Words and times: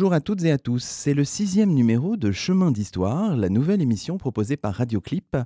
Bonjour 0.00 0.14
à 0.14 0.22
toutes 0.22 0.44
et 0.44 0.50
à 0.50 0.56
tous, 0.56 0.82
c'est 0.82 1.12
le 1.12 1.24
sixième 1.24 1.74
numéro 1.74 2.16
de 2.16 2.32
Chemin 2.32 2.70
d'Histoire, 2.70 3.36
la 3.36 3.50
nouvelle 3.50 3.82
émission 3.82 4.16
proposée 4.16 4.56
par 4.56 4.72
Radioclip, 4.72 5.36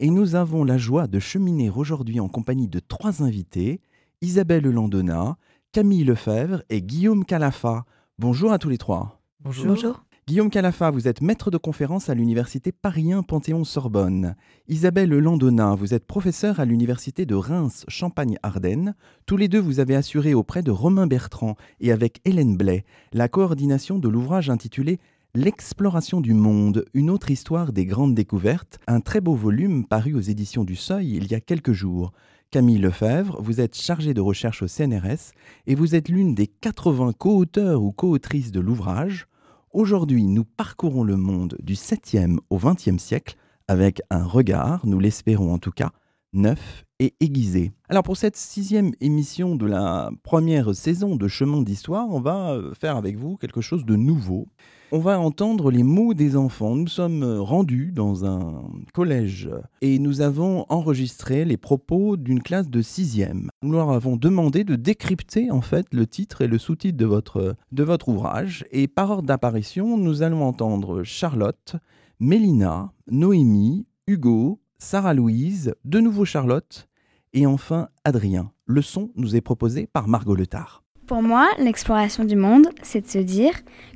et 0.00 0.10
nous 0.10 0.34
avons 0.34 0.64
la 0.64 0.78
joie 0.78 1.06
de 1.06 1.20
cheminer 1.20 1.70
aujourd'hui 1.70 2.18
en 2.18 2.26
compagnie 2.26 2.66
de 2.66 2.80
trois 2.80 3.22
invités, 3.22 3.80
Isabelle 4.20 4.64
Landona, 4.64 5.36
Camille 5.70 6.02
Lefebvre 6.02 6.64
et 6.70 6.82
Guillaume 6.82 7.24
Calafa. 7.24 7.84
Bonjour 8.18 8.50
à 8.50 8.58
tous 8.58 8.68
les 8.68 8.78
trois. 8.78 9.22
Bonjour. 9.38 9.66
Bonjour. 9.66 10.02
Guillaume 10.30 10.48
Calafa, 10.48 10.92
vous 10.92 11.08
êtes 11.08 11.22
maître 11.22 11.50
de 11.50 11.56
conférence 11.56 12.08
à 12.08 12.14
l'université 12.14 12.70
Paris 12.70 13.10
Panthéon-Sorbonne. 13.26 14.36
Isabelle 14.68 15.10
Landona, 15.10 15.74
vous 15.74 15.92
êtes 15.92 16.06
professeure 16.06 16.60
à 16.60 16.64
l'université 16.64 17.26
de 17.26 17.34
Reims 17.34 17.84
Champagne-Ardenne. 17.88 18.94
Tous 19.26 19.36
les 19.36 19.48
deux, 19.48 19.58
vous 19.58 19.80
avez 19.80 19.96
assuré 19.96 20.32
auprès 20.32 20.62
de 20.62 20.70
Romain 20.70 21.08
Bertrand 21.08 21.56
et 21.80 21.90
avec 21.90 22.20
Hélène 22.24 22.56
Blais 22.56 22.84
la 23.12 23.26
coordination 23.26 23.98
de 23.98 24.08
l'ouvrage 24.08 24.50
intitulé 24.50 25.00
L'exploration 25.34 26.20
du 26.20 26.32
monde, 26.32 26.84
une 26.94 27.10
autre 27.10 27.32
histoire 27.32 27.72
des 27.72 27.84
grandes 27.84 28.14
découvertes, 28.14 28.78
un 28.86 29.00
très 29.00 29.20
beau 29.20 29.34
volume 29.34 29.84
paru 29.84 30.14
aux 30.14 30.20
éditions 30.20 30.62
du 30.62 30.76
Seuil 30.76 31.16
il 31.16 31.28
y 31.28 31.34
a 31.34 31.40
quelques 31.40 31.72
jours. 31.72 32.12
Camille 32.52 32.78
Lefebvre, 32.78 33.42
vous 33.42 33.60
êtes 33.60 33.74
chargée 33.74 34.14
de 34.14 34.20
recherche 34.20 34.62
au 34.62 34.68
CNRS 34.68 35.32
et 35.66 35.74
vous 35.74 35.96
êtes 35.96 36.08
l'une 36.08 36.36
des 36.36 36.46
80 36.46 37.14
co-auteurs 37.18 37.82
ou 37.82 37.90
co-autrices 37.90 38.52
de 38.52 38.60
l'ouvrage. 38.60 39.26
Aujourd'hui, 39.72 40.24
nous 40.24 40.42
parcourons 40.42 41.04
le 41.04 41.16
monde 41.16 41.56
du 41.62 41.74
7e 41.74 42.38
au 42.50 42.58
20e 42.58 42.98
siècle 42.98 43.36
avec 43.68 44.02
un 44.10 44.24
regard, 44.24 44.84
nous 44.84 44.98
l'espérons 44.98 45.54
en 45.54 45.58
tout 45.58 45.70
cas, 45.70 45.92
neuf 46.32 46.84
et 46.98 47.14
aiguisé. 47.20 47.70
Alors 47.88 48.02
pour 48.02 48.16
cette 48.16 48.36
sixième 48.36 48.90
émission 49.00 49.54
de 49.54 49.66
la 49.66 50.10
première 50.24 50.74
saison 50.74 51.14
de 51.14 51.28
Chemin 51.28 51.62
d'Histoire, 51.62 52.08
on 52.10 52.20
va 52.20 52.50
euh, 52.50 52.74
faire 52.74 52.96
avec 52.96 53.16
vous 53.16 53.36
quelque 53.36 53.60
chose 53.60 53.84
de 53.84 53.94
nouveau. 53.94 54.48
On 54.92 54.98
va 54.98 55.20
entendre 55.20 55.70
les 55.70 55.84
mots 55.84 56.14
des 56.14 56.36
enfants. 56.36 56.74
Nous 56.74 56.88
sommes 56.88 57.22
rendus 57.38 57.92
dans 57.92 58.24
un 58.24 58.64
collège 58.92 59.48
et 59.82 60.00
nous 60.00 60.20
avons 60.20 60.66
enregistré 60.68 61.44
les 61.44 61.56
propos 61.56 62.16
d'une 62.16 62.42
classe 62.42 62.68
de 62.68 62.82
sixième. 62.82 63.50
Nous 63.62 63.70
leur 63.70 63.90
avons 63.90 64.16
demandé 64.16 64.64
de 64.64 64.74
décrypter 64.74 65.52
en 65.52 65.60
fait 65.60 65.86
le 65.92 66.08
titre 66.08 66.42
et 66.42 66.48
le 66.48 66.58
sous-titre 66.58 66.98
de 66.98 67.06
votre, 67.06 67.54
de 67.70 67.84
votre 67.84 68.08
ouvrage. 68.08 68.64
Et 68.72 68.88
par 68.88 69.12
ordre 69.12 69.28
d'apparition, 69.28 69.96
nous 69.96 70.22
allons 70.22 70.42
entendre 70.42 71.04
Charlotte, 71.04 71.76
Mélina, 72.18 72.92
Noémie, 73.08 73.86
Hugo, 74.08 74.60
Sarah-Louise, 74.78 75.72
de 75.84 76.00
nouveau 76.00 76.24
Charlotte 76.24 76.88
et 77.32 77.46
enfin 77.46 77.90
Adrien. 78.04 78.50
Le 78.66 78.82
son 78.82 79.12
nous 79.14 79.36
est 79.36 79.40
proposé 79.40 79.86
par 79.86 80.08
Margot 80.08 80.34
Letard. 80.34 80.82
Pour 81.10 81.24
moi, 81.24 81.48
l'exploration 81.58 82.22
du 82.22 82.36
monde, 82.36 82.68
c'est 82.82 83.00
de 83.00 83.08
se 83.08 83.18
dire 83.18 83.50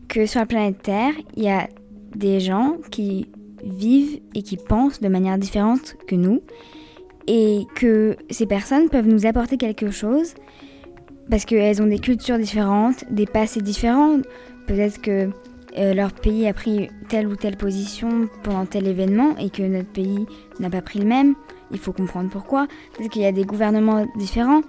que 0.08 0.26
sur 0.26 0.40
la 0.40 0.46
planète 0.46 0.82
Terre, 0.82 1.12
il 1.36 1.44
y 1.44 1.48
a 1.48 1.68
des 2.16 2.40
gens 2.40 2.78
qui 2.90 3.28
vivent 3.62 4.18
et 4.34 4.42
qui 4.42 4.56
pensent 4.56 5.00
de 5.00 5.06
manière 5.06 5.38
différente 5.38 5.94
que 6.08 6.16
nous 6.16 6.42
et 7.28 7.66
que 7.76 8.16
ces 8.30 8.46
personnes 8.46 8.88
peuvent 8.88 9.06
nous 9.06 9.26
apporter 9.26 9.58
quelque 9.58 9.92
chose 9.92 10.34
parce 11.30 11.44
qu'elles 11.44 11.80
ont 11.80 11.86
des 11.86 12.00
cultures 12.00 12.36
différentes, 12.36 13.04
des 13.12 13.26
passés 13.26 13.62
différents. 13.62 14.18
Peut-être 14.66 15.00
que 15.00 15.30
euh, 15.78 15.94
leur 15.94 16.10
pays 16.10 16.48
a 16.48 16.52
pris 16.52 16.88
telle 17.08 17.28
ou 17.28 17.36
telle 17.36 17.56
position 17.56 18.28
pendant 18.42 18.66
tel 18.66 18.88
événement 18.88 19.36
et 19.38 19.50
que 19.50 19.62
notre 19.62 19.92
pays 19.92 20.26
n'a 20.58 20.68
pas 20.68 20.82
pris 20.82 20.98
le 20.98 21.06
même. 21.06 21.36
Il 21.70 21.78
faut 21.78 21.92
comprendre 21.92 22.28
pourquoi. 22.28 22.66
Peut-être 22.96 23.12
qu'il 23.12 23.22
y 23.22 23.26
a 23.26 23.30
des 23.30 23.44
gouvernements 23.44 24.04
différents. 24.16 24.62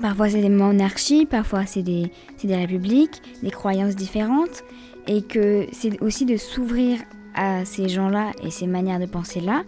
Parfois 0.00 0.28
c'est 0.28 0.40
des 0.40 0.48
monarchies, 0.48 1.26
parfois 1.26 1.66
c'est 1.66 1.82
des, 1.82 2.10
des 2.42 2.56
républiques, 2.56 3.22
des 3.42 3.50
croyances 3.50 3.96
différentes. 3.96 4.64
Et 5.06 5.22
que 5.22 5.66
c'est 5.72 6.02
aussi 6.02 6.26
de 6.26 6.36
s'ouvrir 6.36 6.98
à 7.34 7.64
ces 7.64 7.88
gens-là 7.88 8.32
et 8.42 8.50
ces 8.50 8.66
manières 8.66 9.00
de 9.00 9.06
penser-là. 9.06 9.62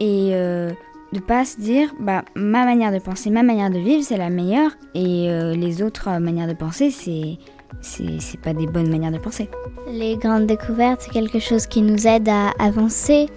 Et 0.00 0.30
euh, 0.32 0.70
de 1.12 1.20
pas 1.20 1.44
se 1.44 1.60
dire, 1.60 1.92
bah, 2.00 2.24
ma 2.34 2.64
manière 2.64 2.92
de 2.92 2.98
penser, 2.98 3.30
ma 3.30 3.42
manière 3.42 3.70
de 3.70 3.78
vivre, 3.78 4.02
c'est 4.02 4.16
la 4.16 4.30
meilleure. 4.30 4.70
Et 4.94 5.28
euh, 5.28 5.54
les 5.54 5.82
autres 5.82 6.08
manières 6.20 6.48
de 6.48 6.54
penser, 6.54 6.90
c'est 6.90 7.38
c'est 7.80 8.40
pas 8.40 8.54
des 8.54 8.66
bonnes 8.66 8.88
manières 8.88 9.12
de 9.12 9.18
penser. 9.18 9.48
Les 9.88 10.16
grandes 10.16 10.46
découvertes, 10.46 11.02
c'est 11.02 11.10
quelque 11.10 11.38
chose 11.38 11.66
qui 11.66 11.82
nous 11.82 12.06
aide 12.06 12.28
à 12.28 12.50
avancer 12.58 13.28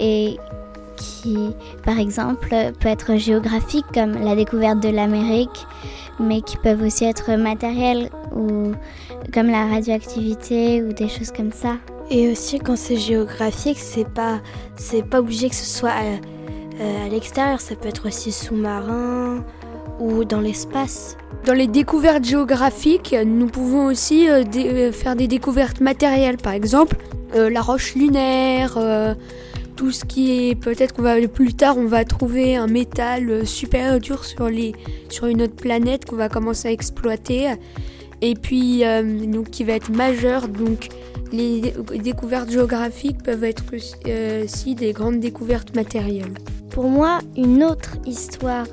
et 0.00 0.36
qui, 0.96 1.50
par 1.84 1.98
exemple, 1.98 2.48
peut 2.80 2.88
être 2.88 3.16
géographique 3.16 3.86
comme 3.92 4.12
la 4.12 4.34
découverte 4.34 4.80
de 4.80 4.88
l'Amérique, 4.88 5.66
mais 6.18 6.40
qui 6.40 6.56
peuvent 6.56 6.82
aussi 6.82 7.04
être 7.04 7.32
matérielles 7.36 8.10
ou 8.34 8.72
comme 9.32 9.48
la 9.48 9.66
radioactivité 9.66 10.82
ou 10.82 10.92
des 10.92 11.08
choses 11.08 11.30
comme 11.30 11.52
ça. 11.52 11.76
Et 12.10 12.30
aussi 12.30 12.58
quand 12.58 12.76
c'est 12.76 12.96
géographique, 12.96 13.78
c'est 13.78 14.08
pas 14.08 14.40
c'est 14.76 15.02
pas 15.02 15.20
obligé 15.20 15.48
que 15.48 15.56
ce 15.56 15.64
soit 15.64 15.90
à, 15.90 16.04
euh, 16.80 17.06
à 17.06 17.08
l'extérieur, 17.08 17.60
ça 17.60 17.74
peut 17.74 17.88
être 17.88 18.06
aussi 18.06 18.30
sous-marin 18.30 19.44
ou 19.98 20.24
dans 20.24 20.40
l'espace. 20.40 21.16
Dans 21.44 21.54
les 21.54 21.66
découvertes 21.66 22.24
géographiques, 22.24 23.14
nous 23.24 23.46
pouvons 23.46 23.86
aussi 23.86 24.28
euh, 24.28 24.44
euh, 24.56 24.92
faire 24.92 25.16
des 25.16 25.26
découvertes 25.26 25.80
matérielles, 25.80 26.36
par 26.36 26.52
exemple 26.52 26.96
la 27.34 27.60
roche 27.60 27.96
lunaire, 27.96 28.78
tout 29.76 29.92
ce 29.92 30.04
qui 30.04 30.48
est 30.48 30.54
peut-être 30.54 30.94
qu'on 30.94 31.02
va 31.02 31.20
plus 31.28 31.54
tard 31.54 31.76
on 31.76 31.86
va 31.86 32.04
trouver 32.04 32.56
un 32.56 32.66
métal 32.66 33.30
euh, 33.30 33.44
super 33.44 34.00
dur 34.00 34.24
sur 34.24 34.48
les 34.48 34.74
sur 35.10 35.26
une 35.26 35.42
autre 35.42 35.54
planète 35.54 36.06
qu'on 36.06 36.16
va 36.16 36.28
commencer 36.28 36.68
à 36.68 36.72
exploiter 36.72 37.52
et 38.22 38.34
puis 38.34 38.84
euh, 38.84 39.26
donc 39.26 39.50
qui 39.50 39.64
va 39.64 39.74
être 39.74 39.90
majeur 39.90 40.48
donc 40.48 40.88
les 41.32 41.74
découvertes 42.02 42.50
géographiques 42.50 43.22
peuvent 43.22 43.44
être 43.44 43.64
euh, 44.06 44.44
aussi 44.44 44.74
des 44.74 44.92
grandes 44.92 45.18
découvertes 45.18 45.74
matérielles. 45.74 46.34
Pour 46.70 46.88
moi, 46.88 47.18
une 47.36 47.64
autre 47.64 47.96
histoire 48.06 48.66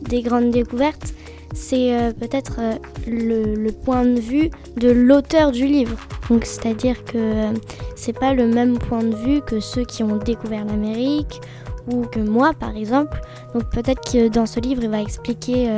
des 0.00 0.22
grandes 0.22 0.50
découvertes, 0.50 1.14
c'est 1.54 1.96
euh, 1.96 2.12
peut-être 2.12 2.56
euh, 2.58 2.74
le, 3.06 3.70
point 3.70 4.04
de 4.04 4.20
vue 4.20 4.50
de 4.76 4.90
l'auteur 4.90 5.52
du 5.52 5.66
livre. 5.66 5.96
Donc 6.28 6.44
c'est-à-dire 6.44 7.04
que 7.04 7.16
euh, 7.16 7.52
c'est 7.96 8.12
pas 8.12 8.34
le 8.34 8.46
même 8.46 8.78
point 8.78 9.02
de 9.02 9.14
vue 9.14 9.40
que 9.40 9.60
ceux 9.60 9.84
qui 9.84 10.02
ont 10.02 10.16
découvert 10.16 10.64
l'Amérique 10.64 11.40
ou 11.86 12.02
que 12.02 12.18
moi 12.18 12.52
par 12.58 12.76
exemple. 12.76 13.20
Donc 13.54 13.70
peut-être 13.70 14.02
que 14.10 14.28
dans 14.28 14.46
ce 14.46 14.60
livre 14.60 14.82
il 14.82 14.90
va 14.90 15.00
expliquer 15.00 15.68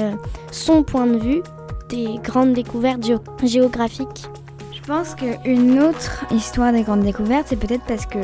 son 0.51 0.83
point 0.83 1.07
de 1.07 1.19
vue 1.19 1.43
des 1.89 2.19
grandes 2.23 2.55
découvertes 2.55 3.03
géographiques. 3.43 4.27
Je 4.73 4.81
pense 4.87 5.15
qu'une 5.15 5.81
autre 5.81 6.25
histoire 6.31 6.73
des 6.73 6.83
grandes 6.83 7.03
découvertes, 7.03 7.47
c'est 7.49 7.59
peut-être 7.59 7.85
parce 7.89 8.07
que 8.07 8.21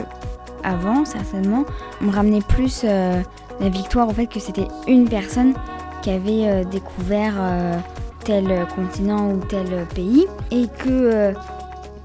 avant, 0.63 1.05
certainement, 1.05 1.65
on 2.01 2.05
me 2.05 2.13
ramenait 2.13 2.41
plus 2.41 2.85
la 2.85 3.69
victoire 3.69 4.09
au 4.09 4.13
fait 4.13 4.29
que 4.29 4.39
c'était 4.39 4.69
une 4.87 5.09
personne 5.09 5.55
qui 6.03 6.11
avait 6.11 6.49
euh, 6.49 6.65
découvert 6.65 7.35
euh, 7.39 7.79
tel 8.25 8.67
continent 8.75 9.31
ou 9.31 9.39
tel 9.49 9.87
pays 9.95 10.27
et 10.51 10.67
que 10.67 10.89
euh, 10.89 11.33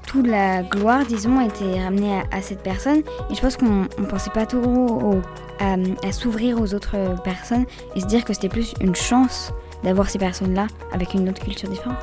toute 0.06 0.26
la 0.26 0.62
gloire, 0.62 1.04
disons, 1.04 1.40
était 1.40 1.82
ramenée 1.82 2.22
à, 2.32 2.40
cette 2.40 2.62
personne. 2.62 3.02
Et 3.30 3.34
je 3.34 3.40
pense 3.40 3.56
qu'on 3.56 3.86
ne 3.98 4.06
pensait 4.08 4.30
pas 4.30 4.46
trop 4.46 5.20
à, 5.60 5.74
à 6.06 6.12
s'ouvrir 6.12 6.60
aux 6.60 6.72
autres 6.72 6.96
personnes 7.22 7.66
et 7.94 8.00
se 8.00 8.06
dire 8.06 8.24
que 8.24 8.32
c'était 8.32 8.48
plus 8.48 8.72
une 8.80 8.94
chance 8.94 9.52
d'avoir 9.84 10.08
ces 10.08 10.18
personnes-là 10.18 10.66
avec 10.92 11.12
une 11.12 11.28
autre 11.28 11.42
culture 11.42 11.68
différente. 11.68 11.98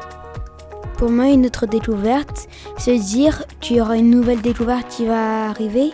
Pour 0.98 1.10
moi, 1.10 1.26
une 1.30 1.48
autre 1.48 1.66
découverte, 1.66 2.48
c'est 2.78 2.98
dire 2.98 3.44
qu'il 3.60 3.78
y 3.78 3.82
aura 3.82 3.98
une 3.98 4.12
nouvelle 4.12 4.42
découverte 4.42 4.88
qui 4.88 5.08
va 5.08 5.50
arriver 5.50 5.92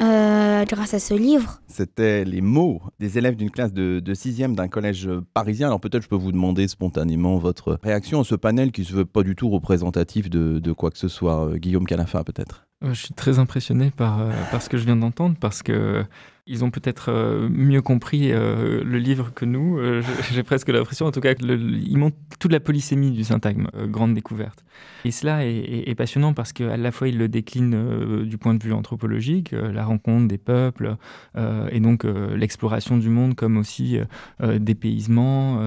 euh, 0.00 0.64
grâce 0.64 0.94
à 0.94 0.98
ce 0.98 1.14
livre. 1.14 1.60
C'était 1.66 2.24
les 2.24 2.40
mots 2.40 2.80
des 2.98 3.18
élèves 3.18 3.36
d'une 3.36 3.50
classe 3.50 3.72
de, 3.72 4.00
6e 4.00 4.54
d'un 4.54 4.68
collège 4.68 5.08
parisien. 5.34 5.68
Alors 5.68 5.80
peut-être 5.80 6.02
je 6.02 6.08
peux 6.08 6.16
vous 6.16 6.32
demander 6.32 6.68
spontanément 6.68 7.38
votre 7.38 7.78
réaction 7.82 8.20
à 8.20 8.24
ce 8.24 8.34
panel 8.34 8.72
qui 8.72 8.82
ne 8.82 8.86
se 8.86 8.92
veut 8.94 9.04
pas 9.04 9.22
du 9.22 9.34
tout 9.34 9.50
représentatif 9.50 10.30
de, 10.30 10.72
quoi 10.72 10.90
que 10.90 10.98
ce 10.98 11.08
soit. 11.08 11.48
Euh, 11.48 11.56
Guillaume 11.56 11.86
Calafa 11.86 12.24
peut-être 12.24 12.66
euh, 12.84 12.94
Je 12.94 13.06
suis 13.06 13.14
très 13.14 13.38
impressionné 13.38 13.90
par, 13.90 14.20
par 14.50 14.62
ce 14.62 14.68
que 14.68 14.78
je 14.78 14.84
viens 14.84 14.96
d'entendre 14.96 15.36
parce 15.40 15.62
que 15.62 16.04
Ils 16.50 16.64
ont 16.64 16.70
peut-être 16.70 17.10
euh, 17.10 17.46
mieux 17.50 17.82
compris 17.82 18.32
euh, 18.32 18.82
le 18.82 18.98
livre 18.98 19.32
que 19.34 19.44
nous. 19.44 19.78
Euh, 19.78 20.02
j'ai 20.32 20.42
presque 20.42 20.68
l'impression, 20.68 21.04
en 21.04 21.12
tout 21.12 21.20
cas, 21.20 21.34
qu'ils 21.34 21.98
montrent 21.98 22.16
toute 22.38 22.52
la 22.52 22.60
polysémie 22.60 23.10
du 23.10 23.22
syntagme, 23.22 23.68
grande 23.88 24.14
découverte. 24.14 24.64
Et 25.04 25.10
cela 25.10 25.44
est, 25.44 25.94
passionnant 25.96 26.32
parce 26.32 26.52
qu'à 26.52 26.76
la 26.76 26.92
fois, 26.92 27.08
ils 27.08 27.18
le 27.18 27.28
déclinent 27.28 28.24
du 28.24 28.38
point 28.38 28.54
de 28.54 28.62
vue 28.62 28.72
anthropologique, 28.72 29.50
la 29.50 29.84
rencontre 29.84 30.28
des 30.28 30.38
peuples, 30.38 30.96
et 31.36 31.80
donc 31.80 32.04
l'exploration 32.04 32.96
du 32.96 33.08
monde 33.08 33.34
comme 33.34 33.56
aussi 33.56 33.98
dépaysement 34.40 35.60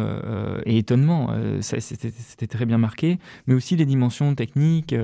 et 0.66 0.78
étonnement. 0.78 1.30
C'était 1.60 2.48
très 2.48 2.66
bien 2.66 2.78
marqué, 2.78 3.20
mais 3.48 3.54
aussi 3.54 3.76
les 3.76 3.86
dimensions 3.86 4.34
techniques, 4.34 4.96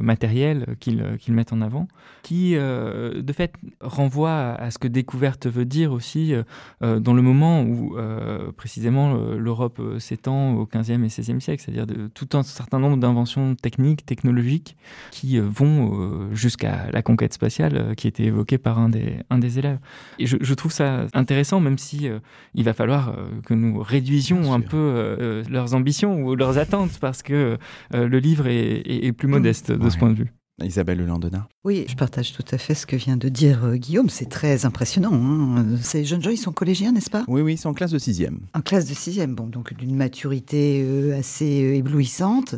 matérielles 0.00 0.76
qu'ils 0.78 1.34
mettent 1.34 1.52
en 1.52 1.60
avant, 1.60 1.88
qui, 2.22 2.54
de 2.54 3.32
fait, 3.32 3.52
renvoient 3.80 4.54
à 4.54 4.70
ce 4.70 4.78
que 4.78 4.88
découverte 5.26 5.46
veut 5.46 5.64
dire 5.64 5.92
aussi 5.92 6.32
euh, 6.32 6.42
euh, 6.82 7.00
dans 7.00 7.14
le 7.14 7.22
moment 7.22 7.62
où 7.62 7.96
euh, 7.96 8.52
précisément 8.52 9.14
l'Europe 9.36 9.80
s'étend 9.98 10.54
au 10.54 10.64
15e 10.66 11.04
et 11.04 11.08
16e 11.08 11.40
siècle, 11.40 11.62
c'est-à-dire 11.64 11.86
de 11.86 12.08
tout 12.08 12.28
un 12.34 12.42
certain 12.42 12.78
nombre 12.78 12.96
d'inventions 12.96 13.54
techniques, 13.54 14.04
technologiques 14.06 14.76
qui 15.10 15.38
vont 15.38 16.30
jusqu'à 16.32 16.90
la 16.92 17.02
conquête 17.02 17.32
spatiale 17.32 17.94
qui 17.96 18.08
était 18.08 18.24
évoquée 18.24 18.58
par 18.58 18.78
un 18.78 18.88
des, 18.88 19.18
un 19.30 19.38
des 19.38 19.58
élèves. 19.58 19.78
Et 20.18 20.26
je, 20.26 20.54
trouve 20.54 20.72
ça 20.72 21.06
intéressant, 21.12 21.60
même 21.60 21.78
si 21.78 22.08
il 22.54 22.64
va 22.64 22.72
falloir 22.72 23.16
que 23.44 23.54
nous 23.54 23.80
réduisions 23.80 24.52
un 24.52 24.60
peu 24.60 25.42
leurs 25.48 25.74
ambitions 25.74 26.22
ou 26.22 26.34
leurs 26.34 26.58
attentes, 26.58 26.98
parce 27.00 27.22
que 27.22 27.58
le 27.92 28.18
livre 28.18 28.46
est, 28.46 29.12
plus 29.12 29.28
modeste 29.28 29.72
de 29.72 29.90
ce 29.90 29.98
point 29.98 30.10
de 30.10 30.16
vue. 30.16 30.35
Isabelle 30.64 31.04
Landena. 31.04 31.48
Oui, 31.64 31.84
je 31.86 31.94
partage 31.94 32.32
tout 32.32 32.44
à 32.50 32.56
fait 32.56 32.74
ce 32.74 32.86
que 32.86 32.96
vient 32.96 33.18
de 33.18 33.28
dire 33.28 33.64
euh, 33.64 33.76
Guillaume. 33.76 34.08
C'est 34.08 34.30
très 34.30 34.64
impressionnant. 34.64 35.12
Hein. 35.12 35.76
Ces 35.82 36.06
jeunes 36.06 36.22
gens, 36.22 36.30
ils 36.30 36.38
sont 36.38 36.52
collégiens, 36.52 36.92
n'est-ce 36.92 37.10
pas? 37.10 37.24
Oui, 37.28 37.42
oui, 37.42 37.54
ils 37.54 37.58
sont 37.58 37.68
en 37.68 37.74
classe 37.74 37.90
de 37.90 37.98
sixième. 37.98 38.40
En 38.54 38.62
classe 38.62 38.86
de 38.86 38.94
sixième, 38.94 39.34
bon, 39.34 39.48
donc 39.48 39.74
d'une 39.74 39.94
maturité 39.94 40.82
euh, 40.82 41.18
assez 41.18 41.62
euh, 41.62 41.74
éblouissante. 41.74 42.54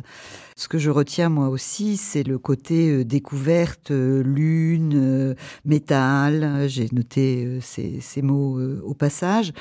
Ce 0.55 0.69
que 0.69 0.79
je 0.79 0.91
retiens 0.91 1.29
moi 1.29 1.49
aussi, 1.49 1.97
c'est 1.97 2.23
le 2.23 2.39
côté 2.39 3.05
découverte, 3.05 3.91
lune, 3.91 5.37
métal. 5.65 6.69
J'ai 6.69 6.89
noté 6.91 7.61
ces, 7.62 8.01
ces, 8.01 8.23
mots 8.23 8.61
au 8.83 8.93
passage. 8.93 9.53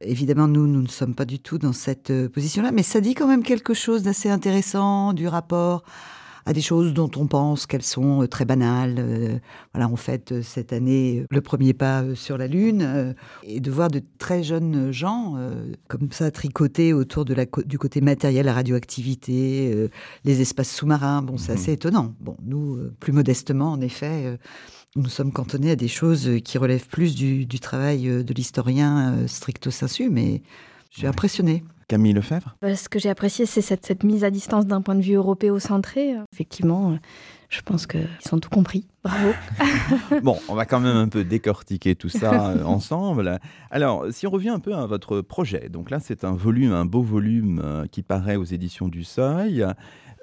Évidemment, 0.00 0.46
nous, 0.46 0.68
nous 0.68 0.82
ne 0.82 0.88
sommes 0.88 1.16
pas 1.16 1.24
du 1.24 1.40
tout 1.40 1.58
dans 1.58 1.72
cette 1.72 2.12
position-là, 2.28 2.70
mais 2.70 2.84
ça 2.84 3.00
dit 3.00 3.14
quand 3.14 3.26
même 3.26 3.42
quelque 3.42 3.74
chose 3.74 4.04
d'assez 4.04 4.30
intéressant 4.30 5.12
du 5.12 5.26
rapport 5.26 5.82
à 6.46 6.52
des 6.52 6.60
choses 6.60 6.92
dont 6.92 7.10
on 7.16 7.26
pense 7.26 7.66
qu'elles 7.66 7.82
sont 7.82 8.22
euh, 8.22 8.28
très 8.28 8.44
banales. 8.44 8.96
Euh, 8.98 9.38
voilà, 9.72 9.88
on 9.88 9.96
fête 9.96 10.32
euh, 10.32 10.42
cette 10.42 10.72
année 10.72 11.24
le 11.30 11.40
premier 11.40 11.72
pas 11.72 12.02
sur 12.14 12.36
la 12.36 12.46
Lune, 12.46 13.14
et 13.44 13.60
de 13.60 13.70
voir 13.70 13.88
de 13.88 14.02
très 14.18 14.42
jeunes 14.42 14.92
gens 14.92 15.36
comme 15.88 16.10
ça 16.12 16.30
tricoter 16.30 16.92
autour 16.92 17.24
de 17.24 17.34
la, 17.34 17.46
du 17.64 17.78
côté 17.78 18.00
matériel, 18.00 18.46
la 18.46 18.52
radioactivité, 18.52 19.90
les 20.24 20.40
espaces 20.40 20.70
sous-marins. 20.70 21.22
Bon, 21.22 21.36
c'est 21.36 21.52
mhm. 21.52 21.58
assez 21.58 21.72
étonnant. 21.72 22.14
Bon, 22.20 22.36
nous, 22.44 22.78
plus 23.00 23.12
modestement, 23.12 23.72
en 23.72 23.80
effet, 23.80 24.38
nous 24.96 25.08
sommes 25.08 25.32
cantonnés 25.32 25.70
à 25.72 25.76
des 25.76 25.88
choses 25.88 26.30
qui 26.44 26.58
relèvent 26.58 26.88
plus 26.88 27.14
du, 27.14 27.46
du 27.46 27.60
travail 27.60 28.24
de 28.24 28.34
l'historien 28.34 29.26
stricto 29.26 29.70
sensu, 29.70 30.10
mais 30.10 30.42
je 30.90 30.98
suis 30.98 31.06
impressionné. 31.06 31.64
Camille 31.88 32.12
Lefebvre? 32.12 32.56
Bah, 32.62 32.74
Ce 32.76 32.88
que 32.88 32.98
j'ai 32.98 33.10
apprécié, 33.10 33.46
c'est 33.46 33.60
cette, 33.60 34.04
mise 34.04 34.24
à 34.24 34.30
distance 34.30 34.66
d'un 34.66 34.80
point 34.80 34.94
de 34.94 35.02
vue 35.02 35.14
européocentré. 35.14 36.14
Effectivement, 36.32 36.92
euh, 36.92 36.96
je 37.48 37.60
pense 37.62 37.86
qu'ils 37.86 38.08
ont 38.32 38.38
tout 38.38 38.50
compris. 38.50 38.86
Bravo. 39.02 39.32
bon, 40.22 40.38
on 40.48 40.54
va 40.54 40.66
quand 40.66 40.80
même 40.80 40.96
un 40.96 41.08
peu 41.08 41.24
décortiquer 41.24 41.94
tout 41.94 42.08
ça 42.08 42.50
euh, 42.50 42.64
ensemble. 42.64 43.38
Alors, 43.70 44.06
si 44.10 44.26
on 44.26 44.30
revient 44.30 44.50
un 44.50 44.60
peu 44.60 44.74
à 44.74 44.86
votre 44.86 45.20
projet, 45.20 45.68
donc 45.68 45.90
là, 45.90 46.00
c'est 46.00 46.24
un 46.24 46.32
volume, 46.32 46.72
un 46.72 46.86
beau 46.86 47.02
volume 47.02 47.60
euh, 47.62 47.86
qui 47.86 48.02
paraît 48.02 48.36
aux 48.36 48.44
éditions 48.44 48.88
du 48.88 49.04
Seuil. 49.04 49.64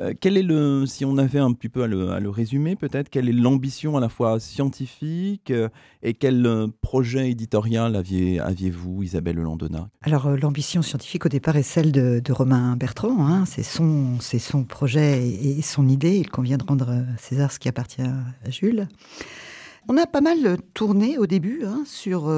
Euh, 0.01 0.13
est 0.21 0.41
le, 0.41 0.85
si 0.87 1.05
on 1.05 1.17
avait 1.17 1.39
un 1.39 1.53
petit 1.53 1.69
peu 1.69 1.83
à 1.83 1.87
le, 1.87 2.29
résumer, 2.29 2.75
peut-être, 2.75 3.09
quelle 3.09 3.29
est 3.29 3.33
l'ambition 3.33 3.97
à 3.97 3.99
la 3.99 4.09
fois 4.09 4.39
scientifique 4.39 5.51
euh, 5.51 5.69
et 6.01 6.13
quel 6.13 6.45
euh, 6.45 6.67
projet 6.81 7.29
éditorial 7.29 7.95
aviez, 7.95 8.39
aviez-vous, 8.39 9.03
Isabelle 9.03 9.37
Landona 9.37 9.89
Alors, 10.01 10.29
l'ambition 10.31 10.81
scientifique 10.81 11.25
au 11.25 11.29
départ 11.29 11.55
est 11.55 11.63
celle 11.63 11.91
de, 11.91 12.21
Romain 12.31 12.75
Bertrand. 12.77 13.27
Hein. 13.27 13.45
C'est 13.45 13.63
son, 13.63 14.19
c'est 14.19 14.39
son 14.39 14.63
projet 14.63 15.27
et, 15.27 15.61
son 15.61 15.87
idée. 15.87 16.17
Il 16.17 16.29
convient 16.29 16.57
de 16.57 16.63
rendre 16.63 16.89
à 16.89 17.17
César 17.17 17.51
ce 17.51 17.59
qui 17.59 17.67
appartient 17.67 18.01
à 18.01 18.49
Jules. 18.49 18.87
On 19.89 19.97
a 19.97 20.07
pas 20.07 20.21
mal 20.21 20.57
tourné 20.73 21.17
au 21.17 21.27
début 21.27 21.63
hein, 21.65 21.83
sur, 21.85 22.31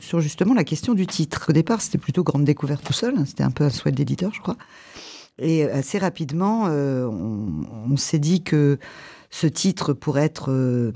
sur 0.00 0.20
justement 0.20 0.54
la 0.54 0.64
question 0.64 0.94
du 0.94 1.06
titre. 1.06 1.46
Au 1.48 1.52
départ, 1.52 1.80
c'était 1.80 1.98
plutôt 1.98 2.24
grande 2.24 2.44
découverte 2.44 2.84
tout 2.84 2.92
seul. 2.92 3.14
Hein. 3.16 3.24
C'était 3.24 3.44
un 3.44 3.50
peu 3.50 3.64
un 3.64 3.70
souhait 3.70 3.92
d'éditeur, 3.92 4.34
je 4.34 4.40
crois. 4.40 4.56
Et 5.38 5.64
assez 5.64 5.98
rapidement, 5.98 6.66
euh, 6.68 7.06
on, 7.06 7.96
s'est 7.96 8.18
dit 8.18 8.42
que 8.42 8.78
ce 9.30 9.46
titre 9.46 9.92
pourrait 9.92 10.24
être 10.24 10.50
euh, 10.50 10.92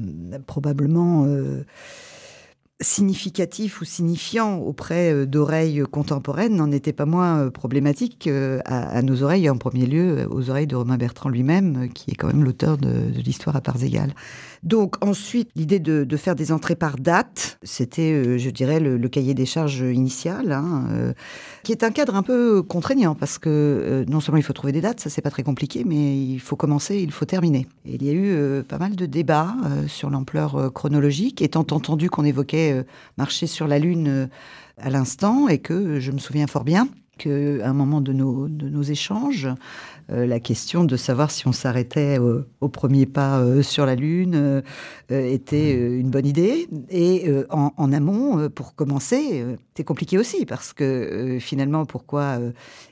probablement 0.46 1.26
euh, 1.26 1.64
significatif 2.80 3.82
ou 3.82 3.84
signifiant 3.84 4.56
auprès 4.56 5.26
d'oreilles 5.26 5.82
contemporaines 5.90 6.56
n'en 6.56 6.72
était 6.72 6.94
pas 6.94 7.04
moins 7.04 7.50
problématique 7.50 8.30
à, 8.64 9.02
nos 9.02 9.22
oreilles, 9.22 9.50
en 9.50 9.58
premier 9.58 9.84
lieu 9.84 10.26
aux 10.30 10.48
oreilles 10.48 10.66
de 10.66 10.76
Romain 10.76 10.96
Bertrand 10.96 11.28
lui-même, 11.28 11.90
qui 11.92 12.12
est 12.12 12.14
quand 12.14 12.28
même 12.28 12.42
l'auteur 12.42 12.78
de 12.78 13.12
l'histoire 13.20 13.56
à 13.56 13.60
parts 13.60 13.82
égales. 13.82 14.14
Donc 14.62 15.02
ensuite, 15.02 15.50
l'idée 15.56 15.78
de, 15.78 16.16
faire 16.16 16.34
des 16.34 16.52
entrées 16.52 16.74
par 16.74 16.96
date, 16.96 17.58
c'était, 17.62 18.12
euh, 18.12 18.36
je 18.36 18.50
dirais, 18.50 18.78
le, 18.78 19.08
cahier 19.08 19.32
des 19.32 19.46
charges 19.46 19.80
initial, 19.80 20.52
hein, 20.52 20.86
euh, 20.90 21.12
qui 21.62 21.72
est 21.72 21.82
un 21.82 21.90
cadre 21.90 22.14
un 22.14 22.22
peu 22.22 22.62
contraignant 22.62 23.14
parce 23.14 23.38
que 23.38 23.48
euh, 23.48 24.04
non 24.06 24.20
seulement 24.20 24.36
il 24.36 24.42
faut 24.42 24.52
trouver 24.52 24.72
des 24.72 24.82
dates, 24.82 25.00
ça 25.00 25.08
c'est 25.08 25.22
pas 25.22 25.30
très 25.30 25.42
compliqué, 25.42 25.82
mais 25.84 26.16
il 26.16 26.38
faut 26.38 26.56
commencer, 26.56 26.98
il 26.98 27.10
faut 27.10 27.24
terminer. 27.24 27.66
Il 27.86 28.02
y 28.04 28.10
a 28.10 28.12
eu 28.12 28.62
pas 28.62 28.78
mal 28.78 28.96
de 28.96 29.06
débats 29.06 29.54
sur 29.88 30.10
l'ampleur 30.10 30.72
chronologique, 30.72 31.42
étant 31.42 31.60
entendu 31.60 32.10
qu'on 32.10 32.24
évoquait 32.24 32.84
marcher 33.16 33.46
sur 33.46 33.66
la 33.66 33.78
Lune 33.78 34.28
à 34.76 34.90
l'instant 34.90 35.48
et 35.48 35.58
que 35.58 36.00
je 36.00 36.12
me 36.12 36.18
souviens 36.18 36.46
fort 36.46 36.64
bien 36.64 36.88
qu'à 37.20 37.68
un 37.68 37.72
moment 37.72 38.00
de 38.00 38.12
nos, 38.12 38.48
de 38.48 38.68
nos 38.68 38.82
échanges, 38.82 39.48
euh, 40.12 40.26
la 40.26 40.40
question 40.40 40.84
de 40.84 40.96
savoir 40.96 41.30
si 41.30 41.46
on 41.46 41.52
s'arrêtait 41.52 42.18
au, 42.18 42.68
premier 42.68 43.06
pas 43.06 43.38
euh, 43.38 43.62
sur 43.62 43.86
la 43.86 43.94
Lune 43.94 44.34
euh, 44.34 44.62
était 45.08 45.72
une 45.72 46.10
bonne 46.10 46.26
idée. 46.26 46.68
Et 46.90 47.30
en, 47.50 47.92
amont, 47.92 48.48
pour 48.48 48.74
commencer, 48.74 49.44
c'est 49.76 49.84
compliqué 49.84 50.18
aussi, 50.18 50.46
parce 50.46 50.72
que 50.72 51.38
finalement, 51.40 51.84
pourquoi 51.84 52.38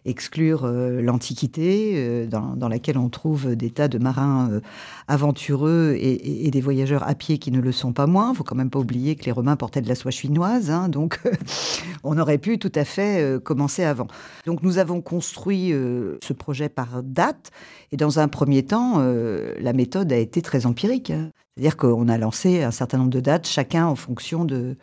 exclure 0.04 0.66
l'Antiquité, 0.66 2.26
dans, 2.26 2.68
laquelle 2.68 2.98
on 2.98 3.08
trouve 3.08 3.54
des 3.54 3.70
tas 3.70 3.88
de 3.88 3.98
marins 3.98 4.60
aventureux 5.06 5.96
et, 5.98 6.50
des 6.50 6.60
voyageurs 6.60 7.06
à 7.06 7.14
pied 7.14 7.38
qui 7.38 7.52
ne 7.52 7.60
le 7.60 7.72
sont 7.72 7.92
pas 7.92 8.06
moins 8.06 8.32
Il 8.32 8.36
faut 8.36 8.44
quand 8.44 8.56
même 8.56 8.70
pas 8.70 8.80
oublier 8.80 9.14
que 9.16 9.24
les 9.24 9.32
Romains 9.32 9.56
portaient 9.56 9.82
de 9.82 9.88
la 9.88 9.94
soie 9.94 10.10
chinoise, 10.10 10.70
hein, 10.70 10.88
donc 10.88 11.20
on 12.02 12.18
aurait 12.18 12.38
pu 12.38 12.58
tout 12.58 12.72
à 12.74 12.84
fait 12.84 13.38
commencer 13.44 13.84
avant. 13.84 14.08
Donc 14.46 14.62
nous 14.62 14.78
avons 14.78 15.00
construit 15.00 15.70
ce 15.70 16.32
projet 16.32 16.68
par 16.68 17.02
date. 17.02 17.50
Et 17.92 17.96
dans 17.96 18.18
un 18.18 18.28
premier 18.28 18.64
temps, 18.64 18.96
euh, 18.98 19.54
la 19.60 19.72
méthode 19.72 20.12
a 20.12 20.16
été 20.16 20.42
très 20.42 20.66
empirique. 20.66 21.10
Hein. 21.10 21.30
C'est-à-dire 21.56 21.76
qu'on 21.76 22.08
a 22.08 22.18
lancé 22.18 22.62
un 22.62 22.70
certain 22.70 22.98
nombre 22.98 23.10
de 23.10 23.20
dates, 23.20 23.46
chacun 23.46 23.86
en 23.86 23.96
fonction 23.96 24.44
de, 24.44 24.76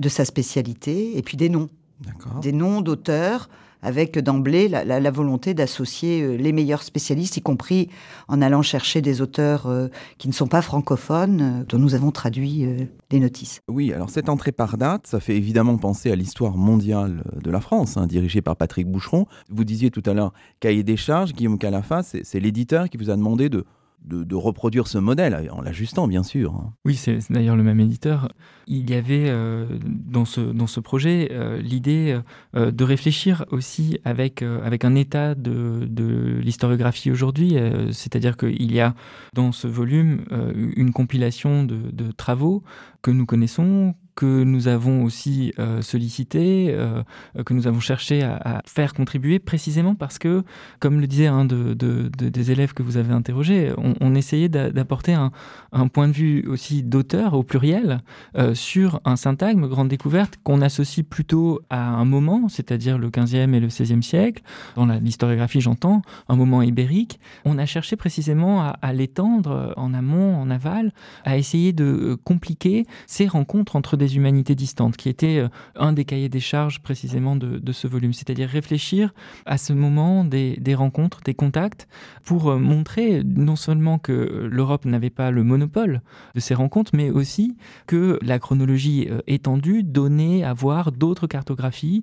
de 0.00 0.08
sa 0.08 0.24
spécialité, 0.24 1.16
et 1.16 1.22
puis 1.22 1.36
des 1.36 1.48
noms. 1.48 1.68
Des 2.42 2.52
noms 2.52 2.80
d'auteurs 2.80 3.48
avec 3.82 4.18
d'emblée 4.18 4.68
la, 4.68 5.10
volonté 5.10 5.54
d'associer 5.54 6.22
euh, 6.22 6.36
les 6.36 6.52
meilleurs 6.52 6.82
spécialistes, 6.82 7.36
y 7.36 7.42
compris 7.42 7.88
en 8.28 8.42
allant 8.42 8.62
chercher 8.62 9.00
des 9.00 9.20
auteurs 9.20 9.66
euh, 9.66 9.88
qui 10.18 10.28
ne 10.28 10.32
sont 10.32 10.46
pas 10.46 10.62
francophones, 10.62 11.40
euh, 11.40 11.64
dont 11.68 11.78
nous 11.78 11.94
avons 11.94 12.10
traduit 12.10 12.66
les 13.10 13.20
notices. 13.20 13.60
Oui, 13.68 13.92
alors 13.92 14.10
cette 14.10 14.28
entrée 14.28 14.52
par 14.52 14.76
date, 14.76 15.06
ça 15.06 15.20
fait 15.20 15.36
évidemment 15.36 15.76
penser 15.76 16.10
à 16.10 16.16
l'histoire 16.16 16.56
mondiale 16.56 17.22
de 17.40 17.50
la 17.50 17.60
France, 17.60 17.96
hein, 17.96 18.06
dirigée 18.06 18.42
par 18.42 18.56
Patrick 18.56 18.86
Boucheron. 18.86 19.26
Vous 19.48 19.64
disiez 19.64 19.90
tout 19.90 20.02
à 20.06 20.14
l'heure, 20.14 20.32
cahier 20.60 20.82
des 20.82 20.96
charges, 20.96 21.32
Guillaume 21.32 21.58
Calafa, 21.58 22.02
c'est 22.02 22.40
l'éditeur 22.40 22.88
qui 22.88 22.96
vous 22.96 23.10
a 23.10 23.16
demandé 23.16 23.48
de 23.48 23.64
de, 24.04 24.34
reproduire 24.34 24.86
ce 24.86 24.98
modèle, 24.98 25.48
en 25.52 25.60
l'ajustant 25.60 26.08
bien 26.08 26.22
sûr. 26.22 26.54
Hein. 26.54 26.72
Oui, 26.84 26.94
c'est 26.94 27.18
d'ailleurs 27.30 27.56
le 27.56 27.62
même 27.62 27.80
éditeur. 27.80 28.28
Il 28.66 28.88
y 28.88 28.94
avait 28.94 29.28
euh, 29.28 29.66
dans, 29.84 30.24
ce, 30.24 30.40
dans 30.40 30.66
ce 30.66 30.80
projet 30.80 31.28
euh, 31.32 31.60
l'idée 31.60 32.18
euh, 32.56 32.70
de 32.70 32.84
réfléchir 32.84 33.44
aussi 33.50 33.98
avec, 34.04 34.42
avec 34.42 34.84
un 34.84 34.94
état 34.94 35.34
de, 35.34 35.86
de 35.88 36.38
l'historiographie 36.42 37.10
aujourd'hui, 37.10 37.56
c'est-à-dire 37.92 38.36
qu'il 38.36 38.72
y 38.72 38.80
a 38.80 38.94
dans 39.34 39.52
ce 39.52 39.66
volume 39.66 40.24
une 40.76 40.92
compilation 40.92 41.64
de, 41.64 41.76
de 41.92 42.10
travaux 42.12 42.62
que 43.02 43.10
nous 43.10 43.26
connaissons, 43.26 43.94
que 44.18 44.42
nous 44.42 44.66
avons 44.66 45.04
aussi 45.04 45.52
sollicité, 45.80 46.76
que 47.46 47.54
nous 47.54 47.68
avons 47.68 47.78
cherché 47.78 48.24
à, 48.24 48.62
faire 48.66 48.92
contribuer 48.92 49.38
précisément 49.38 49.94
parce 49.94 50.18
que, 50.18 50.42
comme 50.80 51.00
le 51.00 51.06
disait 51.06 51.28
un 51.28 51.44
de, 51.44 51.74
des 51.74 52.50
élèves 52.50 52.74
que 52.74 52.82
vous 52.82 52.96
avez 52.96 53.12
interrogé, 53.12 53.72
on, 53.78 54.14
essayait 54.16 54.48
d'apporter 54.48 55.14
un, 55.14 55.30
point 55.92 56.08
de 56.08 56.12
vue 56.12 56.44
aussi 56.48 56.82
d'auteur 56.82 57.34
au 57.34 57.44
pluriel 57.44 58.00
sur 58.54 59.00
un 59.04 59.14
syntagme 59.14 59.68
grande 59.68 59.88
découverte 59.88 60.34
qu'on 60.42 60.62
associe 60.62 61.06
plutôt 61.06 61.60
à 61.70 61.86
un 61.86 62.04
moment, 62.04 62.48
c'est-à-dire 62.48 62.98
le 62.98 63.10
15e 63.10 63.54
et 63.54 63.60
le 63.60 63.68
16e 63.68 64.02
siècle, 64.02 64.42
dans 64.74 64.86
l'historiographie 64.86 65.60
j'entends, 65.60 66.02
un 66.28 66.36
moment 66.36 66.62
ibérique. 66.62 67.20
On 67.44 67.58
a 67.58 67.66
cherché 67.66 67.96
précisément 67.96 68.62
à, 68.62 68.92
l'étendre 68.92 69.72
en 69.76 69.94
amont, 69.94 70.36
en 70.36 70.50
aval, 70.50 70.92
à 71.24 71.36
essayer 71.36 71.72
de 71.72 71.84
euh, 71.84 72.16
compliquer 72.16 72.86
ces 73.06 73.26
rencontres 73.26 73.76
entre 73.76 73.96
des 73.96 74.07
humanités 74.16 74.54
distantes, 74.54 74.96
qui 74.96 75.08
était 75.08 75.38
euh, 75.38 75.48
un 75.76 75.92
des 75.92 76.04
cahiers 76.04 76.28
des 76.28 76.40
charges 76.40 76.80
précisément 76.80 77.36
de, 77.36 77.72
ce 77.72 77.86
volume, 77.86 78.12
c'est-à-dire 78.12 78.48
réfléchir 78.48 79.12
à 79.46 79.58
ce 79.58 79.72
moment 79.72 80.24
des, 80.24 80.56
des 80.56 80.74
rencontres, 80.74 81.20
des 81.24 81.34
contacts, 81.34 81.88
pour 82.24 82.50
euh, 82.50 82.58
montrer 82.58 83.22
non 83.24 83.56
seulement 83.56 83.98
que 83.98 84.48
l'Europe 84.50 84.84
n'avait 84.84 85.10
pas 85.10 85.30
le 85.30 85.44
monopole 85.44 86.02
de 86.34 86.40
ces 86.40 86.54
rencontres, 86.54 86.92
mais 86.94 87.10
aussi 87.10 87.56
que 87.86 88.18
la 88.22 88.38
chronologie 88.38 89.08
étendue 89.26 89.82
donnait 89.82 90.44
à 90.44 90.52
voir 90.52 90.92
d'autres 90.92 91.26
cartographies, 91.26 92.02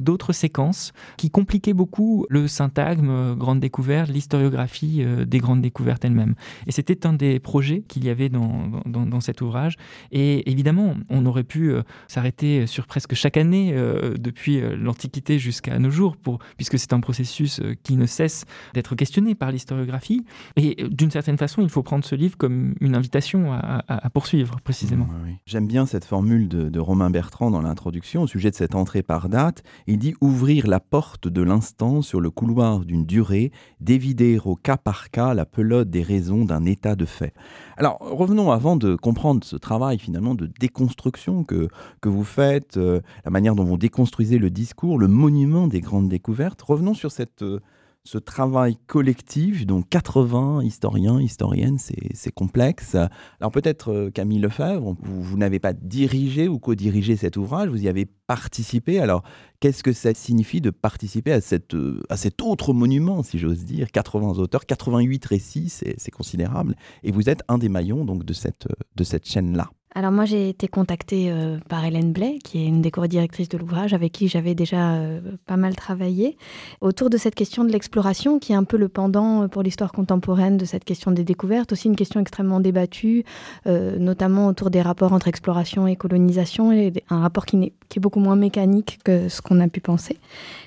d'autres 0.00 0.32
séquences 0.32 0.92
qui 1.16 1.30
compliquaient 1.30 1.74
beaucoup 1.74 2.26
le 2.28 2.48
syntagme 2.48 3.34
grande 3.36 3.60
découverte, 3.60 4.10
l'historiographie 4.10 5.04
des 5.26 5.38
grandes 5.38 5.60
découvertes 5.60 6.04
elles-mêmes. 6.04 6.34
Et 6.66 6.72
c'était 6.72 7.06
un 7.06 7.12
des 7.12 7.38
projets 7.38 7.82
qu'il 7.88 8.04
y 8.04 8.10
avait 8.10 8.28
dans, 8.28 8.82
dans, 8.86 9.20
cet 9.20 9.40
ouvrage. 9.40 9.76
Et 10.12 10.50
évidemment, 10.50 10.94
on 11.08 11.26
aurait 11.26 11.39
pu 11.42 11.72
euh, 11.72 11.82
s'arrêter 12.08 12.66
sur 12.66 12.86
presque 12.86 13.14
chaque 13.14 13.36
année 13.36 13.72
euh, 13.74 14.14
depuis 14.18 14.60
euh, 14.60 14.76
l'Antiquité 14.76 15.38
jusqu'à 15.38 15.78
nos 15.78 15.90
jours, 15.90 16.16
puisque 16.56 16.78
c'est 16.78 16.92
un 16.92 17.00
processus 17.00 17.60
qui 17.82 17.96
ne 17.96 18.06
cesse 18.06 18.44
d'être 18.74 18.94
questionné 18.94 19.34
par 19.34 19.50
l'historiographie. 19.50 20.24
Et 20.56 20.76
d'une 20.90 21.10
certaine 21.10 21.38
façon, 21.38 21.62
il 21.62 21.68
faut 21.68 21.82
prendre 21.82 22.04
ce 22.04 22.14
livre 22.14 22.36
comme 22.36 22.74
une 22.80 22.94
invitation 22.94 23.52
à, 23.52 24.10
poursuivre, 24.12 24.56
précisément. 24.62 25.08
J'aime 25.46 25.66
bien 25.66 25.86
cette 25.86 26.04
formule 26.04 26.48
de, 26.48 26.68
de 26.68 26.80
Romain 26.80 27.10
Bertrand 27.10 27.50
dans 27.50 27.62
l'introduction 27.62 28.22
au 28.22 28.26
sujet 28.26 28.50
de 28.50 28.56
cette 28.56 28.74
entrée 28.74 29.02
par 29.02 29.28
date. 29.28 29.62
Il 29.86 29.98
dit 29.98 30.14
ouvrir 30.20 30.66
la 30.66 30.80
porte 30.80 31.28
de 31.28 31.42
l'instant 31.42 32.02
sur 32.02 32.20
le 32.20 32.30
couloir 32.30 32.80
d'une 32.80 33.04
durée, 33.04 33.52
d'évider 33.80 34.38
au 34.44 34.56
cas 34.56 34.76
par 34.76 35.10
cas 35.10 35.34
la 35.34 35.46
pelote 35.46 35.90
des 35.90 36.02
raisons 36.02 36.44
d'un 36.44 36.64
état 36.64 36.96
de 36.96 37.04
fait. 37.04 37.34
Alors 37.80 37.96
revenons 38.00 38.50
avant 38.50 38.76
de 38.76 38.94
comprendre 38.94 39.42
ce 39.42 39.56
travail 39.56 39.98
finalement 39.98 40.34
de 40.34 40.50
déconstruction 40.60 41.44
que, 41.44 41.68
que 42.02 42.10
vous 42.10 42.24
faites, 42.24 42.76
euh, 42.76 43.00
la 43.24 43.30
manière 43.30 43.54
dont 43.54 43.64
vous 43.64 43.78
déconstruisez 43.78 44.36
le 44.36 44.50
discours, 44.50 44.98
le 44.98 45.08
monument 45.08 45.66
des 45.66 45.80
grandes 45.80 46.10
découvertes. 46.10 46.60
Revenons 46.60 46.92
sur 46.92 47.10
cette... 47.10 47.40
Euh, 47.40 47.60
ce 48.04 48.18
travail 48.18 48.76
collectif, 48.86 49.66
donc 49.66 49.88
80 49.90 50.62
historiens, 50.62 51.20
historiennes, 51.20 51.78
c'est 51.78 52.32
complexe. 52.32 52.96
Alors 53.40 53.52
peut-être 53.52 53.92
euh, 53.92 54.10
Camille 54.10 54.38
Lefebvre, 54.38 54.96
vous, 55.00 55.22
vous 55.22 55.36
n'avez 55.36 55.58
pas 55.58 55.74
dirigé 55.74 56.48
ou 56.48 56.58
co-dirigé 56.58 57.16
cet 57.16 57.36
ouvrage, 57.36 57.68
vous 57.68 57.84
y 57.84 57.88
avez 57.88 58.06
participé. 58.06 59.00
Alors 59.00 59.22
qu'est-ce 59.60 59.82
que 59.82 59.92
ça 59.92 60.14
signifie 60.14 60.60
de 60.60 60.70
participer 60.70 61.32
à, 61.32 61.40
euh, 61.74 62.00
cet 62.16 62.42
autre 62.42 62.72
monument, 62.72 63.22
si 63.22 63.38
j'ose 63.38 63.64
dire? 63.64 63.90
80 63.90 64.38
auteurs, 64.38 64.64
88 64.64 65.24
récits, 65.26 65.68
c'est 65.68 66.10
considérable. 66.10 66.76
Et 67.02 67.12
vous 67.12 67.28
êtes 67.28 67.42
un 67.48 67.58
des 67.58 67.68
maillons 67.68 68.04
donc, 68.04 68.24
de 68.24 68.32
cette, 68.32 68.66
de 68.96 69.04
cette 69.04 69.28
chaîne-là. 69.28 69.70
Alors 69.92 70.12
moi 70.12 70.24
j'ai 70.24 70.48
été 70.48 70.68
contactée 70.68 71.32
euh, 71.32 71.58
par 71.68 71.84
Hélène 71.84 72.12
Blais, 72.12 72.38
qui 72.44 72.62
est 72.62 72.66
une 72.66 72.80
des 72.80 72.92
co-directrices 72.92 73.48
de 73.48 73.58
l'ouvrage, 73.58 73.92
avec 73.92 74.12
qui 74.12 74.28
j'avais 74.28 74.54
déjà 74.54 74.92
euh, 74.92 75.20
pas 75.46 75.56
mal 75.56 75.74
travaillé, 75.74 76.36
autour 76.80 77.10
de 77.10 77.16
cette 77.16 77.34
question 77.34 77.64
de 77.64 77.72
l'exploration, 77.72 78.38
qui 78.38 78.52
est 78.52 78.54
un 78.54 78.62
peu 78.62 78.76
le 78.76 78.88
pendant 78.88 79.42
euh, 79.42 79.48
pour 79.48 79.64
l'histoire 79.64 79.90
contemporaine 79.90 80.56
de 80.56 80.64
cette 80.64 80.84
question 80.84 81.10
des 81.10 81.24
découvertes, 81.24 81.72
aussi 81.72 81.88
une 81.88 81.96
question 81.96 82.20
extrêmement 82.20 82.60
débattue, 82.60 83.24
notamment 83.66 84.46
autour 84.46 84.70
des 84.70 84.82
rapports 84.82 85.12
entre 85.12 85.28
exploration 85.28 85.86
et 85.86 85.96
colonisation, 85.96 86.72
et 86.72 86.92
un 87.08 87.20
rapport 87.20 87.46
qui 87.46 87.56
est 87.56 88.00
beaucoup 88.00 88.20
moins 88.20 88.36
mécanique 88.36 89.00
que 89.04 89.28
ce 89.28 89.42
qu'on 89.42 89.60
a 89.60 89.68
pu 89.68 89.80
penser. 89.80 90.18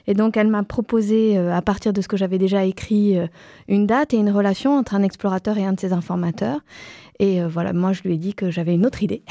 Et 0.07 0.13
donc 0.13 0.35
elle 0.37 0.47
m'a 0.47 0.63
proposé, 0.63 1.37
à 1.37 1.61
partir 1.61 1.93
de 1.93 2.01
ce 2.01 2.07
que 2.07 2.17
j'avais 2.17 2.37
déjà 2.37 2.65
écrit, 2.65 3.17
une 3.67 3.87
date 3.87 4.13
et 4.13 4.17
une 4.17 4.29
relation 4.29 4.77
entre 4.77 4.95
un 4.95 5.03
explorateur 5.03 5.57
et 5.57 5.65
un 5.65 5.73
de 5.73 5.79
ses 5.79 5.93
informateurs. 5.93 6.59
Et 7.19 7.41
euh, 7.41 7.47
voilà, 7.47 7.73
moi, 7.73 7.93
je 7.93 8.01
lui 8.03 8.13
ai 8.13 8.17
dit 8.17 8.33
que 8.33 8.49
j'avais 8.49 8.73
une 8.73 8.85
autre 8.85 9.03
idée. 9.03 9.23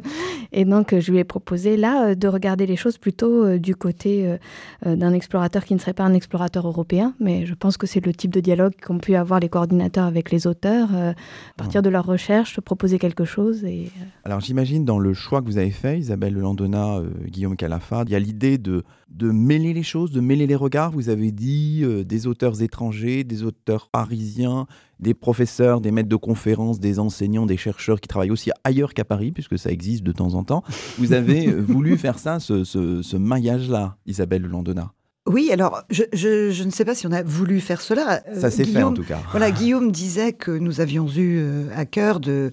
et 0.52 0.64
donc, 0.64 0.98
je 0.98 1.10
lui 1.10 1.18
ai 1.18 1.24
proposé 1.24 1.76
là 1.76 2.08
euh, 2.08 2.14
de 2.14 2.28
regarder 2.28 2.66
les 2.66 2.76
choses 2.76 2.98
plutôt 2.98 3.44
euh, 3.44 3.58
du 3.58 3.74
côté 3.74 4.38
d'un 4.84 5.12
explorateur 5.12 5.64
qui 5.64 5.74
ne 5.74 5.78
serait 5.78 5.92
pas 5.92 6.04
un 6.04 6.14
explorateur 6.14 6.66
européen. 6.66 7.14
Mais 7.20 7.46
je 7.46 7.54
pense 7.54 7.76
que 7.76 7.86
c'est 7.86 8.04
le 8.04 8.12
type 8.12 8.32
de 8.32 8.40
dialogue 8.40 8.74
qu'ont 8.80 8.98
pu 8.98 9.14
avoir 9.14 9.40
les 9.40 9.48
coordinateurs 9.48 10.04
avec 10.04 10.30
les 10.30 10.46
auteurs, 10.46 10.94
à 10.94 11.14
partir 11.56 11.82
de 11.82 11.88
leurs 11.88 12.06
recherches, 12.06 12.60
proposer 12.60 12.98
quelque 12.98 13.24
chose. 13.24 13.64
Et, 13.64 13.90
Alors, 14.24 14.40
j'imagine 14.40 14.84
dans 14.84 14.98
le 14.98 15.14
choix 15.14 15.40
que 15.40 15.46
vous 15.46 15.58
avez 15.58 15.70
fait, 15.70 15.98
Isabelle 15.98 16.34
Landona, 16.34 17.00
Guillaume 17.26 17.56
Calafard, 17.56 18.04
il 18.06 18.12
y 18.12 18.16
a 18.16 18.18
l'idée 18.18 18.58
de, 18.58 18.84
de 19.14 19.30
mêler 19.30 19.72
les 19.72 19.82
choses, 19.82 20.10
de 20.10 20.20
mêler 20.20 20.46
les 20.46 20.56
regards. 20.56 20.90
Vous 20.90 21.08
avez 21.08 21.30
dit 21.32 21.84
des 22.04 22.26
auteurs 22.26 22.62
étrangers, 22.62 23.24
des 23.24 23.44
auteurs 23.44 23.88
parisiens, 23.88 24.66
des 25.00 25.14
professeurs, 25.14 25.80
des 25.80 25.90
maîtres 25.90 26.08
de 26.08 26.16
conférences, 26.16 26.80
des 26.80 26.98
enseignants, 26.98 27.46
des 27.46 27.56
chercheurs 27.56 28.00
qui 28.00 28.08
travaillent 28.08 28.30
aussi 28.30 28.50
ailleurs 28.64 28.94
qu'à 28.94 29.04
Paris, 29.04 29.32
puisque 29.32 29.58
ça 29.58 29.70
existe 29.70 30.02
de 30.02 30.12
temps 30.12 30.34
en 30.34 30.44
temps. 30.44 30.64
Vous 30.98 31.12
avez 31.12 31.48
euh, 31.48 31.60
voulu 31.60 31.96
faire 31.96 32.18
ça, 32.18 32.40
ce, 32.40 33.16
maillage-là, 33.16 33.96
Isabelle 34.06 34.42
Landona 34.42 34.92
oui, 35.26 35.48
alors 35.50 35.82
je, 35.88 36.02
je, 36.12 36.62
ne 36.64 36.70
sais 36.70 36.84
pas 36.84 36.94
si 36.94 37.06
on 37.06 37.12
a 37.12 37.22
voulu 37.22 37.62
faire 37.62 37.80
cela. 37.80 38.22
Ça 38.34 38.50
s'est 38.50 38.66
fait 38.66 38.82
en 38.82 38.92
tout 38.92 39.04
cas. 39.04 39.20
Voilà, 39.30 39.50
Guillaume 39.50 39.90
disait 39.90 40.34
que 40.34 40.50
nous 40.50 40.82
avions 40.82 41.08
eu 41.08 41.38
euh, 41.38 41.68
à 41.74 41.86
cœur 41.86 42.20
de 42.20 42.52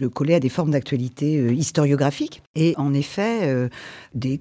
de 0.00 0.08
coller 0.08 0.34
à 0.34 0.40
des 0.40 0.48
formes 0.48 0.70
d'actualité 0.70 1.38
euh, 1.38 1.52
historiographique. 1.52 2.42
Et 2.56 2.74
en 2.78 2.94
effet, 2.94 3.40
euh, 3.42 3.68
des, 4.14 4.38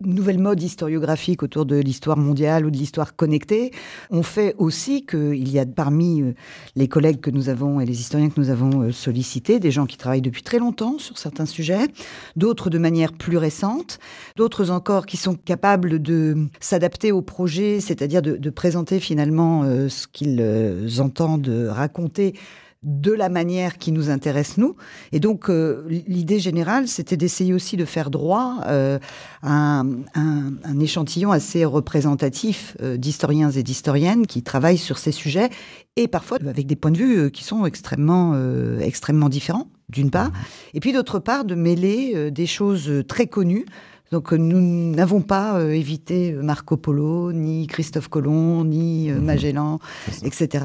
nouvelles 0.00 0.38
modes 0.38 0.62
historiographiques 0.62 1.42
autour 1.42 1.66
de 1.66 1.76
l'histoire 1.76 2.16
mondiale 2.16 2.64
ou 2.64 2.70
de 2.70 2.76
l'histoire 2.76 3.16
connectée 3.16 3.72
ont 4.10 4.22
fait 4.22 4.54
aussi 4.58 5.04
qu'il 5.04 5.48
y 5.50 5.58
a 5.58 5.66
parmi 5.66 6.22
euh, 6.22 6.34
les 6.76 6.86
collègues 6.86 7.20
que 7.20 7.30
nous 7.30 7.48
avons 7.48 7.80
et 7.80 7.84
les 7.84 8.00
historiens 8.00 8.30
que 8.30 8.40
nous 8.40 8.50
avons 8.50 8.92
sollicités, 8.92 9.58
des 9.58 9.72
gens 9.72 9.86
qui 9.86 9.96
travaillent 9.96 10.22
depuis 10.22 10.42
très 10.42 10.58
longtemps 10.58 10.98
sur 10.98 11.18
certains 11.18 11.46
sujets, 11.46 11.88
d'autres 12.36 12.70
de 12.70 12.78
manière 12.78 13.12
plus 13.12 13.36
récente, 13.36 13.98
d'autres 14.36 14.70
encore 14.70 15.06
qui 15.06 15.16
sont 15.16 15.34
capables 15.34 16.00
de 16.00 16.46
s'adapter 16.60 17.10
au 17.10 17.22
projet, 17.22 17.80
c'est-à-dire 17.80 18.22
de, 18.22 18.36
de, 18.36 18.50
présenter 18.50 19.00
finalement 19.00 19.64
ce 19.64 20.06
qu'ils 20.06 21.00
entendent 21.00 21.68
raconter 21.70 22.34
de 22.82 23.12
la 23.12 23.28
manière 23.28 23.78
qui 23.78 23.92
nous 23.92 24.10
intéresse 24.10 24.58
nous. 24.58 24.74
Et 25.12 25.20
donc 25.20 25.48
euh, 25.48 25.84
l'idée 25.88 26.40
générale, 26.40 26.88
c'était 26.88 27.16
d'essayer 27.16 27.54
aussi 27.54 27.76
de 27.76 27.84
faire 27.84 28.10
droit 28.10 28.58
euh, 28.66 28.98
à 29.42 29.82
un, 30.14 30.80
échantillon 30.80 31.30
assez 31.30 31.64
représentatif 31.64 32.76
euh, 32.82 32.96
d'historiens 32.96 33.50
et 33.50 33.62
d'historiennes 33.62 34.26
qui 34.26 34.42
travaillent 34.42 34.78
sur 34.78 34.98
ces 34.98 35.12
sujets 35.12 35.50
et 35.94 36.08
parfois 36.08 36.38
avec 36.40 36.66
des 36.66 36.74
points 36.74 36.90
de 36.90 36.98
vue 36.98 37.30
qui 37.30 37.44
sont 37.44 37.66
extrêmement, 37.66 38.34
extrêmement 38.80 39.28
différents, 39.28 39.68
d'une 39.90 40.10
part, 40.10 40.32
et 40.72 40.80
puis 40.80 40.94
d'autre 40.94 41.18
part 41.18 41.44
de 41.44 41.54
mêler 41.54 42.30
des 42.30 42.46
choses 42.46 42.90
très 43.06 43.26
connues. 43.26 43.66
Donc 44.10 44.32
nous 44.32 44.94
n'avons 44.94 45.20
pas 45.20 45.62
évité 45.62 46.32
Marco 46.32 46.78
Polo, 46.78 47.32
ni 47.32 47.66
Christophe 47.66 48.08
Colomb, 48.08 48.64
ni 48.64 49.10
Magellan, 49.10 49.80
etc 50.22 50.64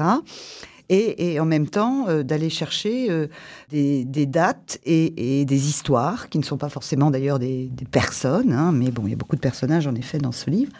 et, 0.88 1.38
en 1.40 1.44
même 1.44 1.68
temps 1.68 2.08
euh, 2.08 2.22
d'aller 2.22 2.50
chercher 2.50 3.10
euh, 3.10 3.26
des, 3.70 4.04
dates 4.26 4.78
et, 4.84 5.44
des 5.44 5.68
histoires 5.68 6.28
qui 6.28 6.38
ne 6.38 6.44
sont 6.44 6.56
pas 6.56 6.68
forcément 6.68 7.10
d'ailleurs 7.10 7.38
des, 7.38 7.70
personnes, 7.90 8.52
hein, 8.52 8.72
mais 8.72 8.90
bon, 8.90 9.02
il 9.06 9.10
y 9.10 9.12
a 9.12 9.16
beaucoup 9.16 9.36
de 9.36 9.40
personnages 9.40 9.86
en 9.86 9.94
effet 9.94 10.18
dans 10.18 10.32
ce 10.32 10.50
livre. 10.50 10.72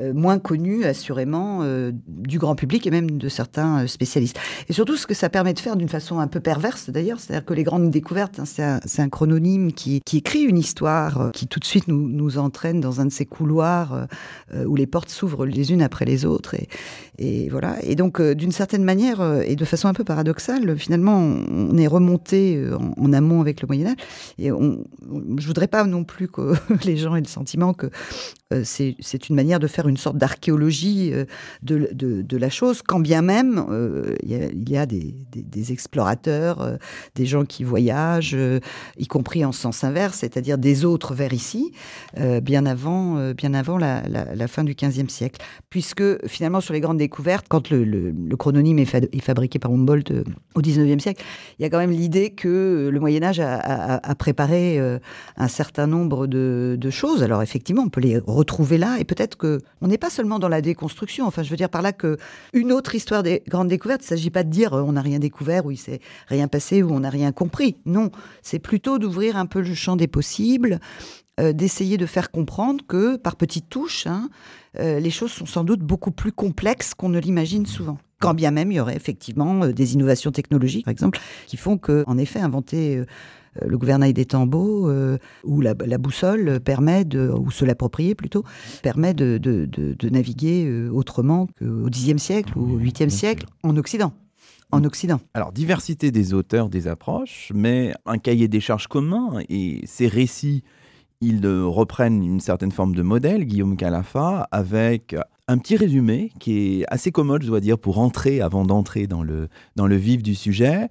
Euh, 0.00 0.14
moins 0.14 0.38
connu 0.38 0.84
assurément 0.84 1.58
euh, 1.64 1.92
du 2.08 2.38
grand 2.38 2.54
public 2.54 2.86
et 2.86 2.90
même 2.90 3.10
de 3.10 3.28
certains 3.28 3.82
euh, 3.82 3.86
spécialistes. 3.86 4.38
Et 4.70 4.72
surtout 4.72 4.96
ce 4.96 5.06
que 5.06 5.12
ça 5.12 5.28
permet 5.28 5.52
de 5.52 5.58
faire 5.58 5.76
d'une 5.76 5.90
façon 5.90 6.18
un 6.18 6.28
peu 6.28 6.40
perverse 6.40 6.88
d'ailleurs, 6.88 7.20
c'est-à-dire 7.20 7.44
que 7.44 7.52
les 7.52 7.62
grandes 7.62 7.90
découvertes, 7.90 8.40
hein, 8.40 8.46
c'est 8.46 9.02
un, 9.02 9.08
chrononyme 9.10 9.70
qui, 9.70 10.00
écrit 10.14 10.44
une 10.44 10.56
histoire 10.56 11.30
qui 11.34 11.46
tout 11.46 11.60
de 11.60 11.66
suite 11.66 11.88
nous, 11.88 12.08
nous 12.08 12.38
entraîne 12.38 12.80
dans 12.80 13.02
un 13.02 13.04
de 13.04 13.12
ces 13.12 13.26
couloirs 13.26 14.06
où 14.66 14.76
les 14.76 14.86
portes 14.86 15.10
s'ouvrent 15.10 15.44
les 15.44 15.72
unes 15.72 15.82
après 15.82 16.04
les 16.04 16.24
autres. 16.24 16.54
Et, 17.18 17.48
voilà. 17.50 17.76
Et 17.82 17.94
donc 17.94 18.22
d'une 18.22 18.52
certaine 18.52 18.84
manière 18.84 19.42
et 19.42 19.56
de 19.56 19.64
façon 19.64 19.88
un 19.88 19.92
peu 19.92 20.04
paradoxale, 20.04 20.78
finalement 20.78 21.18
on 21.18 21.76
est 21.76 21.86
remonté 21.86 22.62
en, 22.96 23.12
amont 23.12 23.40
avec 23.40 23.60
le 23.60 23.66
Moyen 23.66 23.88
Âge. 23.88 23.96
Et 24.38 24.52
on, 24.52 24.84
je 25.38 25.46
voudrais 25.46 25.68
pas 25.68 25.84
non 25.84 26.04
plus 26.04 26.28
que 26.28 26.54
les 26.84 26.96
gens 26.96 27.14
aient 27.16 27.20
le 27.20 27.26
sentiment 27.26 27.74
que 27.74 27.90
c'est 28.64 29.28
une 29.28 29.34
manière 29.34 29.58
de 29.58 29.66
faire 29.66 29.81
une 29.88 29.96
sorte 29.96 30.16
d'archéologie 30.16 31.12
de, 31.62 31.90
de, 31.92 32.36
la 32.36 32.50
chose, 32.50 32.82
quand 32.82 33.00
bien 33.00 33.22
même 33.22 33.64
il 34.22 34.68
y 34.68 34.76
a, 34.76 34.86
des, 34.86 35.72
explorateurs, 35.72 36.78
des 37.14 37.26
gens 37.26 37.44
qui 37.44 37.64
voyagent, 37.64 38.36
y 38.98 39.06
compris 39.06 39.44
en 39.44 39.52
sens 39.52 39.84
inverse, 39.84 40.18
c'est-à-dire 40.18 40.58
des 40.58 40.84
autres 40.84 41.14
vers 41.14 41.32
ici, 41.32 41.72
bien 42.42 42.66
avant, 42.66 43.32
bien 43.32 43.54
avant 43.54 43.78
la, 43.78 44.48
fin 44.48 44.64
du 44.64 44.74
XVe 44.74 45.08
siècle. 45.08 45.40
Puisque 45.70 46.26
finalement, 46.26 46.60
sur 46.60 46.74
les 46.74 46.80
grandes 46.80 46.98
découvertes, 46.98 47.46
quand 47.48 47.70
le, 47.70 47.84
le, 47.84 48.36
chrononyme 48.36 48.78
est, 48.78 49.20
fabriqué 49.20 49.58
par 49.58 49.70
Humboldt 49.70 50.24
au 50.54 50.60
XIXe 50.60 51.02
siècle, 51.02 51.24
il 51.58 51.62
y 51.62 51.64
a 51.64 51.70
quand 51.70 51.78
même 51.78 51.90
l'idée 51.90 52.30
que 52.30 52.88
le 52.92 53.00
Moyen 53.00 53.22
Âge 53.22 53.40
a, 53.40 54.14
préparé 54.16 54.78
un 55.36 55.48
certain 55.48 55.86
nombre 55.86 56.26
de 56.26 56.90
choses. 56.90 57.22
Alors 57.22 57.42
effectivement, 57.42 57.82
on 57.82 57.88
peut 57.88 58.00
les 58.00 58.18
retrouver 58.18 58.78
là, 58.78 58.96
et 58.98 59.04
peut-être 59.04 59.36
que 59.36 59.60
on 59.82 59.88
n'est 59.88 59.98
pas 59.98 60.10
seulement 60.10 60.38
dans 60.38 60.48
la 60.48 60.62
déconstruction. 60.62 61.26
Enfin, 61.26 61.42
je 61.42 61.50
veux 61.50 61.56
dire 61.56 61.68
par 61.68 61.82
là 61.82 61.92
que 61.92 62.16
une 62.54 62.72
autre 62.72 62.94
histoire 62.94 63.22
des 63.22 63.42
grandes 63.48 63.68
découvertes, 63.68 64.02
il 64.02 64.04
ne 64.04 64.16
s'agit 64.16 64.30
pas 64.30 64.44
de 64.44 64.50
dire 64.50 64.72
euh, 64.72 64.82
on 64.82 64.92
n'a 64.92 65.02
rien 65.02 65.18
découvert 65.18 65.66
ou 65.66 65.72
il 65.72 65.76
s'est 65.76 66.00
rien 66.28 66.48
passé 66.48 66.82
ou 66.82 66.90
on 66.92 67.00
n'a 67.00 67.10
rien 67.10 67.32
compris. 67.32 67.76
Non, 67.84 68.10
c'est 68.42 68.60
plutôt 68.60 68.98
d'ouvrir 68.98 69.36
un 69.36 69.46
peu 69.46 69.60
le 69.60 69.74
champ 69.74 69.96
des 69.96 70.06
possibles, 70.06 70.78
euh, 71.40 71.52
d'essayer 71.52 71.98
de 71.98 72.06
faire 72.06 72.30
comprendre 72.30 72.84
que 72.86 73.16
par 73.16 73.36
petites 73.36 73.68
touches, 73.68 74.06
hein, 74.06 74.30
euh, 74.78 75.00
les 75.00 75.10
choses 75.10 75.32
sont 75.32 75.46
sans 75.46 75.64
doute 75.64 75.80
beaucoup 75.80 76.12
plus 76.12 76.32
complexes 76.32 76.94
qu'on 76.94 77.08
ne 77.08 77.18
l'imagine 77.18 77.66
souvent. 77.66 77.98
Quand 78.20 78.34
bien 78.34 78.52
même 78.52 78.70
il 78.70 78.76
y 78.76 78.80
aurait 78.80 78.94
effectivement 78.94 79.66
des 79.66 79.94
innovations 79.94 80.30
technologiques, 80.30 80.84
par 80.84 80.92
exemple, 80.92 81.18
qui 81.48 81.56
font 81.56 81.76
que, 81.76 82.04
en 82.06 82.18
effet, 82.18 82.38
inventer 82.38 83.02
le 83.60 83.76
gouvernail 83.78 84.12
des 84.12 84.24
tambours 84.24 84.88
euh, 84.88 85.18
ou 85.44 85.60
la, 85.60 85.74
boussole 85.74 86.60
permet 86.60 87.04
de, 87.04 87.28
ou 87.28 87.50
se 87.50 87.64
l'approprier 87.64 88.14
plutôt, 88.14 88.44
permet 88.82 89.14
de, 89.14 89.38
naviguer 90.10 90.64
euh, 90.66 90.90
autrement 90.90 91.46
qu'au 91.58 91.90
Xe 91.90 92.16
siècle 92.16 92.56
ou 92.56 92.74
au 92.74 92.78
8e 92.78 93.08
siècle 93.08 93.46
en 93.62 93.76
Occident 93.76 94.12
en 94.70 94.80
mm. 94.80 94.86
Occident. 94.86 95.20
Alors, 95.34 95.52
diversité 95.52 96.10
des 96.10 96.32
auteurs, 96.32 96.70
des 96.70 96.88
approches, 96.88 97.52
mais 97.54 97.92
un 98.06 98.16
cahier 98.16 98.48
des 98.48 98.60
charges 98.60 98.86
commun 98.86 99.40
et 99.50 99.82
ces 99.84 100.08
récits, 100.08 100.64
ils 101.20 101.46
reprennent 101.46 102.22
une 102.22 102.40
certaine 102.40 102.72
forme 102.72 102.94
de 102.94 103.02
modèle, 103.02 103.44
Guillaume 103.44 103.76
Calafa, 103.76 104.48
avec 104.50 105.14
un 105.46 105.58
petit 105.58 105.76
résumé 105.76 106.32
qui 106.40 106.80
est 106.80 106.84
assez 106.88 107.12
commode, 107.12 107.42
je 107.42 107.48
dois 107.48 107.60
dire, 107.60 107.78
pour 107.78 107.98
entrer 107.98 108.40
avant 108.40 108.64
d'entrer 108.64 109.06
dans 109.06 109.22
le, 109.22 109.48
dans 109.76 109.86
le 109.86 109.96
vif 109.96 110.22
du 110.22 110.34
sujet 110.34 110.88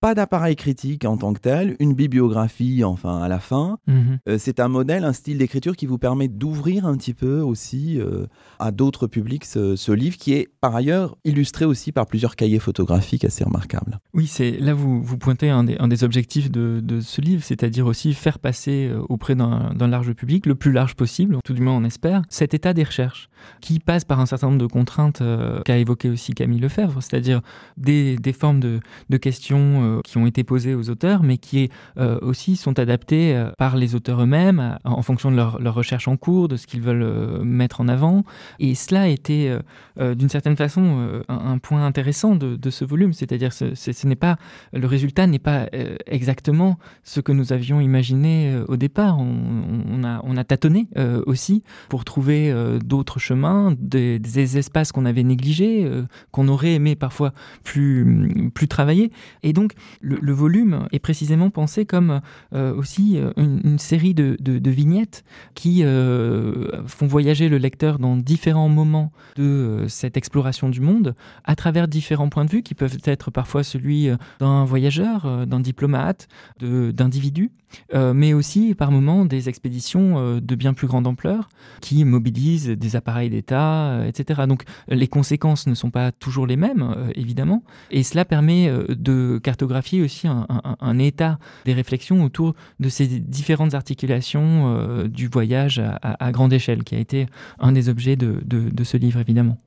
pas 0.00 0.14
d'appareil 0.14 0.54
critique 0.54 1.04
en 1.04 1.16
tant 1.16 1.32
que 1.32 1.40
tel, 1.40 1.76
une 1.80 1.94
bibliographie 1.94 2.84
enfin 2.84 3.20
à 3.20 3.28
la 3.28 3.40
fin. 3.40 3.78
Mhm. 3.86 4.18
Euh, 4.28 4.36
c'est 4.38 4.60
un 4.60 4.68
modèle, 4.68 5.04
un 5.04 5.12
style 5.12 5.38
d'écriture 5.38 5.76
qui 5.76 5.86
vous 5.86 5.98
permet 5.98 6.28
d'ouvrir 6.28 6.86
un 6.86 6.96
petit 6.96 7.14
peu 7.14 7.40
aussi 7.40 8.00
euh, 8.00 8.26
à 8.60 8.70
d'autres 8.70 9.06
publics 9.06 9.44
ce, 9.44 9.92
livre 9.92 10.16
qui 10.16 10.34
est 10.34 10.48
par 10.60 10.76
ailleurs 10.76 11.16
illustré 11.24 11.64
aussi 11.64 11.90
par 11.92 12.06
plusieurs 12.06 12.36
cahiers 12.36 12.58
photographiques 12.60 13.24
assez 13.24 13.42
remarquables. 13.42 13.98
Oui, 14.14 14.26
c'est 14.26 14.52
là 14.52 14.74
vous, 14.74 15.02
vous 15.02 15.18
pointez 15.18 15.50
un 15.50 15.64
des, 15.64 15.76
un 15.78 15.88
des 15.88 16.04
objectifs 16.04 16.50
de, 16.50 16.80
de 16.80 17.00
ce 17.00 17.20
livre, 17.20 17.42
c'est-à-dire 17.42 17.86
aussi 17.86 18.14
faire 18.14 18.38
passer 18.38 18.88
euh, 18.88 19.02
auprès 19.08 19.34
d'un 19.34 19.88
large 19.88 20.12
public, 20.12 20.46
le 20.46 20.54
plus 20.54 20.72
large 20.72 20.94
possible, 20.94 21.38
tout 21.44 21.54
du 21.54 21.62
moins 21.62 21.74
on 21.74 21.84
espère, 21.84 22.22
cet 22.28 22.54
état 22.54 22.72
des 22.72 22.84
recherches 22.84 23.28
qui 23.60 23.80
passe 23.80 24.04
par 24.04 24.20
un 24.20 24.26
certain 24.26 24.48
nombre 24.48 24.60
de 24.60 24.66
contraintes 24.66 25.22
qu'a 25.64 25.78
évoqué 25.78 26.10
aussi 26.10 26.34
Camille 26.34 26.60
Lefebvre, 26.60 27.02
c'est-à-dire 27.02 27.40
des, 27.76 28.16
des, 28.16 28.32
formes 28.32 28.60
de, 28.60 28.80
de 29.08 29.16
questions 29.16 29.87
euh, 29.88 30.00
qui 30.04 30.18
ont 30.18 30.26
été 30.26 30.44
posées 30.44 30.74
aux 30.74 30.90
auteurs, 30.90 31.22
mais 31.22 31.38
qui 31.38 31.70
euh, 31.98 32.18
aussi 32.22 32.56
sont 32.56 32.78
adaptées 32.78 33.34
euh, 33.34 33.50
par 33.58 33.76
les 33.76 33.94
auteurs 33.94 34.22
eux-mêmes 34.22 34.78
en 34.84 35.02
fonction 35.02 35.30
de 35.30 35.36
leur, 35.36 35.58
recherche 35.74 36.08
en 36.08 36.16
cours, 36.16 36.48
de 36.48 36.56
ce 36.56 36.66
qu'ils 36.66 36.80
veulent 36.80 37.42
mettre 37.44 37.80
en 37.80 37.88
avant. 37.88 38.24
Et 38.58 38.74
cela 38.74 39.02
a 39.02 39.06
été, 39.06 39.56
d'une 39.98 40.28
certaine 40.28 40.56
façon, 40.56 41.22
un, 41.28 41.58
point 41.58 41.84
intéressant 41.84 42.36
de, 42.36 42.70
ce 42.70 42.84
volume, 42.84 43.12
c'est-à-dire 43.12 43.52
ce, 43.52 43.74
ce 43.74 44.06
n'est 44.06 44.16
pas 44.16 44.38
le 44.72 44.86
résultat 44.86 45.26
n'est 45.26 45.38
pas 45.38 45.68
exactement 46.06 46.78
ce 47.04 47.20
que 47.20 47.32
nous 47.32 47.52
avions 47.52 47.80
imaginé 47.80 48.58
au 48.66 48.76
départ. 48.76 49.18
On, 49.18 50.02
a, 50.04 50.20
on 50.24 50.36
a 50.36 50.44
tâtonné 50.44 50.88
aussi 51.26 51.62
pour 51.88 52.04
trouver 52.04 52.52
d'autres 52.84 53.18
chemins, 53.18 53.74
des, 53.78 54.18
des 54.18 54.58
espaces 54.58 54.90
qu'on 54.90 55.04
avait 55.04 55.22
négligés, 55.22 55.88
qu'on 56.30 56.48
aurait 56.48 56.74
aimé 56.74 56.96
parfois 56.96 57.32
plus, 57.62 58.50
plus 58.54 58.68
travailler. 58.68 59.12
Et 59.42 59.52
donc, 59.52 59.72
le, 60.00 60.32
volume 60.32 60.86
est 60.92 60.98
précisément 60.98 61.50
pensé 61.50 61.86
comme 61.86 62.20
euh, 62.54 62.74
aussi 62.74 63.18
euh, 63.18 63.32
une, 63.36 63.78
série 63.78 64.14
de, 64.14 64.70
vignettes 64.70 65.24
qui 65.54 65.82
euh, 65.84 66.86
font 66.86 67.06
voyager 67.06 67.48
le 67.48 67.58
lecteur 67.58 67.98
dans 67.98 68.16
différents 68.16 68.68
moments 68.68 69.12
de 69.36 69.84
cette 69.88 70.16
exploration 70.16 70.68
du 70.68 70.80
monde 70.80 71.14
à 71.44 71.56
travers 71.56 71.88
différents 71.88 72.28
points 72.28 72.44
de 72.44 72.50
vue 72.50 72.62
qui 72.62 72.74
peuvent 72.74 72.98
être 73.04 73.30
parfois 73.30 73.62
celui 73.62 74.08
d'un 74.40 74.64
voyageur, 74.64 75.46
d'un 75.46 75.60
diplomate, 75.60 76.28
d'individus, 76.60 77.50
mais 77.94 78.32
aussi 78.32 78.74
par 78.74 78.90
moments 78.90 79.24
des 79.24 79.48
expéditions 79.48 80.40
de 80.40 80.54
bien 80.54 80.74
plus 80.74 80.86
grande 80.86 81.06
ampleur 81.06 81.48
qui 81.80 82.04
mobilisent 82.04 82.68
des 82.68 82.96
appareils 82.96 83.30
d'État, 83.30 84.06
etc. 84.06 84.42
Donc 84.48 84.64
les 84.88 85.08
conséquences 85.08 85.66
ne 85.66 85.74
sont 85.74 85.90
pas 85.90 86.12
toujours 86.12 86.46
les 86.46 86.56
mêmes, 86.56 86.94
évidemment, 87.14 87.62
et 87.90 88.02
cela 88.02 88.24
permet 88.24 88.70
de 88.88 89.38
cartographier 89.42 89.67
aussi 90.02 90.26
un, 90.28 90.98
état 90.98 91.38
des 91.64 91.72
réflexions 91.72 92.24
autour 92.24 92.54
de 92.80 92.88
ces 92.88 93.06
différentes 93.06 93.74
articulations 93.74 94.76
euh, 94.76 95.08
du 95.08 95.28
voyage 95.28 95.80
à, 96.02 96.32
grande 96.32 96.52
échelle, 96.52 96.84
qui 96.84 96.94
a 96.94 96.98
été 96.98 97.26
un 97.58 97.72
des 97.72 97.88
objets 97.88 98.16
de 98.16 98.84
ce 98.84 98.96
livre, 98.96 99.20
évidemment. 99.20 99.58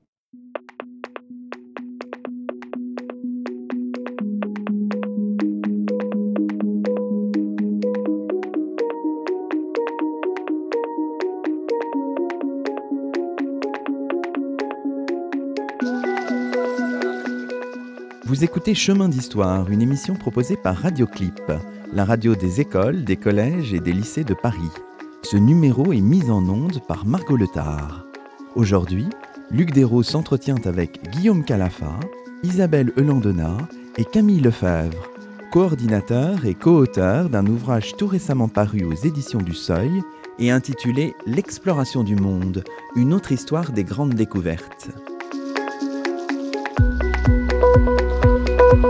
Vous 18.41 18.45
écoutez 18.45 18.73
Chemin 18.73 19.07
d'Histoire, 19.07 19.69
une 19.69 19.83
émission 19.83 20.15
proposée 20.15 20.57
par 20.57 20.75
Radioclip, 20.75 21.43
la 21.93 22.05
radio 22.05 22.33
des 22.33 22.59
écoles, 22.59 23.03
des 23.03 23.15
collèges 23.15 23.71
et 23.71 23.79
des 23.79 23.93
lycées 23.93 24.23
de 24.23 24.33
Paris. 24.33 24.71
Ce 25.21 25.37
numéro 25.37 25.93
est 25.93 26.01
mis 26.01 26.27
en 26.31 26.49
onde 26.49 26.79
par 26.87 27.05
Margot 27.05 27.37
Letard. 27.37 28.03
Aujourd'hui, 28.55 29.05
Luc 29.51 29.73
Dérault 29.73 30.01
s'entretient 30.01 30.59
avec 30.65 31.07
Guillaume 31.11 31.45
Calafa, 31.45 31.99
Isabelle 32.41 32.91
Eulandena 32.97 33.55
et 33.99 34.05
Camille 34.05 34.41
Lefebvre, 34.41 35.11
coordinateur 35.51 36.43
et 36.43 36.55
co-auteur 36.55 37.29
d'un 37.29 37.45
ouvrage 37.45 37.95
tout 37.95 38.07
récemment 38.07 38.47
paru 38.47 38.83
aux 38.85 39.05
éditions 39.05 39.43
du 39.43 39.53
Seuil 39.53 40.01
et 40.39 40.49
intitulé 40.49 41.13
L'exploration 41.27 42.03
du 42.03 42.15
monde, 42.15 42.63
une 42.95 43.13
autre 43.13 43.33
histoire 43.33 43.71
des 43.71 43.83
grandes 43.83 44.15
découvertes. 44.15 44.89
Alors 48.71 48.83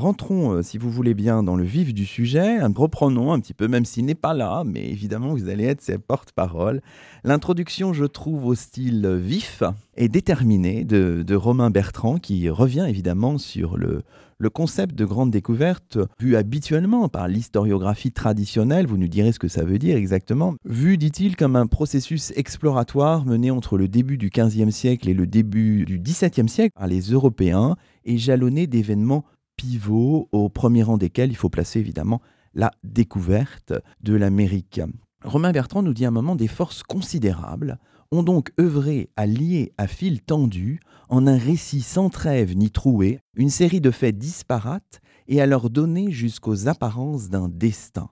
rentrons, 0.00 0.52
euh, 0.52 0.62
si 0.62 0.76
vous 0.76 0.90
voulez 0.90 1.14
bien, 1.14 1.42
dans 1.42 1.56
le 1.56 1.64
vif 1.64 1.94
du 1.94 2.04
sujet. 2.04 2.58
Reprenons 2.62 3.32
un 3.32 3.40
petit 3.40 3.54
peu, 3.54 3.66
même 3.66 3.86
s'il 3.86 4.04
n'est 4.04 4.14
pas 4.14 4.34
là, 4.34 4.64
mais 4.66 4.90
évidemment 4.90 5.32
vous 5.32 5.48
allez 5.48 5.64
être 5.64 5.80
ses 5.80 5.96
porte-parole. 5.96 6.82
L'introduction, 7.24 7.94
je 7.94 8.04
trouve, 8.04 8.44
au 8.44 8.54
style 8.54 9.08
vif 9.08 9.62
et 9.96 10.10
déterminé 10.10 10.84
de, 10.84 11.34
Romain 11.34 11.70
Bertrand, 11.70 12.18
qui 12.18 12.50
revient 12.50 12.84
évidemment 12.86 13.38
sur 13.38 13.78
le, 13.78 14.02
le 14.38 14.50
concept 14.50 14.94
de 14.94 15.04
grande 15.04 15.32
découverte, 15.32 15.98
vu 16.20 16.36
habituellement 16.36 17.08
par 17.08 17.26
l'historiographie 17.26 18.12
traditionnelle, 18.12 18.86
vous 18.86 18.96
nous 18.96 19.08
direz 19.08 19.32
ce 19.32 19.40
que 19.40 19.48
ça 19.48 19.64
veut 19.64 19.78
dire 19.78 19.96
exactement, 19.96 20.54
vu, 20.64 20.96
dit-il, 20.96 21.34
comme 21.34 21.56
un 21.56 21.66
processus 21.66 22.32
exploratoire 22.36 23.26
mené 23.26 23.50
entre 23.50 23.76
le 23.76 23.88
début 23.88 24.16
du 24.16 24.30
XVe 24.30 24.70
siècle 24.70 25.08
et 25.08 25.14
le 25.14 25.26
début 25.26 25.84
du 25.84 25.98
XVIIe 25.98 26.48
siècle 26.48 26.72
par 26.76 26.86
les 26.86 27.00
Européens 27.00 27.74
et 28.04 28.16
jalonné 28.16 28.68
d'événements 28.68 29.24
pivots, 29.56 30.28
au 30.30 30.48
premier 30.48 30.84
rang 30.84 30.98
desquels 30.98 31.30
il 31.30 31.36
faut 31.36 31.48
placer 31.48 31.80
évidemment 31.80 32.22
la 32.54 32.70
découverte 32.84 33.72
de 34.02 34.14
l'Amérique. 34.14 34.80
Romain 35.24 35.50
Bertrand 35.50 35.82
nous 35.82 35.94
dit 35.94 36.04
à 36.04 36.08
un 36.08 36.12
moment 36.12 36.36
des 36.36 36.46
forces 36.46 36.84
considérables 36.84 37.78
ont 38.10 38.22
donc 38.22 38.52
œuvré 38.58 39.10
à 39.16 39.26
lier 39.26 39.72
à 39.76 39.86
fil 39.86 40.22
tendu, 40.22 40.80
en 41.08 41.26
un 41.26 41.38
récit 41.38 41.80
sans 41.80 42.10
trêve 42.10 42.56
ni 42.56 42.70
troué, 42.70 43.20
une 43.36 43.50
série 43.50 43.80
de 43.80 43.90
faits 43.90 44.18
disparates 44.18 45.00
et 45.26 45.40
à 45.40 45.46
leur 45.46 45.70
donner 45.70 46.10
jusqu'aux 46.10 46.68
apparences 46.68 47.28
d'un 47.28 47.48
destin. 47.48 48.08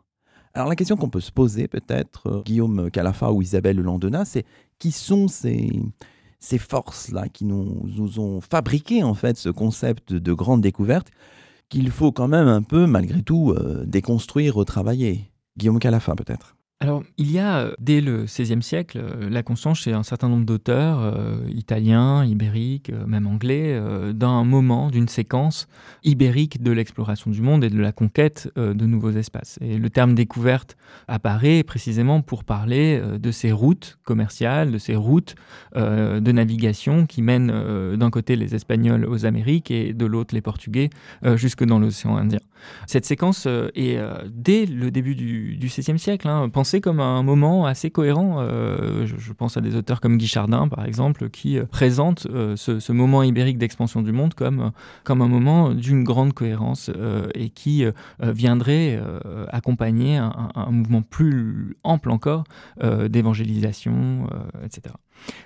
Alors 0.54 0.68
la 0.68 0.76
question 0.76 0.96
qu'on 0.96 1.10
peut 1.10 1.20
se 1.20 1.32
poser 1.32 1.68
peut-être, 1.68 2.28
euh, 2.28 2.42
Guillaume 2.42 2.90
Calafa 2.90 3.30
ou 3.30 3.42
Isabelle 3.42 3.78
Landena, 3.78 4.24
c'est 4.24 4.44
qui 4.78 4.90
sont 4.90 5.28
ces, 5.28 5.70
ces 6.38 6.58
forces-là 6.58 7.28
qui 7.28 7.44
nous, 7.44 7.82
nous, 7.84 8.20
ont 8.20 8.40
fabriqué 8.40 9.02
en 9.02 9.14
fait 9.14 9.36
ce 9.36 9.50
concept 9.50 10.14
de 10.14 10.32
grande 10.32 10.62
découverte 10.62 11.10
qu'il 11.68 11.90
faut 11.90 12.12
quand 12.12 12.28
même 12.28 12.48
un 12.48 12.62
peu, 12.62 12.86
malgré 12.86 13.22
tout, 13.22 13.50
euh, 13.50 13.84
déconstruire, 13.86 14.54
retravailler? 14.54 15.30
Guillaume 15.58 15.78
Calafa, 15.78 16.14
peut-être. 16.14 16.55
Alors, 16.78 17.02
il 17.16 17.32
y 17.32 17.38
a, 17.38 17.60
euh, 17.60 17.74
dès 17.80 18.02
le 18.02 18.24
XVIe 18.24 18.62
siècle, 18.62 18.98
euh, 19.02 19.30
la 19.30 19.42
conscience 19.42 19.78
chez 19.78 19.94
un 19.94 20.02
certain 20.02 20.28
nombre 20.28 20.44
d'auteurs, 20.44 21.00
euh, 21.00 21.38
italiens, 21.48 22.22
ibériques, 22.22 22.92
même 23.06 23.26
anglais, 23.26 23.80
d'un 24.12 24.44
moment, 24.44 24.90
d'une 24.90 25.08
séquence 25.08 25.68
ibérique 26.04 26.62
de 26.62 26.70
l'exploration 26.72 27.30
du 27.30 27.40
monde 27.40 27.64
et 27.64 27.70
de 27.70 27.78
la 27.78 27.92
conquête 27.92 28.50
de 28.56 28.86
nouveaux 28.86 29.10
espaces. 29.10 29.58
Et 29.62 29.78
le 29.78 29.90
terme 29.90 30.14
découverte 30.14 30.76
apparaît 31.08 31.62
précisément 31.62 32.20
pour 32.20 32.44
parler 32.44 33.00
de 33.18 33.30
ces 33.30 33.52
routes 33.52 33.98
commerciales, 34.04 34.72
de 34.72 34.78
ces 34.78 34.96
routes 34.96 35.34
de 35.74 36.32
navigation 36.32 37.06
qui 37.06 37.22
mènent 37.22 37.96
d'un 37.96 38.10
côté 38.10 38.36
les 38.36 38.54
Espagnols 38.54 39.04
aux 39.06 39.26
Amériques 39.26 39.70
et 39.70 39.92
de 39.92 40.06
l'autre 40.06 40.34
les 40.34 40.42
Portugais 40.42 40.90
jusque 41.34 41.64
dans 41.64 41.78
l'océan 41.78 42.16
Indien. 42.16 42.40
Cette 42.86 43.04
séquence 43.04 43.46
est, 43.46 43.98
dès 44.28 44.66
le 44.66 44.90
début 44.90 45.14
du 45.14 45.58
XVIe 45.60 45.98
siècle, 45.98 46.28
hein, 46.28 46.48
c'est 46.66 46.80
comme 46.80 47.00
un 47.00 47.22
moment 47.22 47.64
assez 47.64 47.90
cohérent. 47.90 48.36
Euh, 48.40 49.06
je, 49.06 49.32
pense 49.32 49.56
à 49.56 49.60
des 49.60 49.76
auteurs 49.76 50.00
comme 50.00 50.18
Guy 50.18 50.26
Chardin, 50.26 50.68
par 50.68 50.84
exemple, 50.84 51.30
qui 51.30 51.58
euh, 51.58 51.64
présentent 51.64 52.26
euh, 52.30 52.56
ce, 52.56 52.92
moment 52.92 53.22
ibérique 53.22 53.58
d'expansion 53.58 54.02
du 54.02 54.12
monde 54.12 54.34
comme, 54.34 54.72
comme 55.04 55.22
un 55.22 55.28
moment 55.28 55.70
d'une 55.70 56.02
grande 56.02 56.32
cohérence 56.32 56.90
et 57.34 57.50
qui 57.50 57.84
viendrait 58.20 58.98
accompagner 59.50 60.16
un, 60.16 60.70
mouvement 60.70 61.02
plus 61.02 61.76
ample 61.84 62.10
encore 62.10 62.44
d'évangélisation, 62.82 64.26
etc. 64.64 64.94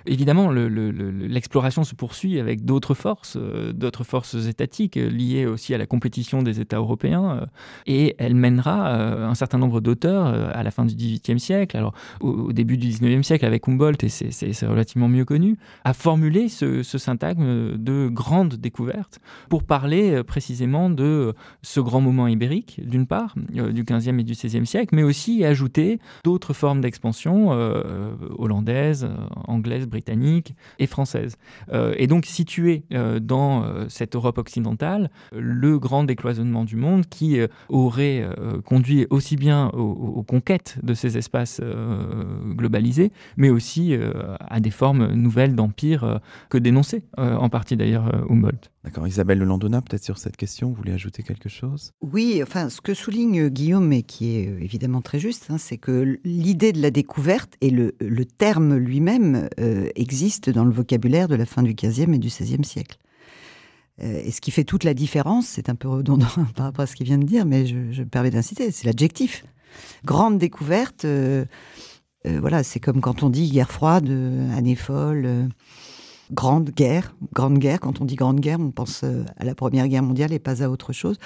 Évidemment, 0.05 0.51
l'exploration 0.51 1.83
se 1.83 1.95
poursuit 1.95 2.39
avec 2.39 2.65
d'autres 2.65 2.93
forces, 2.93 3.37
euh, 3.39 3.71
d'autres 3.71 4.03
forces 4.03 4.35
étatiques 4.47 4.97
euh, 4.97 5.09
liées 5.09 5.45
aussi 5.45 5.73
à 5.73 5.77
la 5.77 5.85
compétition 5.85 6.41
des 6.41 6.59
États 6.59 6.77
européens, 6.77 7.39
euh, 7.41 7.45
et 7.85 8.15
elle 8.17 8.35
mènera 8.35 8.91
un 8.91 9.35
certain 9.35 9.57
nombre 9.57 9.81
d'auteurs 9.81 10.25
à 10.25 10.63
la 10.63 10.71
fin 10.71 10.85
du 10.85 10.95
XVIIIe 10.95 11.39
siècle, 11.39 11.77
alors 11.77 11.93
au, 12.19 12.51
début 12.51 12.77
du 12.77 12.87
XIXe 12.87 13.25
siècle 13.25 13.45
avec 13.45 13.67
Humboldt, 13.67 14.03
et 14.03 14.09
c'est 14.09 14.65
relativement 14.65 15.07
mieux 15.07 15.25
connu, 15.25 15.57
à 15.83 15.93
formuler 15.93 16.49
ce, 16.49 16.83
ce, 16.83 16.97
syntagme 16.97 17.77
de 17.77 18.07
grande 18.07 18.55
découverte 18.55 19.19
pour 19.49 19.63
parler 19.63 20.23
précisément 20.23 20.89
de 20.89 21.33
ce 21.61 21.79
grand 21.79 22.01
moment 22.01 22.27
ibérique, 22.27 22.79
d'une 22.83 23.07
part, 23.07 23.35
du 23.49 23.83
XVe 23.83 24.19
et 24.19 24.23
du 24.23 24.33
XVIe 24.33 24.65
siècle, 24.65 24.95
mais 24.95 25.03
aussi 25.03 25.43
ajouter 25.43 25.99
d'autres 26.23 26.53
formes 26.53 26.81
d'expansion 26.81 27.51
hollandaises, 28.37 29.09
anglaises, 29.47 29.60
anglaise, 29.61 29.85
britannique 29.87 30.55
et 30.79 30.87
française. 30.87 31.37
Euh, 31.71 31.93
et 31.97 32.07
donc 32.07 32.25
situé 32.25 32.83
euh, 32.93 33.19
dans 33.19 33.63
euh, 33.63 33.85
cette 33.89 34.15
Europe 34.15 34.39
occidentale, 34.39 35.11
le 35.31 35.77
grand 35.77 36.03
décloisonnement 36.03 36.65
du 36.65 36.75
monde 36.75 37.05
qui 37.07 37.39
aurait 37.69 38.25
conduit 38.65 39.05
aussi 39.09 39.35
bien 39.35 39.67
aux, 39.69 40.23
conquêtes 40.23 40.77
de 40.83 40.93
ces 40.93 41.17
espaces 41.17 41.61
globalisés, 42.55 43.11
mais 43.37 43.49
aussi 43.49 43.95
à 44.39 44.59
des 44.59 44.71
formes 44.71 45.13
nouvelles 45.13 45.55
d'empire 45.55 46.19
que 46.49 46.57
dénonçait 46.57 47.03
en 47.17 47.49
partie 47.49 47.77
d'ailleurs 47.77 48.09
Humboldt. 48.29 48.70
D'accord. 48.83 49.07
Isabelle 49.07 49.37
Lelandona, 49.37 49.81
peut-être 49.81 50.03
sur 50.03 50.17
cette 50.17 50.37
question, 50.37 50.69
vous 50.69 50.73
voulez 50.73 50.93
ajouter 50.93 51.21
quelque 51.21 51.49
chose? 51.49 51.93
Oui, 52.01 52.39
enfin, 52.41 52.69
ce 52.69 52.81
que 52.81 52.95
souligne 52.95 53.49
Guillaume, 53.49 53.93
et 53.93 54.01
qui 54.01 54.35
est 54.35 54.45
évidemment 54.59 55.01
très 55.01 55.19
juste, 55.19 55.47
hein, 55.49 55.59
c'est 55.59 55.77
que 55.77 56.19
l'idée 56.23 56.73
de 56.73 56.81
la 56.81 56.89
découverte 56.89 57.53
et 57.61 57.69
le, 57.69 57.95
le 57.99 58.25
terme 58.25 58.75
lui-même 58.75 59.49
euh, 59.59 59.87
existe 59.95 60.49
dans 60.49 60.65
le 60.65 60.71
vocabulaire 60.71 61.27
de 61.27 61.35
la 61.35 61.45
fin 61.45 61.61
du 61.61 61.75
XVe 61.75 62.13
et 62.13 62.17
du 62.17 62.29
XVIe 62.29 62.63
siècle. 62.63 62.97
Euh, 64.01 64.19
et 64.25 64.31
ce 64.31 64.41
qui 64.41 64.49
fait 64.49 64.63
toute 64.63 64.83
la 64.83 64.95
différence, 64.95 65.45
c'est 65.45 65.69
un 65.69 65.75
peu 65.75 65.87
redondant 65.87 66.25
par 66.55 66.65
rapport 66.65 66.81
à 66.81 66.87
ce 66.87 66.95
qu'il 66.95 67.05
vient 67.05 67.19
de 67.19 67.25
dire, 67.25 67.45
mais 67.45 67.67
je, 67.67 68.01
me 68.01 68.05
permets 68.05 68.31
d'inciter, 68.31 68.71
c'est 68.71 68.87
l'adjectif. 68.87 69.45
Grande 70.05 70.39
découverte, 70.39 71.05
euh, 71.05 71.45
voilà, 72.25 72.63
c'est 72.63 72.79
comme 72.79 72.99
quand 72.99 73.21
on 73.21 73.29
dit 73.29 73.51
guerre 73.51 73.71
froide, 73.71 74.09
année 74.55 74.75
folle 74.75 75.49
grande 76.31 76.71
guerre. 76.71 77.15
Grande 77.33 77.57
guerre, 77.59 77.79
quand 77.79 78.01
on 78.01 78.05
dit 78.05 78.15
grande 78.15 78.39
guerre, 78.39 78.59
on 78.59 78.71
pense 78.71 79.01
euh, 79.03 79.23
à 79.37 79.45
la 79.45 79.55
Première 79.55 79.87
Guerre 79.87 80.03
mondiale 80.03 80.33
et 80.33 80.39
pas 80.39 80.63
à 80.63 80.69
autre 80.69 80.93
chose. 80.93 81.17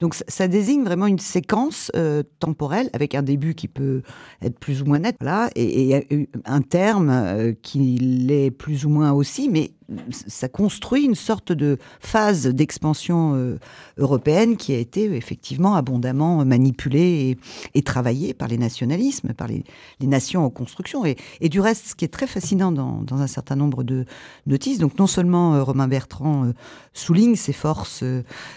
Donc 0.00 0.14
ça, 0.14 0.48
désigne 0.48 0.84
vraiment 0.84 1.06
une 1.06 1.18
séquence 1.18 1.90
euh, 1.96 2.22
temporelle 2.38 2.90
avec 2.92 3.14
un 3.14 3.22
début 3.22 3.54
qui 3.54 3.68
peut 3.68 4.02
être 4.42 4.58
plus 4.58 4.82
ou 4.82 4.86
moins 4.86 4.98
net, 4.98 5.16
et, 5.54 5.90
et 5.90 6.28
un 6.44 6.60
terme 6.60 7.10
euh, 7.10 7.52
qui 7.62 7.96
l'est 7.98 8.50
plus 8.50 8.84
ou 8.84 8.88
moins 8.88 9.12
aussi, 9.12 9.48
mais 9.48 9.70
ça 10.10 10.48
construit 10.48 11.04
une 11.04 11.14
sorte 11.14 11.52
de 11.52 11.78
phase 12.00 12.46
d'expansion 12.46 13.34
euh, 13.34 13.58
européenne 13.98 14.56
qui 14.56 14.72
a 14.72 14.78
été 14.78 15.04
effectivement 15.14 15.74
abondamment 15.74 16.44
manipulée 16.44 17.36
et, 17.74 17.82
travaillée 17.82 18.32
par 18.32 18.48
les 18.48 18.56
nationalismes, 18.56 19.34
par 19.34 19.46
les, 19.46 19.62
nations 20.00 20.44
en 20.44 20.50
construction. 20.50 21.04
Et, 21.04 21.48
du 21.48 21.60
reste, 21.60 21.88
ce 21.88 21.94
qui 21.94 22.04
est 22.04 22.08
très 22.08 22.26
fascinant 22.26 22.72
dans, 22.72 23.04
un 23.10 23.26
certain 23.26 23.56
nombre 23.56 23.84
de 23.84 24.06
notices, 24.46 24.78
donc 24.78 24.98
non 24.98 25.06
seulement 25.06 25.54
euh, 25.54 25.62
Romain 25.62 25.86
Bertrand 25.86 26.44
euh, 26.44 26.52
souligne 26.94 27.36
ces 27.36 27.52
forces 27.52 28.04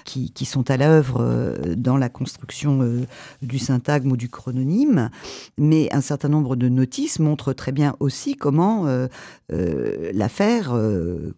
qui, 0.06 0.32
qui, 0.32 0.46
sont 0.46 0.70
à 0.72 0.78
l'œuvre 0.78 1.56
dans 1.76 1.98
la 1.98 2.10
construction 2.10 3.06
du 3.42 3.60
syntagme 3.60 4.12
ou 4.12 4.18
du 4.18 4.30
chrononyme, 4.30 5.10
mais 5.58 5.90
un 5.92 6.02
certain 6.02 6.30
nombre 6.30 6.56
de 6.56 6.70
notices 6.70 7.20
montrent 7.20 7.54
très 7.54 7.72
bien 7.72 7.96
aussi 8.00 8.36
comment 8.36 8.86
l'affaire 9.50 10.74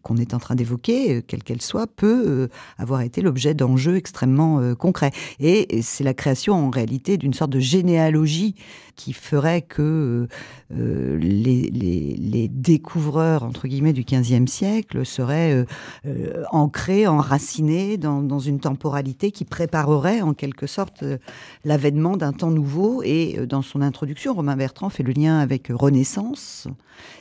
qu'on 0.01 0.17
est 0.17 0.33
en 0.33 0.39
train 0.39 0.55
d'évoquer, 0.55 1.15
euh, 1.17 1.21
quelle 1.25 1.43
qu'elle 1.43 1.61
soit, 1.61 1.87
peut 1.87 2.23
euh, 2.27 2.47
avoir 2.77 3.01
été 3.01 3.21
l'objet 3.21 3.53
d'enjeux 3.53 3.95
extrêmement 3.95 4.59
euh, 4.59 4.75
concrets. 4.75 5.11
Et 5.39 5.81
c'est 5.81 6.03
la 6.03 6.13
création 6.13 6.53
en 6.53 6.69
réalité 6.69 7.17
d'une 7.17 7.33
sorte 7.33 7.51
de 7.51 7.59
généalogie 7.59 8.55
qui 8.99 9.13
ferait 9.13 9.61
que 9.61 10.27
les, 10.69 12.49
découvreurs, 12.51 13.43
entre 13.43 13.69
guillemets, 13.69 13.93
du 13.93 14.03
XVe 14.03 14.47
siècle 14.47 15.05
seraient 15.05 15.65
ancrés, 16.51 17.07
enracinés 17.07 17.97
dans, 17.97 18.21
dans, 18.21 18.39
une 18.39 18.59
temporalité 18.59 19.31
qui 19.31 19.45
préparerait 19.45 20.21
en 20.21 20.33
quelque 20.33 20.67
sorte 20.67 21.05
l'avènement 21.63 22.17
d'un 22.17 22.33
temps 22.33 22.51
nouveau. 22.51 23.01
Et 23.03 23.45
dans 23.47 23.61
son 23.61 23.81
introduction, 23.81 24.33
Romain 24.33 24.57
Bertrand 24.57 24.89
fait 24.89 25.03
le 25.03 25.13
lien 25.13 25.39
avec 25.39 25.67
Renaissance. 25.69 26.67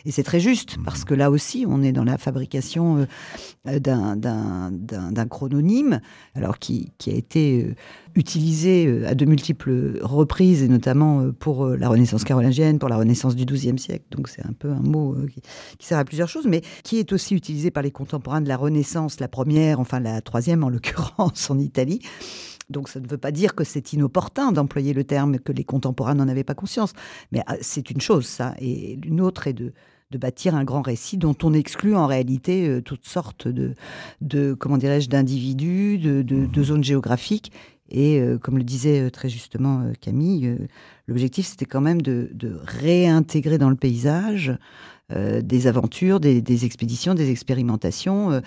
Et 0.04 0.10
c'est 0.10 0.22
très 0.22 0.40
juste, 0.40 0.76
parce 0.84 1.04
que 1.04 1.14
là 1.14 1.30
aussi, 1.30 1.64
on 1.68 1.82
est 1.82 1.92
dans 1.92 2.04
la 2.04 2.18
fabrication 2.18 3.06
euh, 3.66 3.78
d'un 3.78 5.26
chrononyme, 5.28 6.00
alors 6.34 6.58
qui, 6.58 6.92
a 7.06 7.10
été 7.10 7.64
euh, 7.64 7.74
utilisé 8.18 8.86
euh, 8.86 9.08
à 9.08 9.14
de 9.14 9.24
multiples 9.24 9.98
reprises, 10.02 10.62
et 10.62 10.68
notamment 10.68 11.30
pour 11.32 11.66
la 11.66 11.88
Renaissance 11.88 12.24
carolingienne, 12.24 12.78
pour 12.78 12.88
la 12.88 12.96
Renaissance 12.96 13.36
du 13.36 13.44
XIIe 13.44 13.78
siècle. 13.78 14.04
Donc 14.10 14.28
c'est 14.28 14.44
un 14.44 14.52
peu 14.52 14.70
un 14.70 14.80
mot 14.80 15.16
qui, 15.78 15.86
sert 15.86 15.98
à 15.98 16.04
plusieurs 16.04 16.28
choses, 16.28 16.46
mais 16.46 16.62
qui 16.82 16.98
est 16.98 17.12
aussi 17.12 17.34
utilisé 17.34 17.70
par 17.70 17.82
les 17.82 17.90
contemporains 17.90 18.40
de 18.40 18.48
la 18.48 18.56
Renaissance, 18.56 19.20
la 19.20 19.28
première, 19.28 19.80
enfin 19.80 20.00
la 20.00 20.20
troisième 20.20 20.64
en 20.64 20.68
l'occurrence 20.70 21.50
en 21.50 21.58
Italie. 21.58 22.00
Donc 22.70 22.88
ça 22.88 23.00
ne 23.00 23.08
veut 23.08 23.18
pas 23.18 23.32
dire 23.32 23.54
que 23.54 23.64
c'est 23.64 23.92
inopportun 23.92 24.52
d'employer 24.52 24.92
le 24.92 25.04
terme, 25.04 25.38
que 25.38 25.52
les 25.52 25.64
contemporains 25.64 26.14
n'en 26.14 26.28
avaient 26.28 26.44
pas 26.44 26.54
conscience. 26.54 26.92
Mais 27.32 27.42
ah, 27.46 27.56
c'est 27.60 27.90
une 27.90 28.00
chose, 28.00 28.26
ça. 28.26 28.54
Et 28.58 28.98
une 29.04 29.20
autre 29.20 29.46
est 29.46 29.54
de, 29.54 29.72
de 30.10 30.18
bâtir 30.18 30.54
un 30.54 30.64
grand 30.64 30.82
récit 30.82 31.16
dont 31.16 31.36
on 31.42 31.52
exclut 31.52 31.94
en 31.94 32.06
réalité 32.06 32.68
euh, 32.68 32.80
toutes 32.80 33.06
sortes 33.06 33.48
de, 33.48 33.74
de 34.20 34.54
comment 34.54 34.78
dirais-je, 34.78 35.08
d'individus, 35.08 35.98
de, 35.98 36.22
de, 36.22 36.62
zones 36.62 36.84
géographiques. 36.84 37.52
Et 37.90 38.20
euh, 38.20 38.38
comme 38.38 38.58
le 38.58 38.64
disait 38.64 39.00
euh, 39.00 39.10
très 39.10 39.28
justement 39.28 39.92
Camille, 40.00 40.56
l'objectif 41.06 41.46
c'était 41.46 41.66
quand 41.66 41.80
même 41.80 42.02
de, 42.02 42.30
réintégrer 42.64 43.58
dans 43.58 43.70
le 43.70 43.76
paysage 43.76 44.56
euh, 45.10 45.40
des 45.40 45.66
aventures, 45.66 46.20
des, 46.20 46.64
expéditions, 46.66 47.14
des 47.14 47.30
expérimentations 47.30 48.30
euh, 48.30 48.40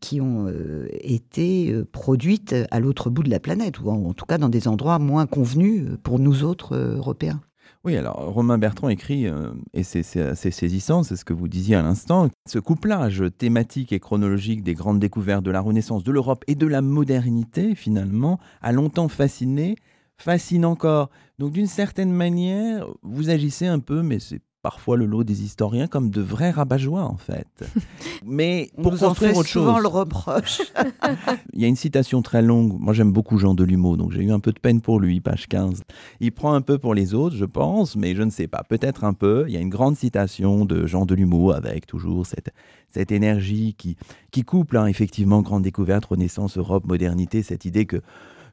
qui 0.00 0.20
ont 0.20 0.48
euh, 0.48 0.88
été 0.90 1.72
produites 1.92 2.56
à 2.72 2.80
l'autre 2.80 3.08
bout 3.08 3.22
de 3.22 3.30
la 3.30 3.38
planète, 3.38 3.78
ou 3.78 3.90
en, 3.90 4.12
tout 4.14 4.26
cas 4.26 4.36
dans 4.36 4.48
des 4.48 4.66
endroits 4.66 4.98
moins 4.98 5.26
convenus 5.26 5.84
pour 6.02 6.18
nous 6.18 6.42
autres 6.42 6.76
Européens. 6.76 7.40
Oui, 7.84 7.96
alors 7.96 8.16
Romain 8.32 8.58
Bertrand 8.58 8.88
écrit, 8.88 9.26
et 9.72 9.82
c'est 9.82 10.02
saisissant, 10.02 11.04
c'est 11.04 11.16
ce 11.16 11.24
que 11.24 11.32
vous 11.32 11.48
disiez 11.48 11.76
à 11.76 11.82
l'instant, 11.82 12.28
ce 12.46 12.58
couplage 12.58 13.24
thématique 13.38 13.92
et 13.92 14.00
chronologique 14.00 14.62
des 14.62 14.74
grandes 14.74 14.98
découvertes 14.98 15.44
de 15.44 15.50
la 15.52 15.60
Renaissance, 15.60 16.02
de 16.02 16.12
l'Europe 16.12 16.44
et 16.48 16.54
de 16.56 16.66
la 16.66 16.82
modernité, 16.82 17.74
finalement, 17.74 18.40
a 18.62 18.72
longtemps 18.72 19.08
fasciné, 19.08 19.76
fascine 20.16 20.64
encore. 20.64 21.08
Donc 21.38 21.52
d'une 21.52 21.68
certaine 21.68 22.10
manière, 22.10 22.88
vous 23.02 23.30
agissez 23.30 23.68
un 23.68 23.78
peu, 23.78 24.02
mais 24.02 24.18
c'est 24.18 24.42
parfois 24.62 24.96
le 24.96 25.06
lot 25.06 25.24
des 25.24 25.42
historiens 25.42 25.86
comme 25.86 26.10
de 26.10 26.20
vrais 26.20 26.50
rabat 26.50 26.78
en 26.88 27.16
fait. 27.16 27.46
Mais 28.24 28.70
pour 28.80 28.92
nous 28.92 29.04
en 29.04 29.08
construire 29.08 29.32
fait 29.32 29.38
autre 29.38 29.48
souvent 29.48 29.74
chose. 29.74 29.82
le 29.82 29.88
reproche. 29.88 30.62
Il 31.52 31.60
y 31.60 31.64
a 31.64 31.68
une 31.68 31.76
citation 31.76 32.22
très 32.22 32.42
longue. 32.42 32.78
Moi, 32.78 32.92
j'aime 32.92 33.12
beaucoup 33.12 33.38
Jean 33.38 33.54
Delumeau, 33.54 33.96
donc 33.96 34.12
j'ai 34.12 34.22
eu 34.22 34.30
un 34.30 34.40
peu 34.40 34.52
de 34.52 34.58
peine 34.58 34.80
pour 34.80 35.00
lui, 35.00 35.20
page 35.20 35.46
15. 35.48 35.82
Il 36.20 36.32
prend 36.32 36.54
un 36.54 36.60
peu 36.60 36.78
pour 36.78 36.94
les 36.94 37.14
autres, 37.14 37.36
je 37.36 37.44
pense, 37.44 37.96
mais 37.96 38.14
je 38.14 38.22
ne 38.22 38.30
sais 38.30 38.46
pas. 38.46 38.62
Peut-être 38.68 39.04
un 39.04 39.12
peu. 39.12 39.44
Il 39.48 39.54
y 39.54 39.56
a 39.56 39.60
une 39.60 39.70
grande 39.70 39.96
citation 39.96 40.64
de 40.64 40.86
Jean 40.86 41.06
Delumeau 41.06 41.52
avec 41.52 41.86
toujours 41.86 42.26
cette, 42.26 42.50
cette 42.88 43.12
énergie 43.12 43.74
qui, 43.76 43.96
qui 44.30 44.44
couple, 44.44 44.76
hein, 44.76 44.86
effectivement, 44.86 45.42
grande 45.42 45.62
découverte, 45.62 46.04
Renaissance, 46.06 46.58
Europe, 46.58 46.86
modernité, 46.86 47.42
cette 47.42 47.64
idée 47.64 47.86
que, 47.86 48.02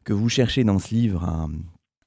que 0.04 0.14
vous 0.14 0.30
cherchez 0.30 0.64
dans 0.64 0.80
ce 0.80 0.94
livre 0.94 1.24
à, 1.24 1.48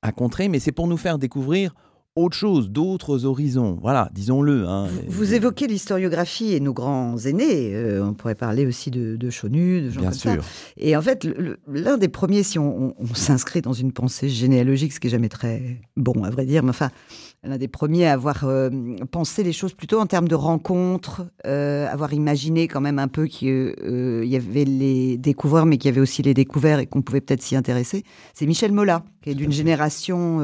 à 0.02 0.12
contrer. 0.12 0.48
Mais 0.48 0.58
c'est 0.58 0.72
pour 0.72 0.87
nous 0.87 0.96
faire 0.96 1.18
découvrir 1.18 1.74
autre 2.18 2.37
chose, 2.37 2.70
d'autres 2.70 3.24
horizons. 3.24 3.78
Voilà, 3.81 4.11
disons-le. 4.14 4.66
hein. 4.66 4.87
Vous, 5.07 5.18
vous 5.24 5.35
évoquez 5.35 5.66
l'historiographie 5.66 6.52
et 6.54 6.61
nos 6.61 6.72
grands 6.72 7.16
aînés. 7.18 7.74
euh, 7.74 8.04
on 8.04 8.14
pourrait 8.14 8.35
parler 8.35 8.66
aussi 8.66 8.90
de, 8.90 9.16
de 9.16 9.31
Chonu, 9.31 9.81
de 9.83 9.90
gens 9.90 10.00
Bien 10.00 10.11
comme 10.11 10.18
ça. 10.18 10.33
sûr. 10.35 10.44
Et 10.76 10.96
en 10.96 11.02
fait, 11.02 11.26
l'un 11.66 11.96
des 11.98 12.09
premiers, 12.09 12.42
si 12.42 12.59
on, 12.59 12.88
on- 12.88 12.94
on 12.98 13.14
s'inscrit 13.14 13.61
dans 13.62 13.72
une 13.72 13.92
pensée 13.92 14.28
généalogique, 14.28 14.92
ce 14.92 15.00
qui 15.00 15.07
est 15.07 15.11
jamais 15.11 15.28
très 15.28 15.81
bon, 15.96 16.24
à 16.24 16.31
vrai 16.31 16.44
dire, 16.46 16.62
mais 16.62 16.70
enfin, 16.70 16.90
l'un 17.44 17.57
des 17.59 17.68
premiers 17.68 18.07
à 18.07 18.12
avoir 18.14 18.44
euh, 18.44 18.68
pensé 19.11 19.42
les 19.44 19.52
choses 19.52 19.72
plutôt 19.74 20.00
en 20.00 20.07
termes 20.07 20.28
de 20.28 20.35
rencontres, 20.35 21.26
euh, 21.46 21.87
avoir 21.88 22.12
imaginé 22.12 22.66
quand 22.68 22.81
même 22.81 22.98
un 22.98 23.09
peu 23.09 23.26
qu'il 23.26 23.48
euh, 23.48 24.24
y 24.26 24.35
avait 24.37 24.64
les 24.64 25.16
découvreurs, 25.18 25.64
mais 25.66 25.78
qu'il 25.78 25.88
y 25.90 25.92
avait 25.92 26.00
aussi 26.00 26.22
les 26.22 26.35
découverts 26.35 26.81
et 26.81 26.87
qu'on 26.87 27.02
pouvait 27.02 27.20
peut-être 27.20 27.42
s'y 27.42 27.54
intéresser, 27.57 28.02
c'est 28.35 28.46
Michel 28.46 28.72
Mola, 28.72 29.04
qui 29.22 29.31
est 29.31 29.35
d'une 29.35 29.52
génération 29.52 30.38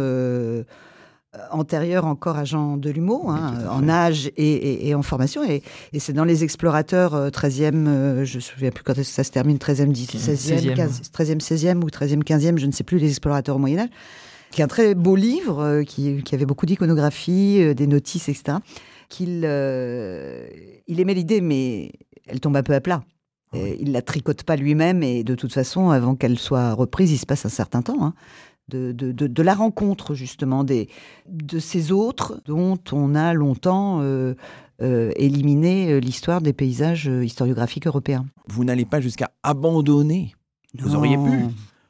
antérieure 1.50 2.04
encore 2.06 2.36
à 2.36 2.44
Jean 2.44 2.76
Delumeau, 2.76 3.28
hein, 3.28 3.54
Oui, 3.58 3.64
à 3.64 3.72
en 3.72 3.88
âge 3.88 4.26
et, 4.36 4.52
et- 4.52 4.88
et 4.88 4.94
en 4.94 5.02
formation. 5.02 5.42
Et, 5.44 5.62
et 5.92 5.98
c'est 5.98 6.12
dans 6.12 6.24
les 6.24 6.44
explorateurs 6.44 7.14
euh, 7.14 7.28
13e, 7.30 7.86
euh, 7.86 8.24
je 8.24 8.32
ne 8.32 8.36
me 8.36 8.40
souviens 8.40 8.70
plus 8.70 8.82
quand 8.84 8.94
ça 9.02 9.24
se 9.24 9.30
termine, 9.30 9.56
13e, 9.58 9.92
16e, 9.94 10.36
16e. 10.36 10.74
15, 10.74 11.00
13e, 11.12 11.40
16e 11.40 11.82
ou 11.82 11.88
13e, 11.88 12.22
15e, 12.22 12.58
je 12.58 12.66
ne 12.66 12.72
sais 12.72 12.84
plus, 12.84 12.98
les 12.98 13.08
explorateurs 13.08 13.56
au 13.56 13.58
Moyen-Âge, 13.58 13.88
qui 14.50 14.60
est 14.60 14.64
un 14.64 14.68
très 14.68 14.94
beau 14.94 15.16
livre, 15.16 15.60
euh, 15.62 15.82
qui, 15.82 16.22
qui 16.22 16.34
avait 16.34 16.46
beaucoup 16.46 16.66
d'iconographie, 16.66 17.58
euh, 17.60 17.74
des 17.74 17.86
notices, 17.86 18.28
etc. 18.28 18.58
Qu'il 19.08 19.42
euh, 19.44 20.46
il 20.86 21.00
aimait 21.00 21.14
l'idée, 21.14 21.40
mais 21.40 21.92
elle 22.26 22.40
tombe 22.40 22.56
un 22.56 22.62
peu 22.62 22.74
à 22.74 22.80
plat. 22.80 23.02
Il 23.80 23.92
la 23.92 24.02
tricote 24.02 24.42
pas 24.42 24.56
lui-même, 24.56 25.04
et 25.04 25.22
de 25.22 25.36
toute 25.36 25.52
façon, 25.52 25.90
avant 25.90 26.16
qu'elle 26.16 26.40
soit 26.40 26.72
reprise, 26.72 27.12
il 27.12 27.18
se 27.18 27.26
passe 27.26 27.46
un 27.46 27.50
certain 27.50 27.82
temps. 27.82 28.02
hein, 28.04 28.12
de, 28.68 28.92
de- 28.92 29.12
de- 29.12 29.27
de 29.27 29.42
la 29.42 29.55
rencontre, 29.55 30.14
justement, 30.14 30.64
des, 30.64 30.88
de 31.29 31.59
ces 31.59 31.92
autres 31.92 32.40
dont 32.46 32.79
on 32.92 33.14
a 33.14 33.33
longtemps 33.35 34.00
euh, 34.00 34.35
euh, 34.83 35.12
éliminé 35.16 35.92
euh, 35.92 35.98
l'histoire 36.00 36.40
des 36.40 36.53
paysages 36.53 37.07
historiographiques 37.07 37.87
européens. 37.87 38.27
Vous 38.48 38.64
n'allez 38.64 38.85
pas 38.85 39.00
jusqu'à 39.00 39.31
abandonner 39.42 40.35
Vous 40.79 40.94
auriez 40.94 41.16
pu. 41.16 41.44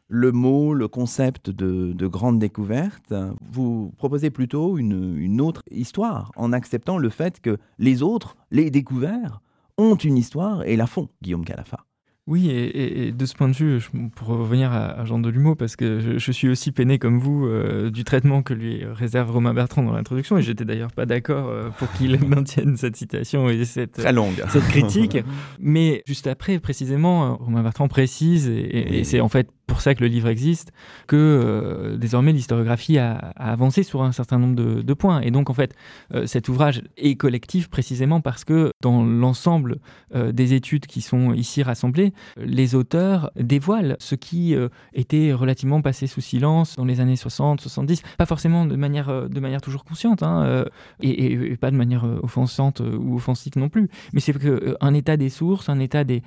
le 0.09 0.33
mot, 0.33 0.75
le 0.75 0.89
concept 0.89 1.49
de, 1.51 1.93
de 1.93 2.07
grande 2.07 2.39
découverte. 2.39 3.15
Vous 3.53 3.93
proposez 3.97 4.31
plutôt 4.31 4.77
une, 4.79 5.17
une 5.19 5.41
autre 5.41 5.63
histoire 5.71 6.31
en 6.37 6.53
acceptant 6.53 6.99
le 6.99 7.09
fait 7.09 7.41
que 7.41 7.57
les 7.79 8.03
autres, 8.03 8.37
les 8.51 8.71
découverts, 8.71 9.41
ont 9.79 9.97
une 9.97 10.17
histoire 10.17 10.63
et 10.65 10.77
la 10.77 10.87
font, 10.87 11.09
Guillaume 11.23 11.45
Calafa. 11.45 11.79
Oui, 12.27 12.49
et, 12.49 12.65
et- 12.65 13.09
et 13.09 13.13
de 13.13 13.27
ce 13.27 13.35
point 13.35 13.49
de 13.51 13.55
vue, 13.55 13.81
je- 13.81 13.89
pour 14.17 14.29
revenir 14.29 14.73
à, 14.73 14.87
à 14.99 15.05
Jean 15.05 15.19
Delumeau, 15.19 15.55
parce 15.55 15.77
que 15.77 16.01
je, 16.01 16.17
je 16.19 16.33
suis 16.33 16.49
aussi 16.49 16.73
peiné 16.73 16.99
comme 16.99 17.19
vous 17.19 17.45
euh, 17.47 17.91
du 17.91 18.03
traitement 18.03 18.43
que 18.43 18.55
lui 18.55 18.83
réserve 18.83 19.31
Romain 19.31 19.53
Bertrand 19.53 19.83
dans 19.83 19.93
l'introduction, 19.93 20.39
et 20.39 20.43
j'étais 20.43 20.65
d'ailleurs 20.65 20.91
pas 20.93 21.05
d'accord 21.05 21.49
euh, 21.49 21.69
pour 21.79 21.93
qu'il 21.93 22.19
maintienne 22.27 22.79
cette 22.79 22.97
citation 22.97 23.51
et 23.51 23.67
cette, 23.67 23.93
Très 23.93 24.13
longue. 24.15 24.43
cette 24.49 24.65
critique. 24.69 25.19
Mais 25.61 26.03
juste 26.07 26.27
après, 26.27 26.59
précisément, 26.61 27.27
euh, 27.27 27.35
Romain 27.35 27.63
Bertrand 27.63 27.89
précise, 27.89 28.49
et, 28.49 29.01
et- 29.01 29.05
c'est 29.05 29.21
en 29.21 29.29
fait 29.29 29.49
pour 29.66 29.81
ça 29.81 29.94
que 29.94 30.00
le 30.03 30.09
livre 30.09 30.29
existe, 30.29 30.72
que 31.07 31.16
euh, 31.16 31.96
désormais 31.96 32.33
l'historiographie 32.33 32.98
a, 32.98 33.14
a 33.37 33.53
avancé 33.53 33.83
sur 33.83 34.03
un 34.03 34.12
certain 34.12 34.38
nombre 34.38 34.55
de, 34.57 34.83
de 34.83 34.94
points. 34.94 35.20
Et 35.20 35.31
donc, 35.31 35.50
en 35.50 35.55
fait, 35.55 35.74
euh, 36.14 36.27
cet 36.27 36.48
ouvrage 36.48 36.83
est 36.96 37.14
collectif 37.16 37.68
précisément 37.68 38.20
parce 38.20 38.44
que 38.44 38.70
dans 38.83 39.05
l'ensemble 39.05 39.77
euh, 40.14 40.33
des 40.33 40.53
études 40.55 40.87
qui 40.87 41.00
sont 41.00 41.33
ici 41.33 41.62
rassemblées, 41.62 42.12
les 42.37 42.74
auteurs 42.74 43.31
dévoilent 43.40 43.96
ce 44.00 44.14
qui 44.14 44.55
était 44.92 45.33
relativement 45.33 45.81
passé 45.83 46.07
sous 46.07 46.20
silence 46.20 46.77
dans 46.77 46.85
les 46.85 47.00
années 47.00 47.16
60, 47.16 47.61
70, 47.61 48.03
pas 48.18 48.27
forcément 48.27 48.66
de 48.66 48.77
manière, 48.77 49.29
de 49.29 49.40
manière 49.40 49.61
toujours 49.61 49.85
consciente, 49.85 50.22
hein, 50.22 50.64
et, 51.00 51.09
et- 51.11 51.53
et 51.53 51.57
pas 51.57 51.70
de 51.70 51.77
manière 51.77 52.05
offensante 52.22 52.81
ou 52.81 53.16
offensive 53.16 53.53
non 53.57 53.68
plus. 53.68 53.88
Mais 54.12 54.20
c'est 54.20 54.33
que 54.33 54.48
euh, 54.48 54.74
un 54.81 54.94
état 54.94 55.16
des 55.16 55.29
sources, 55.31 55.68
un 55.68 55.79
état 55.81 56.05
des... 56.05 56.16
Et 56.16 56.22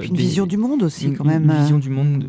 puis 0.00 0.08
une 0.08 0.14
des- 0.16 0.22
vision 0.22 0.46
du 0.46 0.56
monde 0.56 0.82
aussi, 0.82 1.12
quand 1.12 1.24
même. 1.24 1.44
une 1.44 1.52
vision 1.60 1.78
du 1.78 1.90
monde, 1.90 2.26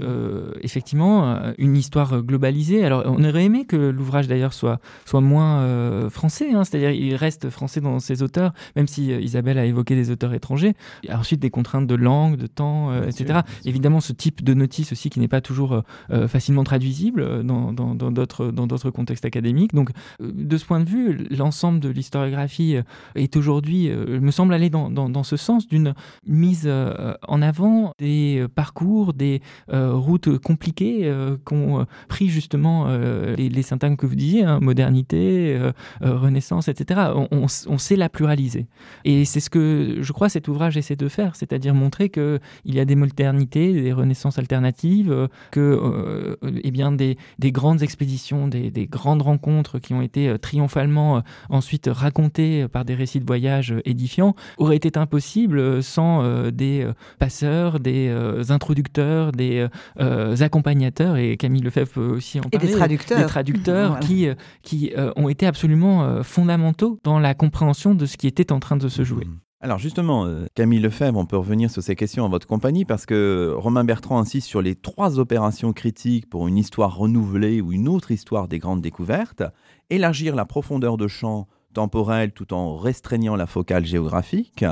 effectivement, 0.61 1.25
euh, 1.27 1.53
une 1.57 1.75
histoire 1.75 2.21
globalisée. 2.21 2.83
Alors, 2.85 3.03
on 3.05 3.23
aurait 3.23 3.45
aimé 3.45 3.65
que 3.65 3.75
l'ouvrage 3.75 4.27
d'ailleurs 4.27 4.53
soit, 4.53 4.79
soit 5.05 5.21
moins 5.21 5.59
euh, 5.61 6.09
français, 6.09 6.51
hein, 6.53 6.63
c'est-à-dire 6.63 6.91
il 6.91 7.15
reste 7.15 7.49
français 7.49 7.81
dans 7.81 7.99
ses 7.99 8.23
auteurs, 8.23 8.51
même 8.75 8.87
si 8.87 9.11
euh, 9.11 9.19
Isabelle 9.21 9.57
a 9.57 9.65
évoqué 9.65 9.95
des 9.95 10.11
auteurs 10.11 10.33
étrangers. 10.33 10.73
Ensuite 11.11 11.39
des 11.39 11.49
contraintes 11.49 11.87
de 11.87 11.95
langue, 11.95 12.35
de 12.37 12.47
temps, 12.47 12.91
euh, 12.91 13.01
Bien 13.01 13.09
etc. 13.09 13.23
bien. 13.25 13.43
Évidemment, 13.65 13.99
ce 13.99 14.13
type 14.13 14.43
de 14.43 14.53
notice 14.53 14.91
aussi 14.91 15.09
qui 15.09 15.19
n'est 15.19 15.27
pas 15.27 15.41
toujours 15.41 15.73
euh, 15.73 15.81
euh, 16.11 16.27
facilement 16.27 16.63
traduisible 16.63 17.21
euh, 17.21 17.43
dans 17.43 17.73
dans- 17.73 17.95
dans 17.95 18.11
d'autres 18.11 18.47
dans 18.51 18.67
d'autres 18.67 18.89
contextes 18.91 19.25
académiques. 19.25 19.73
Donc, 19.73 19.91
euh, 20.21 20.31
de 20.33 20.57
ce 20.57 20.65
point 20.65 20.79
de 20.79 20.89
vue, 20.89 21.27
l'ensemble 21.31 21.79
de 21.79 21.89
l'historiographie 21.89 22.75
euh, 22.77 22.81
est 23.15 23.35
aujourd'hui, 23.35 23.89
euh, 23.89 24.19
me 24.19 24.31
semble 24.31 24.53
aller 24.53 24.69
dans, 24.69 24.89
dans, 24.89 25.09
dans 25.09 25.23
ce 25.23 25.37
sens 25.37 25.67
d'une 25.67 25.93
mise 26.27 26.63
euh, 26.65 27.13
en 27.27 27.41
avant 27.41 27.91
des 27.99 28.39
euh, 28.41 28.47
parcours, 28.47 29.13
des 29.13 29.41
euh, 29.73 29.93
routes 29.93 30.24
compliquées 30.31 31.01
euh, 31.03 31.37
qu'ont 31.43 31.81
euh, 31.81 31.83
pris 32.07 32.29
justement 32.29 32.85
euh, 32.87 33.35
les, 33.35 33.49
les 33.49 33.63
que 33.97 34.05
vous 34.05 34.15
disiez, 34.15 34.43
hein, 34.43 34.59
modernité, 34.61 35.57
euh, 35.57 35.71
renaissance, 36.01 36.67
etc. 36.67 37.11
On, 37.31 37.77
sait 37.77 37.95
la 37.95 38.09
pluraliser. 38.09 38.67
Et 39.03 39.25
c'est 39.25 39.39
ce 39.39 39.49
que 39.49 39.97
je 39.99 40.11
crois 40.13 40.29
cet 40.29 40.47
ouvrage 40.47 40.77
essaie 40.77 40.95
de 40.95 41.07
faire, 41.09 41.35
c'est-à-dire 41.35 41.73
montrer 41.73 42.09
qu'il 42.09 42.39
y 42.65 42.79
a 42.79 42.85
des 42.85 42.95
modernités, 42.95 43.73
des 43.73 43.93
renaissances 43.93 44.39
alternatives, 44.39 45.27
que 45.51 46.37
eh 46.63 46.71
bien, 46.71 46.91
des, 46.91 47.17
des 47.37 47.51
grandes 47.51 47.83
expéditions, 47.83 48.47
des, 48.47 48.71
des 48.71 48.87
grandes 48.87 49.21
rencontres 49.21 49.79
qui 49.79 49.93
ont 49.93 50.01
été 50.01 50.37
triomphalement 50.39 51.21
ensuite 51.49 51.89
racontées 51.91 52.67
par 52.67 52.85
des 52.85 52.95
récits 52.95 53.19
de 53.19 53.25
voyage 53.25 53.75
édifiants 53.83 54.35
auraient 54.57 54.77
été 54.77 54.97
impossibles 54.97 55.83
sans 55.83 56.49
des 56.49 56.87
passeurs, 57.19 57.79
des 57.79 58.11
introducteurs, 58.49 59.31
des 59.31 59.67
euh, 60.15 60.35
accompagnateurs, 60.41 61.17
et 61.17 61.37
Camille 61.37 61.61
Lefebvre 61.61 61.91
peut 61.91 62.07
aussi 62.07 62.39
en 62.39 62.43
Et 62.43 62.49
parler. 62.49 62.67
des 62.67 62.73
traducteurs. 62.73 63.19
Des 63.19 63.25
traducteurs 63.25 63.89
Voilà. 63.91 64.05
qui, 64.05 64.27
euh, 64.27 64.35
qui 64.63 64.91
euh, 64.97 65.11
ont 65.15 65.29
été 65.29 65.45
absolument 65.45 66.03
euh, 66.03 66.23
fondamentaux 66.23 66.99
dans 67.03 67.19
la 67.19 67.33
compréhension 67.33 67.95
de 67.95 68.05
ce 68.05 68.17
qui 68.17 68.27
était 68.27 68.51
en 68.51 68.59
train 68.59 68.77
de 68.77 68.87
se 68.89 69.03
jouer. 69.03 69.25
Mhm. 69.25 69.39
Alors 69.61 69.79
justement, 69.79 70.25
euh, 70.25 70.45
Camille 70.53 70.79
Lefebvre, 70.79 71.17
on 71.17 71.25
peut 71.25 71.37
revenir 71.37 71.71
sur 71.71 71.81
ces 71.81 71.95
questions 71.95 72.23
en 72.23 72.29
votre 72.29 72.45
compagnie 72.45 72.85
parce 72.85 73.05
que 73.07 73.53
Romain 73.57 73.83
Bertrand 73.83 74.19
insiste 74.19 74.47
sur 74.47 74.61
les 74.61 74.75
trois 74.75 75.17
opérations 75.17 75.73
critiques 75.73 76.29
pour 76.29 76.47
une 76.47 76.57
histoire 76.57 76.95
renouvelée 76.95 77.61
ou 77.61 77.71
une 77.71 77.87
autre 77.87 78.11
histoire 78.11 78.47
des 78.47 78.59
grandes 78.59 78.81
découvertes. 78.81 79.41
Élargir 79.89 80.35
la 80.35 80.45
profondeur 80.45 80.97
de 80.97 81.07
champ 81.07 81.47
temporel 81.73 82.31
tout 82.31 82.53
en 82.53 82.75
restreignant 82.75 83.35
la 83.35 83.47
focale 83.47 83.85
géographique. 83.85 84.63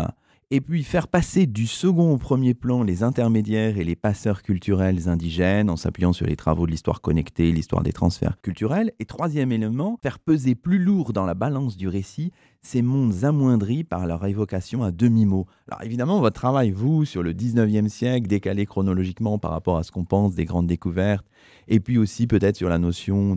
Et 0.56 0.62
puis 0.62 0.84
faire 0.84 1.08
passer 1.08 1.48
du 1.48 1.66
second 1.66 2.14
au 2.14 2.20
premier 2.20 2.54
plan 2.54 2.84
les 2.84 3.02
intermédiaires 3.02 3.80
et 3.80 3.84
les 3.84 3.96
passeurs 3.96 4.44
culturels 4.44 5.10
indigènes 5.10 5.68
en 5.68 5.78
s'appuyant 5.78 6.14
sur 6.14 6.28
les 6.28 6.36
travaux 6.36 6.68
de 6.68 6.72
l'histoire 6.72 7.02
connectée, 7.02 7.52
l'histoire 7.52 7.82
des 7.82 7.92
transferts 7.92 8.40
culturels. 8.40 8.92
Et 9.00 9.06
troisième 9.06 9.52
élément, 9.52 9.98
faire 10.04 10.20
peser 10.20 10.54
plus 10.54 10.78
lourd 10.78 11.12
dans 11.12 11.26
la 11.26 11.34
balance 11.34 11.76
du 11.76 11.88
récit 11.88 12.32
ces 12.62 12.84
mondes 12.84 13.24
amoindris 13.24 13.84
par 13.84 14.06
leur 14.06 14.24
évocation 14.28 14.84
à 14.84 14.92
demi-mot. 14.92 15.48
Alors 15.68 15.82
évidemment, 15.82 16.20
votre 16.20 16.40
travail, 16.40 16.70
vous, 16.70 17.04
sur 17.04 17.24
le 17.24 17.34
19e 17.34 17.90
siècle, 17.90 18.28
décalé 18.28 18.68
chronologiquement 18.68 19.40
par 19.40 19.50
rapport 19.50 19.78
à 19.78 19.84
ce 19.84 19.92
qu'on 19.92 20.06
pense 20.06 20.36
des 20.36 20.46
grandes 20.46 20.68
découvertes, 20.68 21.26
et 21.68 21.80
puis 21.80 21.98
aussi 21.98 22.28
peut-être 22.28 22.58
sur 22.58 22.70
la 22.70 22.78
notion 22.78 23.36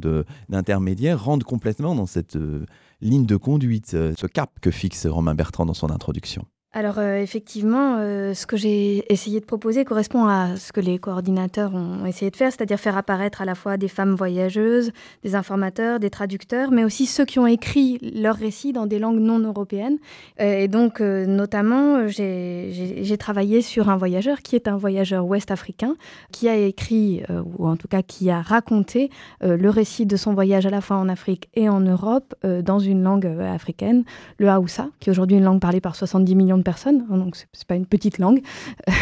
d'intermédiaire, 0.51 1.25
rentre 1.25 1.47
complètement 1.47 1.95
dans 1.95 2.07
cette 2.07 2.37
euh, 2.37 2.67
ligne 3.01 3.25
de 3.25 3.37
conduite, 3.37 3.95
euh, 3.95 4.13
ce 4.19 4.27
cap 4.27 4.61
que 4.61 4.71
fixe 4.71 5.07
Romain 5.07 5.35
Bertrand 5.35 5.65
dans 5.65 5.73
son 5.73 5.91
introduction. 5.91 6.45
Alors 6.77 6.99
euh, 6.99 7.17
effectivement, 7.17 7.97
euh, 8.01 8.35
ce 8.35 8.45
que 8.45 8.59
j'ai 8.59 9.11
essayé 9.11 9.41
de 9.41 9.47
proposer 9.47 9.87
correspond 9.87 10.27
à 10.27 10.57
ce 10.57 10.73
que 10.73 10.81
les 10.81 10.99
coordinateurs 10.99 11.75
ont 11.75 12.05
essayé 12.05 12.31
de 12.31 12.37
faire, 12.37 12.53
c'est-à-dire 12.53 12.79
faire 12.79 12.99
apparaître 12.99 13.41
à 13.41 13.47
la 13.47 13.55
fois 13.55 13.79
des 13.79 13.89
femmes 13.89 14.15
voyageuses, 14.15 14.93
des 15.25 15.35
informateurs, 15.35 16.01
des 16.01 16.11
traducteurs, 16.11 16.71
mais 16.73 16.85
aussi 16.85 17.07
ceux 17.07 17.25
qui 17.25 17.39
ont 17.39 17.47
écrit 17.47 17.99
leurs 18.15 18.37
récits 18.37 18.75
dans 18.75 18.85
des 18.85 18.99
langues 18.99 19.21
non 19.21 19.39
européennes. 19.39 19.97
Euh, 20.39 20.59
et 20.59 20.69
donc 20.69 21.01
notamment, 21.01 22.09
j'ai 22.09 23.17
travaillé 23.19 23.63
sur 23.63 23.89
un 23.89 23.97
voyageur 23.97 24.43
qui 24.43 24.55
est 24.55 24.69
un 24.69 24.77
voyageur 24.77 25.25
ouest-africain, 25.25 25.97
qui 26.31 26.47
a 26.47 26.57
écrit, 26.57 27.23
ou 27.57 27.69
en 27.69 27.77
tout 27.77 27.89
cas 27.89 28.03
qui 28.03 28.31
a 28.31 28.43
raconté 28.43 29.09
le 29.41 29.71
récit 29.71 30.05
de 30.05 30.17
son 30.17 30.35
voyage 30.35 30.67
à 30.67 30.71
la 30.71 30.83
fois 30.83 30.99
en 30.99 31.09
Afrique 31.09 31.49
et 31.55 31.71
en 31.71 31.81
Europe 31.81 32.35
dans 32.43 32.79
une 32.79 33.03
langue 33.03 33.27
africaine, 33.27 34.05
le 34.37 34.51
Haoussa, 34.51 34.91
qui 35.01 35.09
est 35.09 35.13
aujourd'hui 35.13 35.39
une 35.39 35.45
langue 35.45 35.61
parlée 35.61 35.81
par 35.81 35.97
70 35.97 36.35
millions 36.35 36.59
de 36.59 36.66
personnes, 36.67 37.07
hein, 37.09 37.17
donc 37.17 37.37
c'est 37.53 37.67
pas 37.67 37.77
une 37.77 37.87
petite 37.87 38.19
langue. 38.19 38.43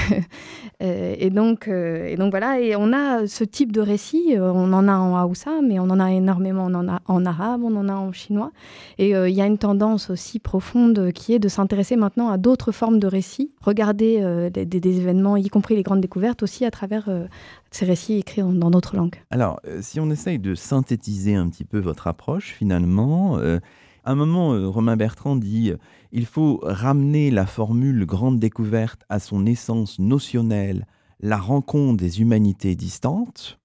Euh, 0.83 1.14
et, 1.18 1.31
donc, 1.31 1.68
euh, 1.68 2.07
et 2.07 2.16
donc 2.16 2.31
voilà, 2.31 2.61
et 2.61 2.74
on 2.77 2.92
a 2.92 3.27
ce 3.27 3.44
type 3.44 3.70
de 3.70 3.81
récit, 3.81 4.37
euh, 4.37 4.53
on 4.53 4.72
en 4.72 4.88
a 4.88 4.96
en 4.96 5.16
Haoussa, 5.16 5.61
mais 5.62 5.79
on 5.79 5.85
en 5.85 6.00
a 6.00 6.11
énormément 6.11 6.66
on 6.66 6.74
en, 6.74 6.88
a 6.88 7.00
en 7.07 7.24
arabe, 7.24 7.62
on 7.62 7.74
en 7.77 7.88
a 7.88 7.94
en 7.94 8.12
chinois. 8.12 8.50
Et 8.98 9.11
il 9.11 9.35
y 9.35 9.40
a 9.40 9.46
une 9.46 9.57
tendance 9.57 10.11
aussi 10.11 10.40
profonde 10.40 11.12
qui 11.12 11.33
est 11.33 11.38
de 11.38 11.48
s'intéresser 11.48 11.96
maintenant 11.96 12.29
à 12.29 12.38
d'autres 12.38 12.72
formes 12.72 12.98
de 12.98 13.07
récits, 13.07 13.53
regarder 13.62 14.50
des, 14.53 14.66
des, 14.66 15.00
événements, 15.00 15.37
y 15.37 15.48
compris 15.48 15.77
les 15.77 15.85
grandes 15.85 16.00
découvertes, 16.00 16.42
aussi 16.42 16.64
à 16.64 16.70
travers 16.70 17.09
ces 17.70 17.87
récits 17.87 18.18
écrits 18.18 18.42
dans 18.42 18.70
d'autres 18.70 18.96
langues. 18.96 19.16
Alors, 19.31 19.61
si 19.81 20.00
on 20.00 20.11
essaye 20.11 20.38
de 20.38 20.55
synthétiser 20.55 21.37
un 21.37 21.48
petit 21.48 21.64
peu 21.64 21.79
votre 21.79 22.09
approche, 22.09 22.53
finalement, 22.59 23.38
à 24.05 24.12
un 24.12 24.14
moment, 24.14 24.53
euh, 24.53 24.69
Romain 24.69 24.97
Bertrand 24.97 25.37
dit 25.37 25.71
euh, 25.71 25.77
Il 26.12 26.27
faut 26.27 26.61
ramener 26.62 27.31
la 27.31 27.47
formule 27.47 28.05
grande 28.05 28.38
découverte 28.38 29.03
à 29.09 29.19
son 29.19 29.47
essence 29.47 29.99
notionnelle, 29.99 30.87
la 31.21 31.38
rencontre 31.38 31.97
des 31.97 32.21
humanités 32.21 32.77
distantes, 32.77 33.59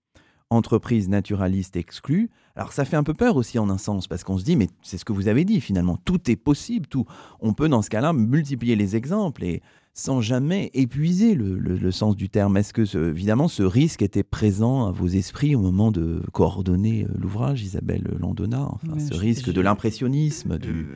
entreprise 0.49 1.09
naturaliste 1.09 1.75
exclue. 1.75 2.29
Alors 2.55 2.71
ça 2.71 2.85
fait 2.85 2.95
un 2.95 3.03
peu 3.03 3.13
peur 3.13 3.35
aussi 3.35 3.59
en 3.59 3.69
un 3.69 3.77
sens, 3.77 4.07
parce 4.07 4.23
qu'on 4.23 4.37
se 4.37 4.45
dit, 4.45 4.55
mais 4.55 4.67
c'est 4.81 4.97
ce 4.97 5.05
que 5.05 5.13
vous 5.13 5.27
avez 5.27 5.43
dit 5.43 5.59
finalement, 5.59 5.97
tout 5.97 6.31
est 6.31 6.37
possible, 6.37 6.87
tout. 6.87 7.05
On 7.41 7.53
peut 7.53 7.67
dans 7.67 7.81
ce 7.81 7.89
cas-là 7.89 8.13
multiplier 8.13 8.77
les 8.77 8.95
exemples 8.95 9.43
et 9.43 9.61
sans 9.93 10.21
jamais 10.21 10.69
épuiser 10.73 11.35
le, 11.35 11.91
sens 11.91 12.15
du 12.15 12.29
terme. 12.29 12.57
Est-ce 12.57 12.73
que, 12.73 13.09
évidemment, 13.09 13.47
ce 13.47 13.63
risque 13.63 14.01
était 14.01 14.23
présent 14.23 14.87
à 14.87 14.91
vos 14.91 15.07
esprits 15.07 15.55
au 15.55 15.59
moment 15.59 15.91
de 15.91 16.21
coordonner 16.31 17.03
euh, 17.03 17.13
l'ouvrage, 17.17 17.63
Isabelle 17.63 18.03
Landona 18.19 18.69
enfin, 18.71 18.99
Ce 18.99 19.13
risque 19.13 19.51
de 19.51 19.61
l'impressionnisme, 19.61 20.57
du... 20.57 20.87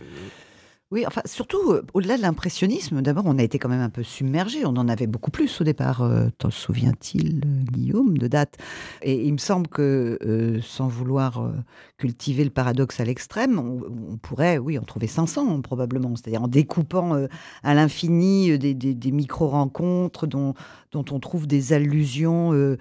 Oui, 0.93 1.07
enfin, 1.07 1.23
surtout, 1.25 1.71
euh, 1.71 1.81
au-delà 1.95 2.17
de 2.17 2.21
l'impressionnisme, 2.21 3.01
d'abord, 3.01 3.23
on 3.25 3.39
a 3.39 3.41
été 3.41 3.57
quand 3.57 3.67
même 3.67 3.81
un 3.81 3.89
peu 3.89 4.03
submergé. 4.03 4.63
On 4.63 4.77
en 4.77 4.87
avait 4.87 5.07
beaucoup 5.07 5.31
plus 5.31 5.59
au 5.59 5.63
départ. 5.63 6.03
Euh, 6.03 6.27
t'en 6.37 6.51
souviens-t-il, 6.51 7.41
euh, 7.43 7.63
Guillaume, 7.71 8.15
de 8.19 8.27
date 8.27 8.59
Et 9.01 9.25
il 9.25 9.33
me 9.33 9.39
semble 9.39 9.67
que, 9.67 10.19
sans 10.61 10.87
vouloir 10.87 11.51
cultiver 11.97 12.43
le 12.43 12.51
paradoxe 12.51 12.99
à 12.99 13.05
l'extrême, 13.05 13.57
on, 13.57 14.17
pourrait, 14.17 14.59
oui, 14.59 14.77
en 14.77 14.83
trouver 14.83 15.07
500 15.07 15.61
probablement. 15.61 16.15
C'est-à-dire 16.15 16.43
en 16.43 16.47
découpant 16.47 17.25
à 17.63 17.73
l'infini 17.73 18.59
des, 18.59 19.11
micro-rencontres 19.11 20.27
dont, 20.27 20.53
dont 20.91 21.05
on 21.09 21.19
trouve 21.19 21.47
des 21.47 21.73
allusions 21.73 22.77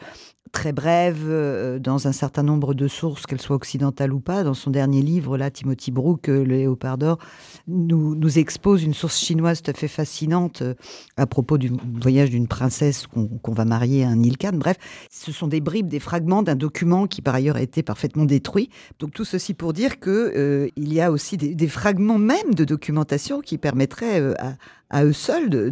très 0.53 0.73
brève 0.73 1.25
euh, 1.29 1.79
dans 1.79 2.07
un 2.07 2.13
certain 2.13 2.43
nombre 2.43 2.75
de 2.75 2.87
sources, 2.87 3.27
qu'elles 3.27 3.41
soient 3.41 3.57
occidentales 3.57 4.13
ou 4.13 4.21
pas. 4.21 4.45
Dans 4.45 4.55
son 4.55 4.71
dernier 4.71 5.01
livre, 5.01 5.39
là, 5.39 5.51
Timothy 5.51 5.91
Brook, 5.91 6.29
euh, 6.29 6.45
Le 6.45 6.57
Léopard 6.57 6.99
d'Or, 6.99 7.19
nous, 7.67 8.39
expose 8.39 8.83
une 8.85 8.95
source 8.95 9.19
chinoise 9.19 9.63
tout 9.63 9.71
à 9.71 9.75
fait 9.75 9.89
fascinante 9.89 10.63
euh, 10.63 10.75
à 11.17 11.27
propos 11.27 11.59
du 11.59 11.73
voyage 12.01 12.31
d'une 12.31 12.47
princesse 12.49 13.07
qu'on 13.07 13.53
va 13.53 13.65
marier 13.65 14.05
à 14.05 14.09
un 14.09 14.17
Nilkan. 14.17 14.53
Bref, 14.55 14.77
ce 15.11 15.33
sont 15.33 15.49
des 15.49 15.61
bribes, 15.61 15.89
des 15.89 16.01
fragments 16.01 16.43
d'un 16.43 16.55
document 16.55 17.07
qui 17.07 17.23
par 17.23 17.35
ailleurs 17.35 17.57
a 17.57 17.63
été 17.63 17.83
parfaitement 17.83 18.25
détruit. 18.25 18.71
Donc 19.01 19.13
tout 19.13 19.25
ceci 19.25 19.55
pour 19.55 19.73
dire 19.73 20.01
que 20.01 20.71
il 20.77 20.93
y 20.93 21.01
a 21.01 21.11
aussi 21.11 21.37
des, 21.37 21.69
fragments 21.69 22.19
même 22.19 22.55
de 22.55 22.65
documentation 22.65 23.41
qui 23.41 23.59
permettraient 23.59 24.35
à, 24.39 24.55
à 24.89 25.05
eux 25.05 25.13
seuls 25.13 25.51
de, 25.51 25.69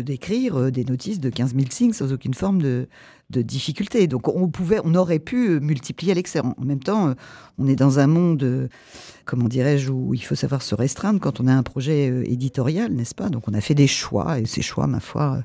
d'écrire 0.00 0.70
des 0.70 0.84
notices 0.84 1.20
de 1.20 1.30
15 1.30 1.54
000 1.54 1.66
signes 1.70 1.92
sans 1.92 2.12
aucune 2.12 2.34
forme 2.34 2.62
de, 2.62 2.88
de 3.30 3.42
difficulté. 3.42 4.06
Donc 4.06 4.28
on 4.28 4.48
pouvait, 4.48 4.80
on 4.84 4.94
aurait 4.94 5.18
pu 5.18 5.60
multiplier 5.60 6.12
à 6.12 6.14
l'excès. 6.14 6.40
En 6.40 6.54
même 6.64 6.82
temps, 6.82 7.14
on 7.58 7.66
est 7.66 7.76
dans 7.76 7.98
un 7.98 8.06
monde, 8.06 8.68
comment 9.24 9.48
dirais-je, 9.48 9.90
où 9.90 10.14
il 10.14 10.22
faut 10.24 10.34
savoir 10.34 10.62
se 10.62 10.74
restreindre 10.74 11.20
quand 11.20 11.40
on 11.40 11.46
a 11.46 11.52
un 11.52 11.62
projet 11.62 12.10
euh, 12.10 12.30
éditorial, 12.30 12.92
n'est-ce 12.92 13.14
pas? 13.14 13.28
Donc 13.28 13.48
on 13.48 13.54
a 13.54 13.60
fait 13.60 13.74
des 13.74 13.86
choix 13.86 14.38
et 14.38 14.46
ces 14.46 14.62
choix, 14.62 14.86
ma 14.86 15.00
foi, 15.00 15.42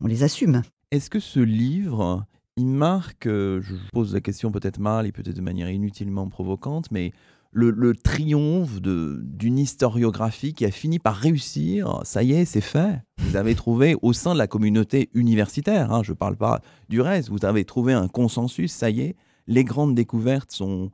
on 0.00 0.06
les 0.06 0.22
assume. 0.22 0.62
Est-ce 0.90 1.08
que 1.08 1.20
ce 1.20 1.38
livre, 1.40 2.24
il 2.56 2.66
marque, 2.66 3.26
euh, 3.26 3.60
je 3.62 3.74
pose 3.92 4.12
la 4.12 4.20
question 4.20 4.50
peut-être 4.50 4.80
mal 4.80 5.06
et 5.06 5.12
peut-être 5.12 5.36
de 5.36 5.40
manière 5.40 5.70
inutilement 5.70 6.28
provocante, 6.28 6.90
mais 6.90 7.12
le, 7.52 7.94
triomphe 7.94 8.80
d'une 8.80 9.58
historiographie 9.58 10.54
qui 10.54 10.64
a 10.64 10.70
fini 10.70 10.98
par 10.98 11.16
réussir. 11.16 12.00
Ça 12.04 12.22
y 12.22 12.32
est, 12.32 12.44
c'est 12.44 12.60
fait. 12.60 13.02
Vous 13.18 13.36
avez 13.36 13.54
trouvé 13.54 13.96
au 14.02 14.12
sein 14.12 14.32
de 14.32 14.38
la 14.38 14.46
communauté 14.46 15.10
universitaire, 15.14 15.92
hein, 15.92 16.02
je 16.02 16.12
ne 16.12 16.16
parle 16.16 16.36
pas 16.36 16.60
du 16.88 17.00
reste, 17.00 17.28
vous 17.28 17.44
avez 17.44 17.64
trouvé 17.64 17.92
un 17.92 18.08
consensus, 18.08 18.72
ça 18.72 18.90
y 18.90 19.02
est, 19.02 19.16
les 19.46 19.64
grandes 19.64 19.94
découvertes 19.94 20.52
sont, 20.52 20.90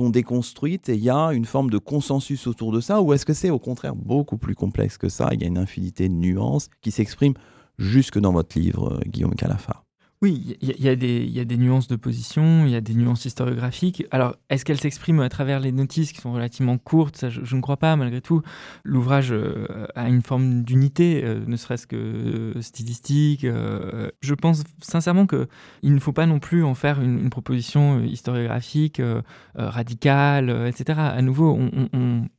déconstruites 0.00 0.88
et 0.88 0.94
il 0.94 1.02
y 1.02 1.10
a 1.10 1.28
une 1.28 1.44
forme 1.44 1.70
de 1.70 1.78
consensus 1.78 2.46
autour 2.46 2.72
de 2.72 2.80
ça, 2.80 3.00
ou 3.00 3.12
est-ce 3.12 3.26
que 3.26 3.32
c'est 3.32 3.50
au 3.50 3.58
contraire 3.58 3.94
beaucoup 3.94 4.38
plus 4.38 4.54
complexe 4.54 4.98
que 4.98 5.08
ça? 5.08 5.30
Il 5.32 5.40
y 5.40 5.44
a 5.44 5.46
une 5.46 5.58
infinité 5.58 6.08
de 6.08 6.14
nuances 6.14 6.68
qui 6.80 6.90
s'expriment 6.90 7.36
jusque 7.78 8.18
dans 8.18 8.32
votre 8.32 8.58
livre, 8.58 8.94
euh, 8.94 9.00
Guillaume 9.06 9.34
Calafa. 9.34 9.87
Oui, 10.20 10.56
il 10.60 10.84
y, 10.84 10.88
a 10.88 10.96
des 10.96 11.56
nuances 11.56 11.86
de 11.86 11.94
position, 11.94 12.66
il 12.66 12.72
y 12.72 12.74
a 12.74 12.80
des 12.80 12.94
nuances 12.94 13.24
historiographiques. 13.24 14.04
Alors, 14.10 14.34
est-ce 14.50 14.64
qu'elles 14.64 14.80
s'expriment 14.80 15.20
à 15.20 15.28
travers 15.28 15.60
les 15.60 15.70
notices 15.70 16.10
qui 16.10 16.20
sont 16.20 16.32
relativement 16.32 16.76
courtes? 16.76 17.26
Je, 17.28 17.54
ne 17.54 17.60
crois 17.60 17.76
pas, 17.76 17.94
malgré 17.94 18.20
tout. 18.20 18.42
L'ouvrage 18.82 19.28
euh, 19.30 19.86
a 19.94 20.08
une 20.08 20.22
forme 20.22 20.64
d'unité, 20.64 21.22
euh, 21.22 21.44
ne 21.46 21.54
serait-ce 21.54 21.86
que 21.86 21.94
euh, 21.96 22.60
stylistique. 22.60 23.46
je 23.46 24.34
pense 24.34 24.64
sincèrement 24.80 25.28
qu'il 25.28 25.94
ne 25.94 26.00
faut 26.00 26.12
pas 26.12 26.26
non 26.26 26.40
plus 26.40 26.64
en 26.64 26.74
faire 26.74 27.00
une, 27.00 27.28
proposition 27.30 28.02
historiographique 28.02 29.02
radicale, 29.54 30.66
etc. 30.66 30.98
À 30.98 31.22
nouveau, 31.22 31.58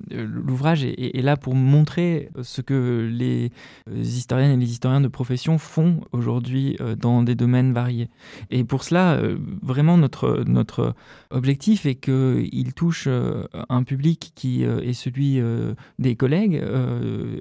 l'ouvrage 0.09 0.83
est, 0.83 1.21
là 1.21 1.37
pour 1.37 1.53
montrer 1.55 2.29
ce 2.41 2.61
que 2.61 3.07
les 3.09 3.51
historiennes 3.87 4.51
et 4.51 4.57
les 4.57 4.71
historiens 4.71 5.01
de 5.01 5.07
profession 5.07 5.57
font 5.57 6.01
aujourd'hui 6.11 6.77
dans 6.97 7.21
des 7.23 7.35
domaines 7.35 7.68
variés. 7.73 8.09
Et 8.49 8.63
pour 8.63 8.83
cela, 8.83 9.13
euh, 9.13 9.37
vraiment, 9.61 9.97
notre, 9.97 10.43
notre 10.45 10.93
objectif 11.31 11.85
est 11.85 11.95
qu'il 11.95 12.73
touche 12.73 13.05
euh, 13.07 13.45
un 13.69 13.83
public 13.83 14.31
qui 14.35 14.65
euh, 14.65 14.81
est 14.81 14.93
celui 14.93 15.41
des 15.99 16.15
collègues, 16.15 16.61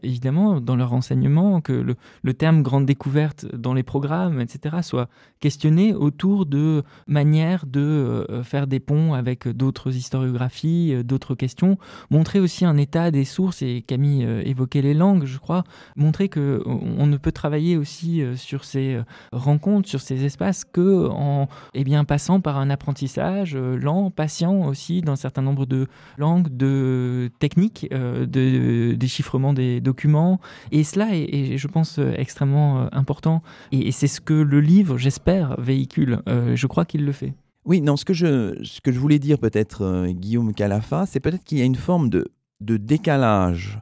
évidemment, 0.03 0.61
dans 0.61 0.77
leur 0.77 0.93
enseignement, 0.93 1.61
que 1.61 1.73
le, 1.73 1.97
le, 2.23 2.35
terme 2.35 2.63
grande 2.63 2.87
découverte 2.87 3.47
dans 3.55 3.75
les 3.75 3.83
programmes, 3.83 4.41
etc., 4.41 4.77
soit 4.83 5.09
questionné 5.41 5.95
autour 5.95 6.47
de 6.47 6.83
manières 7.07 7.67
de 7.67 8.27
faire 8.43 8.67
des 8.67 8.81
ponts 8.81 9.15
avec 9.15 9.49
d'autres 9.49 9.95
historiographies, 9.95 11.03
d'autres 11.05 11.35
questions, 11.35 11.79
montrer 12.11 12.41
aussi 12.41 12.65
un 12.65 12.77
état 12.77 13.11
des 13.11 13.25
sources, 13.25 13.63
et 13.63 13.83
Camille 13.83 14.27
évoquait 14.45 14.83
les 14.83 14.95
langues, 14.95 15.25
je 15.25 15.39
crois, 15.39 15.65
montrer 15.97 16.29
qu'on 16.29 16.63
on 16.65 17.07
ne 17.07 17.17
peut 17.17 17.33
travailler 17.33 17.77
aussi 17.77 18.23
sur 18.37 18.65
ces 18.65 19.01
rencontres, 19.33 19.89
sur 19.89 20.01
ces 20.01 20.18
espaces 20.25 20.65
que 20.65 21.09
en 21.09 21.49
eh 21.75 21.85
bien, 21.85 22.05
passant 22.05 22.41
par 22.41 22.59
un 22.59 22.71
apprentissage 22.71 23.55
euh, 23.55 23.77
lent, 23.77 24.11
patient 24.11 24.67
aussi 24.67 25.01
dans 25.01 25.13
un 25.13 25.17
certain 25.17 25.43
nombre 25.43 25.67
de 25.67 25.87
langues, 26.17 26.49
de 26.49 27.31
techniques, 27.39 27.89
euh, 27.93 28.27
de 28.27 28.95
déchiffrement 28.95 29.53
des 29.53 29.81
documents. 29.81 30.41
Et 30.73 30.85
cela 30.85 31.09
est, 31.13 31.57
je 31.57 31.69
pense, 31.69 31.99
extrêmement 32.17 32.81
euh, 32.81 32.89
important. 32.93 33.43
Et, 33.73 33.93
c'est 33.93 34.07
ce 34.07 34.21
que 34.21 34.35
le 34.35 34.61
livre, 34.61 34.97
j'espère, 34.97 35.61
véhicule. 35.61 36.21
je 36.27 36.67
crois 36.67 36.85
qu'il 36.85 37.05
le 37.05 37.13
fait. 37.13 37.33
Oui, 37.65 37.81
non, 37.81 37.97
ce 37.97 38.05
que 38.05 38.15
je, 38.15 38.57
ce 38.63 38.81
que 38.81 38.93
je 38.93 38.99
voulais 38.99 39.19
dire 39.19 39.39
peut-être, 39.39 40.07
Guillaume 40.11 40.55
Calafa, 40.55 41.05
c'est 41.07 41.19
peut-être 41.19 41.43
qu'il 41.43 41.59
y 41.59 41.63
a 41.63 41.65
une 41.65 41.75
forme 41.75 42.11
de, 42.11 42.31
de 42.61 42.77
décalage 42.77 43.81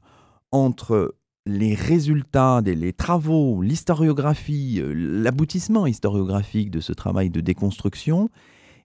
entre 0.53 1.15
les 1.47 1.75
résultats, 1.75 2.61
les 2.61 2.93
travaux, 2.93 3.63
l'historiographie, 3.63 4.81
euh, 4.81 4.93
l'aboutissement 4.93 5.87
historiographique 5.87 6.71
de 6.71 6.81
ce 6.81 6.93
travail 6.93 7.31
de 7.31 7.41
déconstruction, 7.41 8.29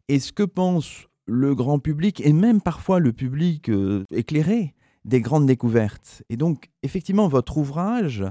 et 0.08 0.20
ce 0.20 0.32
que 0.32 0.44
pense 0.44 1.08
le 1.26 1.56
grand 1.56 1.80
public, 1.80 2.22
et 2.24 2.34
même 2.34 2.62
parfois 2.62 3.00
le 3.00 3.14
public 3.14 3.70
euh, 3.70 4.04
éclairé, 4.12 4.76
des 5.06 5.22
grandes 5.22 5.48
découvertes. 5.48 6.22
Et 6.30 6.38
donc, 6.38 6.70
effectivement, 6.84 7.28
votre 7.28 7.58
ouvrage, 7.58 8.24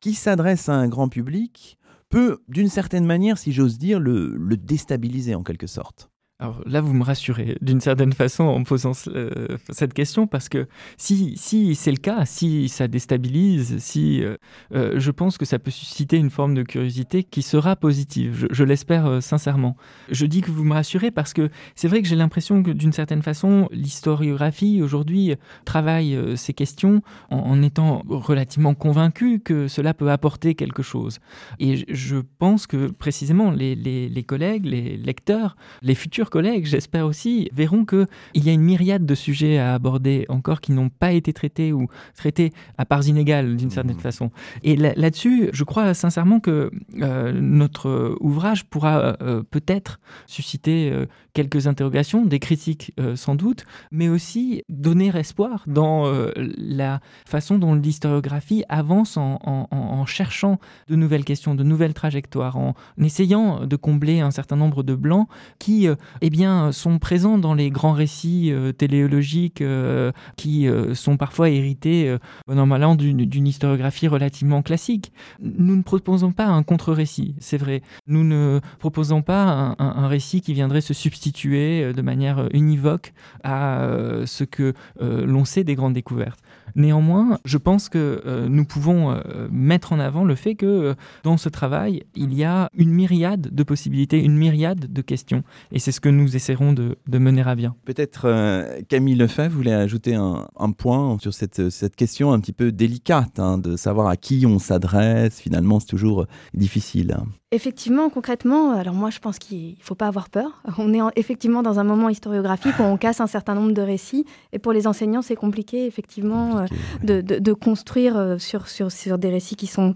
qui 0.00 0.14
s'adresse 0.14 0.68
à 0.68 0.74
un 0.74 0.88
grand 0.88 1.08
public, 1.08 1.76
peut, 2.08 2.42
d'une 2.48 2.68
certaine 2.68 3.04
manière, 3.04 3.38
si 3.38 3.52
j'ose 3.52 3.78
dire, 3.78 3.98
le 3.98 4.56
déstabiliser 4.56 5.34
en 5.34 5.42
quelque 5.42 5.66
sorte. 5.66 6.11
Alors 6.42 6.60
là, 6.66 6.80
vous 6.80 6.92
me 6.92 7.04
rassurez 7.04 7.56
d'une 7.60 7.80
certaine 7.80 8.12
façon 8.12 8.42
en 8.42 8.58
me 8.58 8.64
posant 8.64 8.90
euh, 9.06 9.46
cette 9.70 9.94
question 9.94 10.26
parce 10.26 10.48
que 10.48 10.66
si, 10.96 11.36
si 11.36 11.76
c'est 11.76 11.92
le 11.92 11.98
cas, 11.98 12.24
si 12.24 12.68
ça 12.68 12.88
déstabilise, 12.88 13.78
si 13.78 14.24
euh, 14.24 14.34
euh, 14.74 14.94
je 14.96 15.12
pense 15.12 15.38
que 15.38 15.44
ça 15.44 15.60
peut 15.60 15.70
susciter 15.70 16.16
une 16.16 16.30
forme 16.30 16.54
de 16.54 16.64
curiosité 16.64 17.22
qui 17.22 17.42
sera 17.42 17.76
positive. 17.76 18.48
Je, 18.50 18.64
l'espère 18.64 19.22
sincèrement. 19.22 19.76
Je 20.10 20.26
dis 20.26 20.40
que 20.40 20.50
vous 20.50 20.64
me 20.64 20.72
rassurez 20.72 21.12
parce 21.12 21.32
que 21.32 21.48
c'est 21.76 21.86
vrai 21.86 22.02
que 22.02 22.08
j'ai 22.08 22.16
l'impression 22.16 22.64
que 22.64 22.72
d'une 22.72 22.92
certaine 22.92 23.22
façon, 23.22 23.68
l'historiographie 23.70 24.82
aujourd'hui 24.82 25.36
travaille 25.64 26.18
ces 26.36 26.54
questions 26.54 27.02
en, 27.30 27.62
étant 27.62 28.02
relativement 28.08 28.74
convaincue 28.74 29.38
que 29.38 29.68
cela 29.68 29.94
peut 29.94 30.10
apporter 30.10 30.56
quelque 30.56 30.82
chose. 30.82 31.20
Et 31.60 31.84
je 31.94 32.16
pense 32.40 32.66
que 32.66 32.88
précisément 32.90 33.52
les, 33.52 33.76
les, 33.76 34.08
les 34.08 34.22
collègues, 34.24 34.64
les 34.64 34.96
lecteurs, 34.96 35.56
les 35.82 35.94
futurs 35.94 36.30
collègues, 36.32 36.64
j'espère 36.64 37.04
aussi, 37.06 37.50
verront 37.52 37.84
qu'il 37.84 38.06
y 38.34 38.48
a 38.48 38.52
une 38.52 38.62
myriade 38.62 39.04
de 39.04 39.14
sujets 39.14 39.58
à 39.58 39.74
aborder 39.74 40.24
encore 40.30 40.62
qui 40.62 40.72
n'ont 40.72 40.88
pas 40.88 41.12
été 41.12 41.34
traités 41.34 41.74
ou 41.74 41.88
traités 42.16 42.52
à 42.78 42.86
parts 42.86 43.06
inégales 43.06 43.54
d'une 43.56 43.70
certaine 43.70 43.96
mmh. 43.96 44.00
façon. 44.00 44.30
Et 44.62 44.76
là-dessus, 44.76 45.50
je 45.52 45.62
crois 45.62 45.92
sincèrement 45.92 46.40
que 46.40 46.70
euh, 47.00 47.32
notre 47.34 48.16
ouvrage 48.20 48.64
pourra 48.64 49.16
euh, 49.20 49.42
peut-être 49.42 50.00
susciter 50.26 50.90
euh, 50.90 51.04
quelques 51.34 51.66
interrogations, 51.66 52.24
des 52.24 52.38
critiques 52.38 52.94
sans 53.14 53.34
doute, 53.34 53.64
mais 53.90 54.08
aussi 54.08 54.62
donner 54.68 55.10
espoir 55.14 55.64
dans 55.66 56.12
la 56.36 57.00
façon 57.26 57.58
dont 57.58 57.74
l'historiographie 57.74 58.64
avance 58.68 59.16
en, 59.16 59.38
en, 59.42 60.04
cherchant 60.04 60.58
de 60.88 60.96
nouvelles 60.96 61.24
questions, 61.24 61.54
de 61.54 61.62
nouvelles 61.64 61.94
trajectoires, 61.94 62.58
en 62.58 62.74
essayant 62.98 63.66
de 63.66 63.76
combler 63.76 64.20
un 64.20 64.30
certain 64.30 64.56
nombre 64.56 64.82
de 64.82 64.94
blancs 64.94 65.26
qui 65.58 65.88
eh 66.24 66.30
bien, 66.30 66.70
sont 66.70 67.00
présents 67.00 67.36
dans 67.36 67.52
les 67.52 67.68
grands 67.70 67.92
récits 67.92 68.52
euh, 68.52 68.70
téléologiques 68.70 69.60
euh, 69.60 70.12
qui 70.36 70.68
euh, 70.68 70.94
sont 70.94 71.16
parfois 71.16 71.50
hérités, 71.50 72.16
normalement, 72.46 72.94
d'une 72.94 73.46
historiographie 73.46 74.06
relativement 74.06 74.62
classique. 74.62 75.12
Nous 75.40 75.74
ne 75.74 75.82
proposons 75.82 76.30
pas 76.30 76.46
un 76.46 76.62
contre-récit, 76.62 77.34
c'est 77.40 77.56
vrai. 77.56 77.82
Nous 78.06 78.22
ne 78.22 78.60
proposons 78.78 79.22
pas 79.22 79.74
un, 79.78 80.06
récit 80.06 80.40
qui 80.40 80.54
viendrait 80.54 80.80
se 80.80 80.94
substituer 80.94 81.92
de 81.92 82.02
manière 82.02 82.48
univoque 82.52 83.12
à 83.42 83.88
ce 84.24 84.44
que 84.44 84.74
l'on 85.00 85.44
sait 85.44 85.64
des 85.64 85.74
grandes 85.74 85.94
découvertes. 85.94 86.38
Néanmoins, 86.74 87.38
je 87.44 87.58
pense 87.58 87.88
que 87.88 88.46
nous 88.48 88.64
pouvons 88.64 89.20
mettre 89.50 89.92
en 89.92 89.98
avant 89.98 90.24
le 90.24 90.34
fait 90.34 90.54
que 90.54 90.94
dans 91.22 91.36
ce 91.36 91.48
travail, 91.48 92.02
il 92.14 92.34
y 92.34 92.44
a 92.44 92.68
une 92.74 92.90
myriade 92.90 93.48
de 93.52 93.62
possibilités, 93.62 94.22
une 94.22 94.36
myriade 94.36 94.92
de 94.92 95.02
questions. 95.02 95.42
Et 95.70 95.78
c'est 95.78 95.92
ce 95.92 96.00
que 96.00 96.08
nous 96.08 96.36
essaierons 96.36 96.72
de, 96.72 96.96
mener 97.06 97.42
à 97.42 97.54
bien. 97.54 97.76
Peut-être 97.84 98.22
euh, 98.26 98.80
Camille 98.88 99.14
Lefebvre 99.14 99.54
voulait 99.54 99.72
ajouter 99.72 100.14
un, 100.14 100.72
point 100.76 101.18
sur 101.20 101.34
cette, 101.34 101.70
cette, 101.70 101.96
question 101.96 102.32
un 102.32 102.40
petit 102.40 102.52
peu 102.52 102.72
délicate, 102.72 103.38
hein, 103.38 103.58
de 103.58 103.76
savoir 103.76 104.08
à 104.08 104.16
qui 104.16 104.44
on 104.46 104.58
s'adresse. 104.58 105.40
Finalement, 105.40 105.80
c'est 105.80 105.86
toujours 105.86 106.26
difficile. 106.54 107.16
Effectivement, 107.54 108.08
concrètement, 108.08 108.72
alors 108.72 108.94
moi 108.94 109.10
je 109.10 109.18
pense 109.18 109.38
qu'il 109.38 109.72
ne 109.72 109.82
faut 109.82 109.94
pas 109.94 110.06
avoir 110.06 110.30
peur. 110.30 110.62
On 110.78 110.94
est 110.94 111.00
effectivement 111.16 111.62
dans 111.62 111.78
un 111.78 111.84
moment 111.84 112.08
historiographique 112.08 112.78
où 112.78 112.82
on 112.82 112.96
casse 112.96 113.20
un 113.20 113.26
certain 113.26 113.54
nombre 113.54 113.72
de 113.72 113.82
récits. 113.82 114.24
Et 114.54 114.58
pour 114.58 114.72
les 114.72 114.86
enseignants, 114.86 115.20
c'est 115.20 115.36
compliqué 115.36 115.84
effectivement 115.84 116.60
euh, 116.60 116.66
de, 117.02 117.20
de, 117.20 117.52
construire 117.52 118.16
euh, 118.16 118.38
sur, 118.38 118.68
sur, 118.68 118.90
sur 118.90 119.18
des 119.18 119.28
récits 119.28 119.56
qui 119.56 119.66
sont 119.66 119.92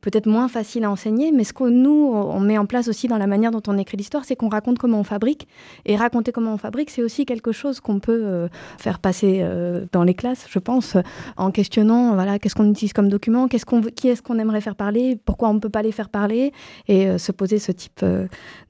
peut-être 0.00 0.26
moins 0.26 0.48
facile 0.48 0.84
à 0.84 0.90
enseigner, 0.90 1.32
mais 1.32 1.44
ce 1.44 1.52
que 1.52 1.64
nous, 1.64 2.12
on 2.12 2.40
met 2.40 2.58
en 2.58 2.66
place 2.66 2.88
aussi 2.88 3.08
dans 3.08 3.18
la 3.18 3.26
manière 3.26 3.50
dont 3.50 3.62
on 3.66 3.76
écrit 3.78 3.96
l'histoire, 3.96 4.24
c'est 4.24 4.36
qu'on 4.36 4.48
raconte 4.48 4.78
comment 4.78 5.00
on 5.00 5.04
fabrique. 5.04 5.46
Et 5.84 5.96
raconter 5.96 6.32
comment 6.32 6.54
on 6.54 6.58
fabrique, 6.58 6.90
c'est 6.90 7.02
aussi 7.02 7.26
quelque 7.26 7.52
chose 7.52 7.80
qu'on 7.80 8.00
peut 8.00 8.22
euh, 8.24 8.48
faire 8.78 8.98
passer 8.98 9.40
euh, 9.42 9.86
dans 9.92 10.04
les 10.04 10.14
classes, 10.14 10.46
je 10.48 10.58
pense, 10.58 10.96
en 11.36 11.50
questionnant, 11.50 12.14
voilà, 12.14 12.38
qu'est-ce 12.38 12.54
qu'on 12.54 12.70
utilise 12.70 12.92
comme 12.92 13.08
document, 13.08 13.48
qu'est-ce 13.48 13.66
qu'on, 13.66 13.82
qui 13.82 14.08
est-ce 14.08 14.22
qu'on 14.22 14.38
aimerait 14.38 14.60
faire 14.60 14.76
parler, 14.76 15.16
pourquoi 15.24 15.48
on 15.48 15.54
ne 15.54 15.60
peut 15.60 15.70
pas 15.70 15.82
les 15.82 15.92
faire 15.92 16.08
parler, 16.08 16.52
et 16.88 17.08
euh, 17.08 17.18
se 17.18 17.32
poser 17.32 17.58
ce 17.58 17.72
type 17.72 18.04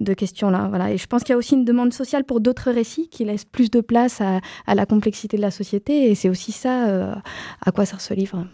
de 0.00 0.14
questions-là. 0.14 0.68
Voilà. 0.68 0.92
Et 0.92 0.98
je 0.98 1.06
pense 1.06 1.22
qu'il 1.22 1.32
y 1.32 1.34
a 1.34 1.38
aussi 1.38 1.54
une 1.54 1.64
demande 1.64 1.92
sociale 1.92 2.24
pour 2.24 2.40
d'autres 2.40 2.70
récits 2.70 3.08
qui 3.08 3.24
laissent 3.24 3.44
plus 3.44 3.70
de 3.70 3.80
place 3.80 4.20
à, 4.20 4.40
à 4.66 4.74
la 4.74 4.86
complexité 4.86 5.36
de 5.36 5.42
la 5.42 5.50
société, 5.50 6.10
et 6.10 6.14
c'est 6.14 6.28
aussi 6.28 6.52
ça 6.52 7.20
à 7.60 7.72
quoi 7.72 7.84
sert 7.84 8.00
ce 8.00 8.14
livre. 8.14 8.44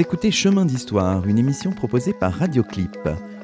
Écoutez 0.00 0.30
Chemin 0.30 0.64
d'Histoire, 0.64 1.26
une 1.26 1.40
émission 1.40 1.72
proposée 1.72 2.12
par 2.12 2.32
Radioclip, 2.32 2.96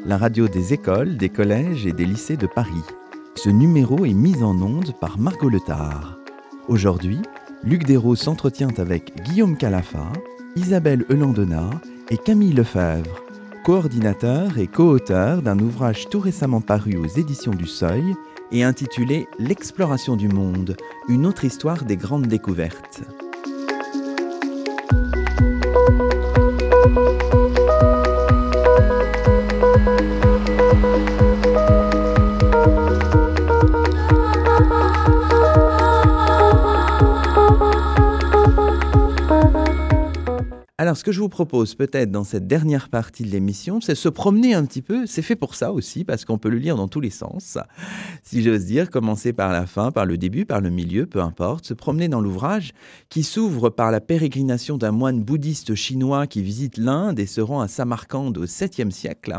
la 0.06 0.16
radio 0.16 0.46
des 0.46 0.72
écoles, 0.72 1.16
des 1.16 1.28
collèges 1.28 1.84
et 1.84 1.92
des 1.92 2.04
lycées 2.06 2.36
de 2.36 2.46
Paris. 2.46 2.84
Ce 3.34 3.48
numéro 3.48 4.04
est 4.04 4.14
mis 4.14 4.40
en 4.40 4.54
onde 4.62 4.92
par 5.00 5.18
Margot 5.18 5.48
Letard. 5.48 6.16
Aujourd'hui, 6.68 7.18
Luc 7.64 7.82
Dérault 7.82 8.14
s'entretient 8.14 8.72
avec 8.78 9.20
Guillaume 9.24 9.56
Calafa, 9.56 10.12
Isabelle 10.54 11.04
Eulandena 11.10 11.70
et 12.10 12.18
Camille 12.18 12.52
Lefebvre, 12.52 13.24
coordinateur 13.64 14.56
et 14.56 14.68
co-auteur 14.68 15.42
d'un 15.42 15.58
ouvrage 15.58 16.08
tout 16.08 16.20
récemment 16.20 16.60
paru 16.60 16.96
aux 16.96 17.18
éditions 17.18 17.54
du 17.54 17.66
Seuil 17.66 18.14
et 18.52 18.62
intitulé 18.62 19.26
L'exploration 19.40 20.14
du 20.14 20.28
monde, 20.28 20.76
une 21.08 21.26
autre 21.26 21.44
histoire 21.44 21.84
des 21.84 21.96
grandes 21.96 22.28
découvertes. 22.28 23.02
Thank 26.84 27.22
you. 27.22 27.33
Alors, 40.94 41.00
ce 41.00 41.02
que 41.02 41.10
je 41.10 41.18
vous 41.18 41.28
propose 41.28 41.74
peut-être 41.74 42.12
dans 42.12 42.22
cette 42.22 42.46
dernière 42.46 42.88
partie 42.88 43.24
de 43.24 43.30
l'émission, 43.30 43.80
c'est 43.80 43.96
se 43.96 44.08
promener 44.08 44.54
un 44.54 44.64
petit 44.64 44.80
peu. 44.80 45.06
C'est 45.06 45.22
fait 45.22 45.34
pour 45.34 45.56
ça 45.56 45.72
aussi, 45.72 46.04
parce 46.04 46.24
qu'on 46.24 46.38
peut 46.38 46.48
le 46.48 46.58
lire 46.58 46.76
dans 46.76 46.86
tous 46.86 47.00
les 47.00 47.10
sens. 47.10 47.58
Si 48.22 48.44
j'ose 48.44 48.64
dire, 48.64 48.90
commencer 48.90 49.32
par 49.32 49.50
la 49.50 49.66
fin, 49.66 49.90
par 49.90 50.06
le 50.06 50.16
début, 50.16 50.44
par 50.44 50.60
le 50.60 50.70
milieu, 50.70 51.06
peu 51.06 51.20
importe. 51.20 51.66
Se 51.66 51.74
promener 51.74 52.06
dans 52.06 52.20
l'ouvrage 52.20 52.74
qui 53.08 53.24
s'ouvre 53.24 53.70
par 53.70 53.90
la 53.90 54.00
pérégrination 54.00 54.78
d'un 54.78 54.92
moine 54.92 55.20
bouddhiste 55.24 55.74
chinois 55.74 56.28
qui 56.28 56.42
visite 56.42 56.78
l'Inde 56.78 57.18
et 57.18 57.26
se 57.26 57.40
rend 57.40 57.60
à 57.60 57.66
Samarcande 57.66 58.38
au 58.38 58.46
7e 58.46 58.92
siècle. 58.92 59.36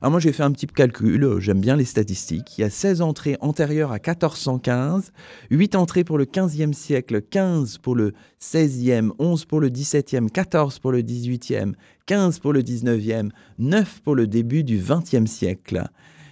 Alors 0.00 0.10
moi 0.12 0.20
j'ai 0.20 0.32
fait 0.32 0.42
un 0.42 0.52
petit 0.52 0.66
calcul, 0.66 1.28
j'aime 1.38 1.60
bien 1.60 1.76
les 1.76 1.84
statistiques. 1.84 2.56
Il 2.58 2.62
y 2.62 2.64
a 2.64 2.70
16 2.70 3.02
entrées 3.02 3.36
antérieures 3.40 3.92
à 3.92 3.96
1415, 3.96 5.12
8 5.50 5.74
entrées 5.74 6.04
pour 6.04 6.16
le 6.16 6.24
15e 6.24 6.72
siècle, 6.72 7.20
15 7.20 7.78
pour 7.78 7.94
le 7.94 8.14
16e, 8.44 9.10
11 9.18 9.46
pour 9.46 9.60
le 9.60 9.70
17e, 9.70 10.28
14 10.28 10.78
pour 10.78 10.92
le 10.92 11.00
18e, 11.00 11.72
15 12.04 12.40
pour 12.40 12.52
le 12.52 12.62
19e, 12.62 13.30
9 13.58 14.00
pour 14.02 14.14
le 14.14 14.26
début 14.26 14.64
du 14.64 14.78
20e 14.78 15.26
siècle. 15.26 15.88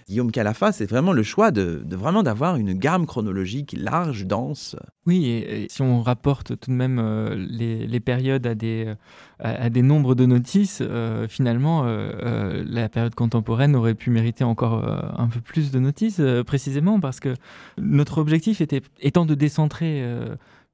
Guillaume 0.07 0.31
Calafa, 0.31 0.71
c'est 0.71 0.85
vraiment 0.85 1.13
le 1.13 1.23
choix 1.23 1.49
de, 1.49 1.81
vraiment 1.89 2.21
d'avoir 2.21 2.57
une 2.57 2.73
gamme 2.73 3.07
chronologique 3.07 3.73
large, 3.75 4.27
dense. 4.27 4.75
Oui, 5.07 5.25
et, 5.25 5.67
si 5.69 5.81
on 5.81 6.01
rapporte 6.03 6.59
tout 6.59 6.69
de 6.69 6.75
même 6.75 6.99
euh, 6.99 7.35
les, 7.35 7.99
périodes 7.99 8.45
à 8.45 8.53
des, 8.53 8.85
euh, 8.87 8.95
à, 9.39 9.69
des 9.69 9.81
nombres 9.81 10.13
de 10.13 10.25
notices, 10.25 10.79
euh, 10.81 11.27
finalement, 11.27 11.83
la 11.83 12.89
période 12.89 13.15
contemporaine 13.15 13.75
aurait 13.75 13.95
pu 13.95 14.11
mériter 14.11 14.43
encore 14.43 14.85
un 14.85 15.27
peu 15.27 15.39
plus 15.39 15.71
de 15.71 15.79
notices, 15.79 16.21
précisément 16.45 16.99
parce 16.99 17.19
que 17.19 17.33
notre 17.79 18.19
objectif 18.19 18.61
était, 18.61 18.81
étant 18.99 19.25
de 19.25 19.33
décentrer 19.33 20.05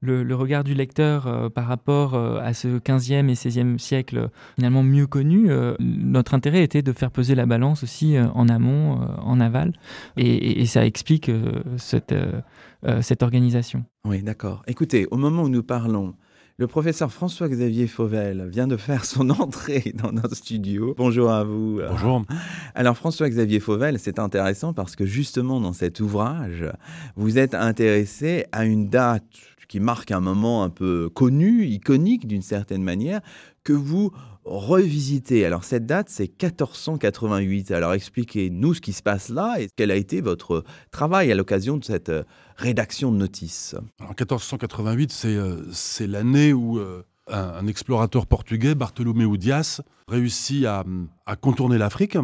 le, 0.02 0.36
regard 0.36 0.64
du 0.64 0.74
lecteur 0.74 1.28
euh, 1.28 1.50
par 1.50 1.68
rapport 1.68 2.14
euh, 2.14 2.40
à 2.42 2.54
ce 2.54 2.68
15e 2.80 3.30
et 3.30 3.34
16e 3.34 3.78
siècle 3.78 4.30
finalement 4.56 4.84
mieux 4.84 5.08
connu, 5.08 5.52
euh, 5.52 5.76
notre 5.80 6.34
intérêt 6.34 6.64
était 6.64 6.82
de 6.82 6.94
faire 6.94 7.12
peser 7.12 7.36
la 7.36 7.46
balance 7.46 7.84
aussi 7.84 8.18
en 8.20 8.48
amont, 8.48 9.00
en 9.22 9.40
aval, 9.40 9.74
et, 10.18 10.66
ça 10.66 10.86
explique 10.86 11.32
cette, 11.78 12.14
cette 13.02 13.24
organisation. 13.24 13.86
Oui, 14.06 14.22
d'accord. 14.22 14.64
Écoutez, 14.68 15.08
au 15.12 15.18
moment 15.18 15.44
où 15.44 15.50
nous 15.50 15.64
parlons, 15.64 16.14
le 16.58 16.68
professeur 16.68 17.12
François-Xavier 17.12 17.88
Fauvel 17.88 18.50
vient 18.50 18.68
de 18.68 18.78
faire 18.78 19.06
son 19.06 19.30
entrée 19.42 19.94
dans 19.96 20.12
notre 20.12 20.36
studio. 20.36 20.94
Bonjour 20.98 21.32
à 21.32 21.44
vous. 21.44 21.80
Bonjour. 21.90 22.26
Alors 22.76 22.98
François-Xavier 22.98 23.60
Fauvel, 23.60 23.98
c'est 23.98 24.20
intéressant 24.20 24.74
parce 24.74 24.96
que 24.96 25.06
justement 25.06 25.62
dans 25.62 25.74
cet 25.74 26.02
ouvrage, 26.02 26.66
vous 27.16 27.38
êtes 27.38 27.56
intéressé 27.56 28.46
à 28.52 28.66
une 28.66 28.90
date 28.90 29.24
qui 29.70 29.80
marque 29.80 30.12
un 30.12 30.20
moment 30.20 30.64
un 30.64 30.70
peu 30.70 31.10
connu, 31.14 31.66
iconique 31.66 32.28
d'une 32.28 32.42
certaine 32.42 32.84
manière, 32.84 33.22
que 33.64 33.72
vous 33.72 34.12
revisitez. 34.44 35.46
Alors 35.46 35.64
cette 35.64 35.86
date, 35.86 36.10
c'est 36.10 36.30
1488. 36.44 37.72
Alors 37.72 37.94
expliquez-nous 37.94 38.74
ce 38.74 38.82
qui 38.82 38.92
se 38.92 39.02
passe 39.02 39.30
là 39.30 39.56
et 39.60 39.70
quel 39.74 39.92
a 39.92 39.96
été 39.96 40.20
votre 40.20 40.66
travail 40.92 41.32
à 41.32 41.36
l'occasion 41.36 41.78
de 41.78 41.86
cette 41.86 42.10
euh, 42.10 42.24
rédaction 42.58 43.12
de 43.14 43.18
notices. 43.18 43.76
En 44.02 44.10
1488, 44.10 45.12
c'est 45.72 46.08
l'année 46.08 46.52
où 46.52 46.80
un, 47.32 47.68
explorateur 47.68 48.26
portugais, 48.26 48.76
Bartolomeu 48.76 49.38
Dias, 49.38 49.82
réussit 50.08 50.66
à, 50.66 50.84
contourner 51.40 51.78
l'Afrique 51.78 52.18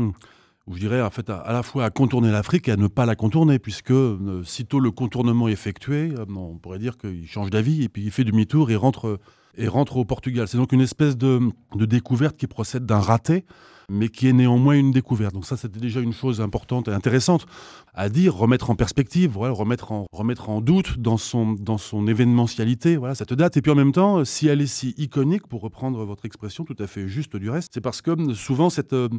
ou 0.67 0.75
je 0.75 0.79
dirais 0.79 1.01
en 1.01 1.09
fait 1.09 1.29
à, 1.29 1.51
la 1.51 1.63
fois 1.63 1.85
à 1.85 1.89
contourner 1.89 2.31
l'Afrique 2.31 2.67
et 2.67 2.71
à 2.71 2.77
ne 2.77 2.87
pas 2.87 3.05
la 3.05 3.15
contourner, 3.15 3.59
puisque 3.59 3.91
euh, 3.91 4.43
sitôt 4.43 4.79
le 4.79 4.91
contournement 4.91 5.47
effectué, 5.47 6.13
euh, 6.17 6.25
on 6.35 6.57
pourrait 6.57 6.79
dire 6.79 6.97
qu'il 6.97 7.27
change 7.27 7.49
d'avis 7.49 7.83
et 7.83 7.89
puis 7.89 8.03
il 8.03 8.11
fait 8.11 8.23
demi-tour 8.23 8.71
et 8.71 8.75
rentre, 8.75 9.19
et 9.57 9.67
rentre 9.67 9.97
au 9.97 10.05
Portugal. 10.05 10.47
C'est 10.47 10.57
donc 10.57 10.71
une 10.71 10.81
espèce 10.81 11.17
de, 11.17 11.39
de 11.75 11.85
découverte 11.85 12.35
qui 12.37 12.47
procède 12.47 12.85
d'un 12.85 12.99
raté, 12.99 13.45
mais 13.89 14.09
qui 14.09 14.27
est 14.27 14.33
néanmoins 14.33 14.75
une 14.75 14.91
découverte. 14.91 15.33
Donc 15.33 15.45
ça, 15.45 15.57
c'était 15.57 15.79
déjà 15.79 15.99
une 15.99 16.13
chose 16.13 16.41
importante 16.41 16.87
et 16.87 16.91
intéressante 16.91 17.45
à 17.93 18.09
dire, 18.09 18.35
remettre 18.35 18.69
en 18.69 18.75
perspective, 18.75 19.31
voilà, 19.31 19.53
remettre, 19.53 19.91
en, 19.91 20.07
remettre 20.11 20.49
en 20.49 20.61
doute 20.61 20.99
dans 20.99 21.17
son, 21.17 21.53
dans 21.53 21.77
son 21.77 22.07
événementialité, 22.07 22.97
voilà, 22.97 23.15
cette 23.15 23.33
date. 23.33 23.57
Et 23.57 23.61
puis 23.61 23.71
en 23.71 23.75
même 23.75 23.91
temps, 23.91 24.25
si 24.25 24.47
elle 24.47 24.61
est 24.61 24.67
si 24.67 24.95
iconique, 24.97 25.47
pour 25.47 25.61
reprendre 25.61 26.03
votre 26.05 26.25
expression 26.25 26.63
tout 26.63 26.75
à 26.79 26.87
fait 26.87 27.07
juste 27.07 27.35
du 27.35 27.49
reste, 27.49 27.71
c'est 27.73 27.81
parce 27.81 28.01
que 28.01 28.33
souvent 28.33 28.69
cette, 28.69 28.93
euh, 28.93 29.09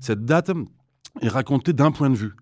cette 0.00 0.24
date 0.24 0.50
est 1.20 1.28
raconté 1.28 1.72
d'un 1.72 1.90
point 1.90 2.10
de 2.10 2.16
vue. 2.16 2.32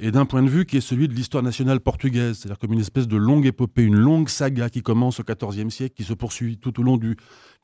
Et 0.00 0.12
d'un 0.12 0.26
point 0.26 0.44
de 0.44 0.48
vue 0.48 0.64
qui 0.64 0.76
est 0.76 0.80
celui 0.80 1.08
de 1.08 1.14
l'histoire 1.14 1.42
nationale 1.42 1.80
portugaise, 1.80 2.38
c'est-à-dire 2.38 2.58
comme 2.58 2.72
une 2.72 2.80
espèce 2.80 3.08
de 3.08 3.16
longue 3.16 3.46
épopée, 3.46 3.82
une 3.82 3.96
longue 3.96 4.28
saga 4.28 4.70
qui 4.70 4.80
commence 4.80 5.18
au 5.18 5.24
XIVe 5.24 5.70
siècle, 5.70 5.94
qui 5.96 6.04
se 6.04 6.12
poursuit 6.14 6.56
tout 6.56 6.78
au 6.78 6.84
long 6.84 6.96
du 6.96 7.16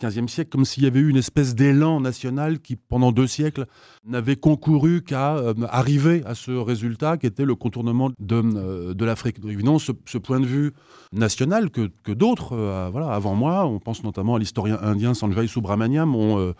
XVe 0.02 0.26
siècle, 0.26 0.50
comme 0.50 0.64
s'il 0.64 0.82
y 0.82 0.86
avait 0.88 0.98
eu 0.98 1.08
une 1.08 1.16
espèce 1.16 1.54
d'élan 1.54 2.00
national 2.00 2.58
qui, 2.58 2.74
pendant 2.74 3.12
deux 3.12 3.28
siècles, 3.28 3.66
n'avait 4.04 4.34
concouru 4.34 5.02
qu'à 5.02 5.36
euh, 5.36 5.54
arriver 5.68 6.22
à 6.26 6.34
ce 6.34 6.50
résultat 6.50 7.18
qui 7.18 7.26
était 7.26 7.44
le 7.44 7.54
contournement 7.54 8.10
de, 8.18 8.42
euh, 8.42 8.94
de 8.94 9.04
l'Afrique. 9.04 9.36
Évidemment, 9.44 9.78
ce, 9.78 10.18
point 10.18 10.40
de 10.40 10.46
vue 10.46 10.72
national 11.12 11.70
que, 11.70 11.88
que 12.02 12.10
d'autres, 12.10 12.54
euh, 12.54 12.88
voilà, 12.90 13.10
avant 13.10 13.36
moi, 13.36 13.64
on 13.66 13.78
pense 13.78 14.02
notamment 14.02 14.34
à 14.34 14.38
l'historien 14.40 14.78
indien 14.82 15.14
Sanjay 15.14 15.46
Subramaniam, 15.46 16.16
ont, 16.16 16.52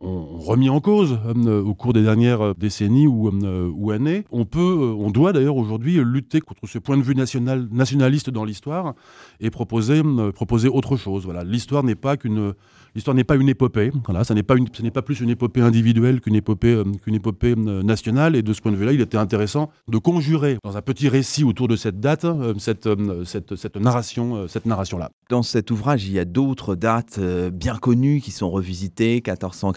ont 0.00 0.38
remis 0.38 0.68
en 0.68 0.80
cause 0.80 1.18
euh, 1.26 1.62
au 1.62 1.74
cours 1.74 1.92
des 1.92 2.02
dernières 2.02 2.40
euh, 2.40 2.54
décennies 2.56 3.06
ou, 3.06 3.28
euh, 3.28 3.70
ou 3.74 3.90
années. 3.90 4.24
On 4.30 4.44
peut, 4.44 4.94
on 4.98 5.10
doit 5.10 5.32
d'ailleurs 5.32 5.56
aujourd'hui 5.56 6.00
lutter 6.04 6.40
contre 6.40 6.66
ce 6.66 6.78
point 6.78 6.96
de 6.96 7.02
vue 7.02 7.14
national, 7.14 7.68
nationaliste 7.70 8.30
dans 8.30 8.44
l'histoire 8.44 8.94
et 9.40 9.50
proposer, 9.50 10.02
proposer 10.34 10.68
autre 10.68 10.96
chose. 10.96 11.24
Voilà, 11.24 11.44
l'histoire 11.44 11.82
n'est 11.82 11.94
pas 11.94 12.16
qu'une 12.16 12.54
L'histoire 12.94 13.14
n'est 13.14 13.24
pas 13.24 13.36
une 13.36 13.50
épopée. 13.50 13.92
Voilà, 14.06 14.24
ça 14.24 14.32
n'est 14.32 14.42
pas, 14.42 14.56
une, 14.56 14.68
ce 14.72 14.80
n'est 14.80 14.90
pas 14.90 15.02
plus 15.02 15.20
une 15.20 15.28
épopée 15.28 15.60
individuelle 15.60 16.22
qu'une 16.22 16.34
épopée, 16.34 16.82
qu'une 17.04 17.14
épopée 17.14 17.54
nationale. 17.54 18.36
Et 18.36 18.42
de 18.42 18.54
ce 18.54 18.62
point 18.62 18.72
de 18.72 18.76
vue-là, 18.78 18.92
il 18.92 19.02
était 19.02 19.18
intéressant 19.18 19.70
de 19.86 19.98
conjurer 19.98 20.56
dans 20.64 20.78
un 20.78 20.80
petit 20.80 21.10
récit 21.10 21.44
autour 21.44 21.68
de 21.68 21.76
cette 21.76 22.00
date 22.00 22.24
cette, 22.58 22.88
cette, 23.26 23.54
cette 23.54 23.76
narration, 23.76 24.48
cette 24.48 24.64
narration-là. 24.64 25.10
Dans 25.28 25.42
cet 25.42 25.70
ouvrage, 25.70 26.06
il 26.06 26.14
y 26.14 26.18
a 26.18 26.24
d'autres 26.24 26.74
dates 26.74 27.20
bien 27.52 27.76
connues 27.76 28.22
qui 28.22 28.30
sont 28.30 28.48
revisitées 28.48 29.20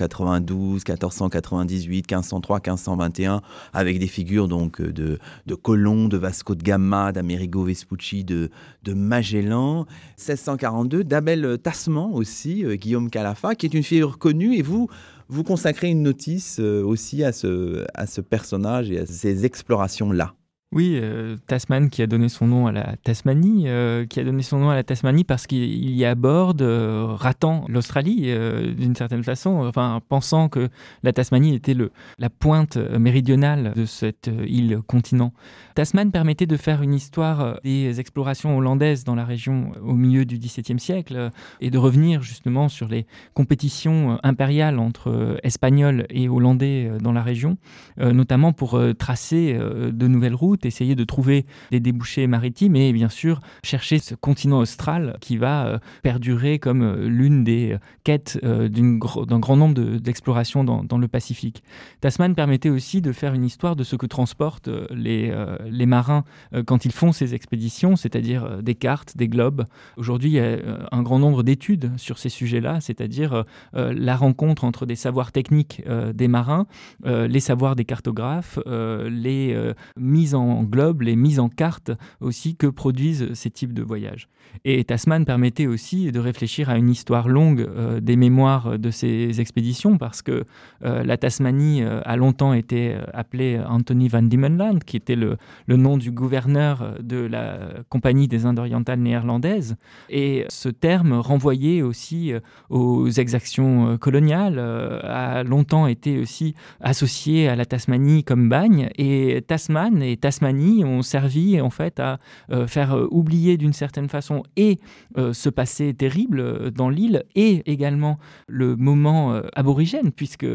1492, 0.10 0.84
1498, 0.88 2.12
1503, 2.12 2.58
1521, 2.58 3.42
avec 3.74 4.00
des 4.00 4.08
figures 4.08 4.48
donc 4.48 4.82
de, 4.82 5.20
de 5.46 5.56
Colomb, 5.56 6.08
de 6.08 6.18
Vasco 6.18 6.56
de 6.56 6.64
Gama, 6.64 7.12
d'Amerigo 7.12 7.64
Vespucci, 7.64 8.24
de, 8.24 8.50
de 8.84 8.94
Magellan. 8.94 9.86
1642, 10.18 11.04
d'Abel 11.04 11.58
Tasman 11.62 12.10
aussi, 12.14 12.66
Guillaume 12.78 13.10
Calafa, 13.10 13.56
qui 13.56 13.66
est 13.66 13.74
une 13.74 13.84
figure 13.84 14.18
connue, 14.18 14.56
et 14.56 14.62
vous, 14.62 14.90
vous 15.30 15.44
consacrez 15.44 15.90
une 15.90 16.02
notice 16.02 16.58
euh, 16.60 16.84
aussi 16.84 17.24
à 17.24 17.32
ce, 17.32 17.86
à 17.94 18.08
ce 18.08 18.20
personnage 18.20 18.92
et 18.92 19.00
à 19.00 19.06
ces 19.06 19.46
explorations-là. 19.46 20.34
Oui, 20.72 21.00
euh, 21.02 21.36
Tasman 21.48 21.90
qui 21.90 22.04
a 22.04 22.08
donné 22.08 22.30
son 22.30 22.46
nom 22.46 22.68
à 22.68 22.72
la 22.72 22.96
Tasmanie, 23.04 23.64
euh, 23.66 24.06
qui 24.06 24.20
a 24.20 24.24
donné 24.24 24.44
son 24.44 24.60
nom 24.60 24.70
à 24.70 24.76
la 24.76 24.84
Tasmanie 24.84 25.24
parce 25.24 25.48
qu'il 25.48 25.90
y 25.90 26.06
aborde, 26.06 26.62
euh, 26.62 27.08
ratant 27.10 27.66
l'Australie 27.68 28.32
d'une 28.78 28.96
certaine 28.96 29.24
façon, 29.24 29.66
enfin 29.66 30.00
pensant 30.10 30.48
que 30.48 30.70
la 31.02 31.12
Tasmanie 31.12 31.56
était 31.56 31.74
le, 31.74 31.92
la 32.20 32.30
pointe 32.30 32.78
méridionale 32.78 33.74
de 33.76 33.86
cette 33.86 34.30
île-continent. 34.46 35.34
Tasman 35.74 36.12
permettait 36.12 36.46
de 36.46 36.56
faire 36.56 36.84
une 36.84 36.94
histoire 36.94 37.60
des 37.64 38.00
explorations 38.00 38.56
hollandaises 38.56 39.04
dans 39.04 39.16
la 39.16 39.26
région 39.26 39.72
au 39.82 39.94
milieu 39.94 40.24
du 40.24 40.38
XVIIe 40.38 40.80
siècle 40.80 41.32
et 41.62 41.72
de 41.72 41.78
revenir 41.80 42.22
justement 42.22 42.70
sur 42.70 42.88
les 42.88 43.08
compétitions 43.34 44.20
impériales 44.22 44.78
entre 44.78 45.40
Espagnols 45.42 46.06
et 46.12 46.30
Hollandais 46.30 46.92
dans 47.02 47.14
la 47.14 47.24
région, 47.24 47.58
notamment 47.98 48.54
pour 48.54 48.80
tracer 49.00 49.58
de 49.58 50.08
nouvelles 50.08 50.36
routes 50.36 50.59
essayer 50.66 50.96
de 50.96 51.04
trouver 51.04 51.46
des 51.72 51.80
débouchés 51.80 52.28
maritimes 52.28 52.76
et 52.76 52.94
bien 52.94 53.10
sûr 53.10 53.40
chercher 53.64 54.00
ce 54.00 54.16
continent 54.16 54.60
austral 54.60 55.18
qui 55.22 55.38
va 55.38 55.68
euh, 55.68 55.80
perdurer 56.04 56.60
comme 56.60 56.82
euh, 56.82 57.08
l'une 57.08 57.44
des 57.44 57.74
euh, 57.74 57.78
quêtes 58.04 58.40
d'un 58.44 59.40
grand 59.40 59.56
nombre 59.56 59.98
d'explorations 59.98 60.64
dans, 60.64 60.84
dans, 60.84 60.98
le 60.98 61.08
Pacifique. 61.08 61.64
Tasman 62.02 62.36
permettait 62.36 62.70
aussi 62.70 63.02
de 63.02 63.12
faire 63.12 63.34
une 63.34 63.46
histoire 63.46 63.76
de 63.76 63.84
ce 63.84 63.96
que 63.96 64.06
transportent 64.06 64.70
les, 64.92 65.34
les 65.70 65.86
marins 65.86 66.24
quand 66.66 66.86
ils 66.86 66.92
font 66.92 67.12
ces 67.12 67.36
expéditions, 67.36 67.96
c'est-à-dire 67.96 68.62
des 68.62 68.76
cartes, 68.76 69.16
des 69.18 69.28
globes. 69.28 69.66
Aujourd'hui, 69.98 70.30
il 70.30 70.34
y 70.34 70.40
a 70.40 70.58
un 70.92 71.04
grand 71.04 71.20
nombre 71.20 71.44
d'études 71.44 71.92
sur 71.98 72.18
ces 72.18 72.30
sujets-là, 72.30 72.80
c'est-à-dire 72.82 73.44
la 73.74 74.16
rencontre 74.16 74.64
entre 74.64 74.86
des 74.86 74.96
savoirs 74.96 75.32
techniques 75.32 75.84
des 76.14 76.28
marins, 76.28 76.68
les 77.06 77.40
savoirs 77.40 77.76
des 77.76 77.86
cartographes, 77.86 78.60
les 78.68 79.74
mises 79.98 80.36
en 80.36 80.49
en 80.52 80.64
globe, 80.64 81.02
les 81.02 81.16
mises 81.16 81.40
en 81.40 81.50
carte 81.50 81.92
aussi 82.22 82.56
que 82.56 82.68
produisent 82.68 83.34
ces 83.34 83.50
types 83.50 83.74
de 83.74 83.84
voyages. 83.84 84.30
Et 84.66 84.84
Tasman 84.84 85.26
permettait 85.26 85.68
aussi 85.68 86.12
de 86.12 86.20
réfléchir 86.20 86.70
à 86.70 86.78
une 86.78 86.90
histoire 86.90 87.28
longue 87.28 87.62
euh, 87.62 88.00
des 88.00 88.16
mémoires 88.16 88.78
de 88.78 88.92
ces 88.92 89.40
expéditions 89.40 89.98
parce 89.98 90.22
que 90.22 90.46
euh, 90.84 91.04
la 91.04 91.18
Tasmanie 91.18 91.84
euh, 91.84 92.02
a 92.04 92.16
longtemps 92.16 92.54
été 92.54 92.96
appelée 93.14 93.60
Anthony 93.68 94.08
van 94.10 94.22
Diemenland, 94.22 94.84
qui 94.84 94.98
était 94.98 95.16
le, 95.16 95.38
le, 95.68 95.78
nom 95.78 95.98
du 95.98 96.12
gouverneur 96.12 96.96
de 97.02 97.18
la 97.18 97.60
Compagnie 97.90 98.28
des 98.28 98.46
Indes 98.46 98.60
orientales 98.60 99.00
néerlandaises. 99.00 99.76
Et 100.10 100.46
ce 100.50 100.70
terme 100.70 101.14
renvoyait 101.14 101.82
aussi 101.82 102.34
aux 102.70 103.10
exactions 103.10 103.98
coloniales, 103.98 104.60
a 104.60 105.44
longtemps 105.44 105.88
été 105.88 106.20
aussi 106.20 106.56
associé 106.82 107.48
à 107.48 107.56
la 107.56 107.66
Tasmanie 107.66 108.24
comme 108.24 108.50
bagne. 108.50 108.90
Et 108.98 109.44
Tasman 109.48 110.02
et 110.02 110.18
Tasman 110.40 110.84
ont 110.86 111.02
servi 111.02 111.60
en 111.62 111.70
fait 111.70 112.00
à 112.00 112.20
euh, 112.52 112.68
faire 112.68 112.94
euh, 112.96 113.08
oublier 113.12 113.58
d'une 113.58 113.74
certaine 113.74 114.10
façon 114.10 114.44
et 114.56 114.80
euh, 115.18 115.34
ce 115.34 115.50
passé 115.50 115.94
terrible 115.94 116.72
dans 116.72 116.90
l'île 116.90 117.24
et 117.36 117.70
également 117.72 118.18
le 118.48 118.76
moment 118.76 119.42
aborigène 119.54 120.12
puisque 120.12 120.48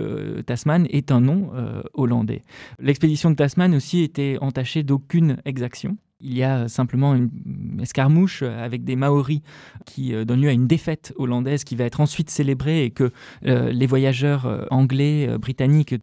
Tasman 0.46 0.86
est 0.90 1.12
un 1.12 1.20
nom 1.20 1.50
hollandais. 1.94 2.42
L'expédition 2.78 3.30
de 3.30 3.36
Tasman 3.36 3.74
aussi 3.74 4.02
était 4.02 4.38
entachée 4.40 4.82
d'aucune 4.82 5.38
exaction 5.44 5.96
il 6.24 6.34
y 6.34 6.42
a 6.42 6.68
simplement 6.68 7.14
une 7.14 7.30
escarmouche 7.80 8.42
avec 8.42 8.84
des 8.84 8.96
Maoris 8.96 9.42
qui 9.84 10.14
euh, 10.14 10.24
donne 10.24 10.40
lieu 10.40 10.48
à 10.48 10.52
une 10.52 10.66
défaite 10.66 11.12
hollandaise 11.16 11.64
qui 11.64 11.76
va 11.76 11.84
être 11.84 12.00
ensuite 12.00 12.30
célébrée 12.30 12.84
et 12.84 12.90
que 12.90 13.12
euh, 13.44 13.70
les 13.70 13.86
voyageurs 13.86 14.46
euh, 14.46 14.64
anglais, 14.70 15.36
britanniques, 15.38 15.94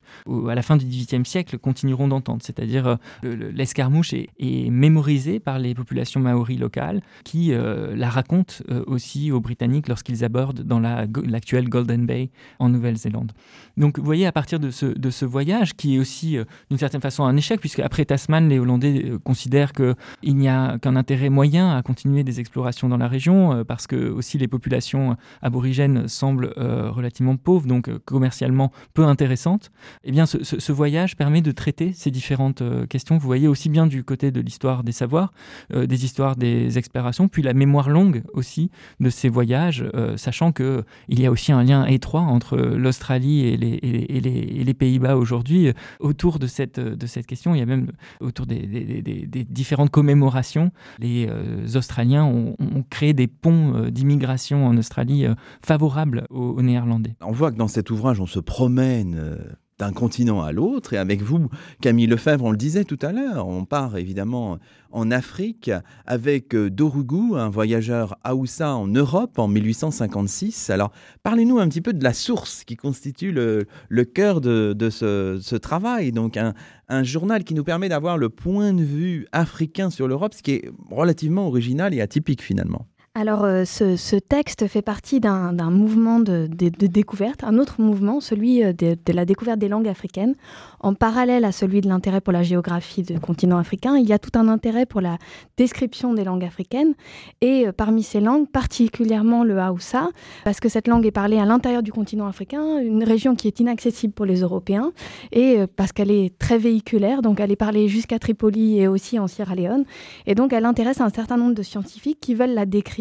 à 0.48 0.56
la 0.56 0.62
fin 0.62 0.78
du 0.78 0.86
XVIIIe 0.86 1.26
siècle, 1.26 1.58
continueront 1.58 2.08
d'entendre. 2.08 2.42
C'est-à-dire 2.44 2.98
l'escarmouche 3.24 4.14
est, 4.14 4.30
mémorisée 4.70 5.40
par 5.40 5.58
les 5.58 5.74
populations 5.74 6.20
maoris 6.20 6.60
locales 6.60 7.02
qui 7.24 7.52
la 7.52 8.10
racontent 8.10 8.56
aussi 8.86 9.32
aux 9.32 9.40
Britanniques 9.40 9.88
lorsqu'ils 9.88 10.24
abordent 10.24 10.62
dans 10.62 10.80
l'actuelle 10.80 11.68
Golden 11.68 12.06
Bay 12.06 12.30
en 12.60 12.70
Nouvelle-Zélande. 12.70 13.32
Donc 13.78 13.98
vous 13.98 14.06
voyez, 14.06 14.28
à 14.28 14.32
partir 14.32 14.60
de 14.60 14.70
ce 14.70 15.26
voyage, 15.26 15.74
qui 15.74 15.96
est 15.96 16.00
aussi 16.00 16.38
d'une 16.70 16.80
certaine 16.80 17.02
façon 17.02 17.24
un 17.24 17.36
échec, 17.36 17.60
puisque 17.60 17.80
après 17.80 18.06
Tasman, 18.06 18.48
les 18.48 18.60
Hollandais 18.60 19.14
considèrent 19.24 19.74
que 19.74 19.96
il 20.24 20.36
n'y 20.38 20.48
a 20.48 20.78
qu'un 20.80 20.96
intérêt 20.96 21.30
moyen 21.30 21.76
à 21.76 21.82
continuer 21.82 22.24
des 22.24 22.40
explorations 22.40 22.90
dans 22.90 22.98
la 22.98 23.08
région 23.08 23.54
euh, 23.54 23.64
parce 23.64 23.88
que 23.88 24.10
aussi 24.10 24.38
les 24.38 24.48
populations 24.48 25.18
aborigènes 25.42 26.08
semblent 26.08 26.54
euh, 26.58 26.90
relativement 26.92 27.38
pauvres, 27.38 27.68
donc 27.68 27.88
euh, 27.88 28.00
commercialement 28.06 28.72
peu 28.94 29.06
intéressantes. 29.06 29.72
Eh 30.04 30.12
bien, 30.12 30.26
ce, 30.26 30.72
voyage 30.72 31.18
permet 31.18 31.42
de 31.42 31.52
traiter 31.52 31.92
ces 31.94 32.12
différentes 32.12 32.64
questions. 32.88 33.18
Vous 33.18 33.26
voyez 33.26 33.48
aussi 33.48 33.70
bien 33.70 33.88
du 33.88 34.04
côté 34.04 34.32
de 34.32 34.40
l'histoire 34.40 34.84
des 34.84 34.94
savoirs, 34.94 35.34
des 35.74 36.06
histoires 36.06 36.38
des 36.38 36.78
explorations, 36.78 37.28
puis 37.28 37.42
la 37.42 37.54
mémoire 37.54 37.90
longue 37.90 38.24
aussi 38.34 38.72
de 39.02 39.10
ces 39.10 39.28
voyages, 39.28 39.86
sachant 40.16 40.54
que 40.54 40.84
il 41.10 41.20
y 41.20 41.26
a 41.26 41.32
aussi 41.32 41.52
un 41.52 41.64
lien 41.64 41.86
étroit 41.86 42.22
entre 42.22 42.58
l'Australie 42.58 43.48
et 43.48 43.58
les, 43.58 44.74
Pays-Bas 44.74 45.18
aujourd'hui 45.18 45.72
autour 46.00 46.40
de 46.40 46.48
cette, 46.48 46.80
question. 47.28 47.54
Il 47.54 47.60
y 47.60 47.62
a 47.62 47.66
même 47.66 47.92
autour 48.22 48.46
des, 48.46 48.62
des 48.62 49.44
différentes 49.44 49.91
commémoration, 49.92 50.72
les 51.00 51.30
Australiens 51.76 52.24
ont, 52.24 52.56
créé 52.90 53.14
des 53.14 53.28
ponts 53.28 53.90
d'immigration 53.90 54.66
en 54.66 54.78
Australie 54.78 55.26
favorables 55.64 56.26
aux, 56.30 56.52
aux, 56.52 56.62
Néerlandais. 56.62 57.16
On 57.22 57.32
voit 57.32 57.52
que 57.52 57.58
dans 57.58 57.68
cet 57.68 57.90
ouvrage, 57.92 58.20
on 58.20 58.26
se 58.26 58.40
promène 58.40 59.38
d'un 59.82 59.94
continent 59.94 60.44
à 60.44 60.52
l'autre. 60.52 60.94
Et 60.94 60.98
avec 60.98 61.24
vous, 61.24 61.50
Camille 61.82 62.06
Lefebvre, 62.06 62.46
on 62.46 62.52
le 62.52 62.58
disait 62.58 62.84
tout 62.84 63.00
à 63.02 63.12
l'heure, 63.12 63.48
on 63.48 63.66
part 63.66 63.98
évidemment 63.98 64.60
en 64.92 65.10
Afrique 65.10 65.72
avec 66.06 66.54
euh, 66.54 66.70
Dorugu, 66.70 67.36
un 67.36 67.50
voyageur 67.50 68.16
Haoussa 68.24 68.76
en 68.76 68.86
Europe 68.88 69.40
en 69.40 69.48
1856. 69.48 70.70
Alors, 70.70 70.92
parlez-nous 71.24 71.58
un 71.58 71.68
petit 71.68 71.82
peu 71.82 71.94
de 71.94 72.04
la 72.04 72.14
source 72.14 72.64
qui 72.64 72.76
constitue 72.76 73.32
le, 73.32 73.66
cœur 74.04 74.40
de, 74.40 74.76
ce, 74.92 75.56
travail. 75.56 76.12
Donc, 76.12 76.38
un, 76.38 76.54
un 76.88 77.02
journal 77.04 77.44
qui 77.44 77.56
nous 77.56 77.64
permet 77.64 77.90
d'avoir 77.90 78.20
le 78.20 78.30
point 78.30 78.74
de 78.74 78.84
vue 78.84 79.26
africain 79.32 79.90
sur 79.90 80.08
l'Europe, 80.08 80.36
ce 80.36 80.44
qui 80.44 80.52
est 80.52 80.72
relativement 80.92 81.48
original 81.48 81.94
et 81.96 82.02
atypique 82.02 82.44
finalement. 82.44 82.86
Alors, 83.14 83.44
euh, 83.44 83.66
ce, 83.66 84.16
texte 84.16 84.68
fait 84.68 84.82
partie 84.82 85.20
d'un 85.20 85.52
mouvement 85.70 86.22
de, 86.22 86.48
découverte, 86.48 87.44
un 87.44 87.58
autre 87.58 87.82
mouvement, 87.82 88.22
celui 88.22 88.64
euh, 88.64 88.72
de, 88.72 88.96
la 89.12 89.26
découverte 89.26 89.60
des 89.60 89.68
langues 89.68 89.90
africaines. 89.90 90.34
En 90.80 90.94
parallèle 90.94 91.44
à 91.44 91.52
celui 91.52 91.82
de 91.82 91.90
l'intérêt 91.90 92.22
pour 92.22 92.32
la 92.32 92.42
géographie 92.42 93.04
du 93.04 93.20
continent 93.20 93.58
africain, 93.58 93.98
il 93.98 94.08
y 94.08 94.14
a 94.14 94.18
tout 94.18 94.40
un 94.40 94.48
intérêt 94.48 94.86
pour 94.86 95.02
la 95.02 95.18
description 95.58 96.14
des 96.14 96.24
langues 96.24 96.46
africaines. 96.46 96.94
Et 97.42 97.68
euh, 97.68 97.74
parmi 97.74 98.02
ces 98.02 98.22
langues, 98.22 98.48
particulièrement 98.48 99.44
le 99.44 99.60
Haoussa, 99.60 100.08
parce 100.46 100.62
que 100.62 100.70
cette 100.70 100.88
langue 100.88 101.06
est 101.06 101.12
parlée 101.12 101.38
à 101.38 101.44
l'intérieur 101.44 101.84
du 101.84 101.92
continent 101.92 102.28
africain, 102.28 102.78
une 102.78 103.04
région 103.04 103.36
qui 103.36 103.50
est 103.50 103.60
inaccessible 103.60 104.14
pour 104.14 104.26
les 104.26 104.40
Européens, 104.40 104.94
et 105.34 105.60
parce 105.76 105.92
qu'elle 105.92 106.12
est 106.12 106.38
très 106.40 106.58
véhiculaire, 106.58 107.22
donc 107.22 107.42
elle 107.42 107.52
est 107.52 107.58
parlée 107.58 107.90
jusqu'à 107.90 108.20
Tripoli 108.20 108.80
et 108.80 108.88
aussi 108.88 109.20
en 109.20 109.28
Sierra 109.28 109.56
Leone. 109.56 109.84
Et 110.28 110.34
donc, 110.34 110.54
elle 110.54 110.64
intéresse 110.64 111.02
un 111.02 111.10
certain 111.10 111.36
nombre 111.36 111.56
de 111.56 111.62
scientifiques 111.62 112.22
qui 112.22 112.36
veulent 112.36 112.54
la 112.54 112.66
décrire 112.66 113.01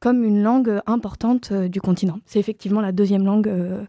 comme 0.00 0.24
une 0.24 0.42
langue 0.42 0.80
importante 0.86 1.50
euh, 1.52 1.68
du 1.68 1.80
continent. 1.80 2.18
C'est 2.26 2.38
effectivement 2.38 2.80
la 2.80 2.92
deuxième 2.92 3.24
langue 3.24 3.48
euh, 3.48 3.82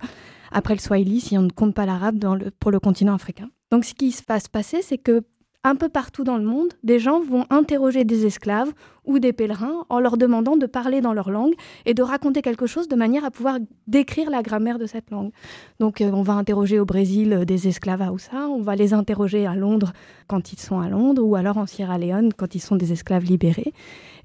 après 0.52 0.74
le 0.74 0.80
swahili, 0.80 1.22
si 1.22 1.38
on 1.38 1.44
ne 1.44 1.50
compte 1.50 1.74
pas 1.74 1.86
l'arabe 1.86 2.24
pour 2.60 2.72
le 2.72 2.80
continent 2.80 3.14
africain. 3.14 3.50
Donc 3.72 3.86
ce 3.86 3.94
qui 3.94 4.12
se 4.12 4.24
passer, 4.24 4.82
c'est 4.82 4.98
que 4.98 5.24
un 5.64 5.76
peu 5.76 5.90
partout 5.90 6.24
dans 6.24 6.38
le 6.38 6.44
monde, 6.44 6.74
des 6.84 6.98
gens 6.98 7.22
vont 7.22 7.46
interroger 7.50 8.04
des 8.04 8.26
esclaves 8.26 8.74
ou 9.06 9.20
des 9.20 9.32
pèlerins 9.32 9.86
en 9.90 10.00
leur 10.00 10.18
demandant 10.18 10.58
de 10.58 10.66
parler 10.66 11.02
dans 11.02 11.14
leur 11.14 11.30
langue 11.30 11.54
et 11.86 11.94
de 11.94 12.02
raconter 12.02 12.42
quelque 12.42 12.66
chose 12.66 12.88
de 12.88 12.96
manière 12.96 13.26
à 13.26 13.32
pouvoir 13.32 13.58
décrire 13.88 14.30
la 14.30 14.42
grammaire 14.42 14.80
de 14.80 14.88
cette 14.88 15.12
langue. 15.12 15.32
Donc 15.80 16.02
euh, 16.02 16.10
on 16.12 16.24
va 16.24 16.34
interroger 16.34 16.80
au 16.80 16.86
Brésil 16.86 17.44
des 17.46 17.68
esclaves 17.68 18.02
ça, 18.18 18.48
on 18.48 18.62
va 18.62 18.76
les 18.76 18.94
interroger 18.94 19.46
à 19.46 19.56
Londres 19.56 19.94
quand 20.28 20.54
ils 20.54 20.60
sont 20.60 20.80
à 20.80 20.90
Londres 20.90 21.24
ou 21.24 21.36
alors 21.36 21.58
en 21.58 21.68
Sierra 21.68 21.98
Leone 21.98 22.34
quand 22.34 22.56
ils 22.56 22.60
sont 22.60 22.76
des 22.76 22.92
esclaves 22.92 23.26
libérés. 23.26 23.74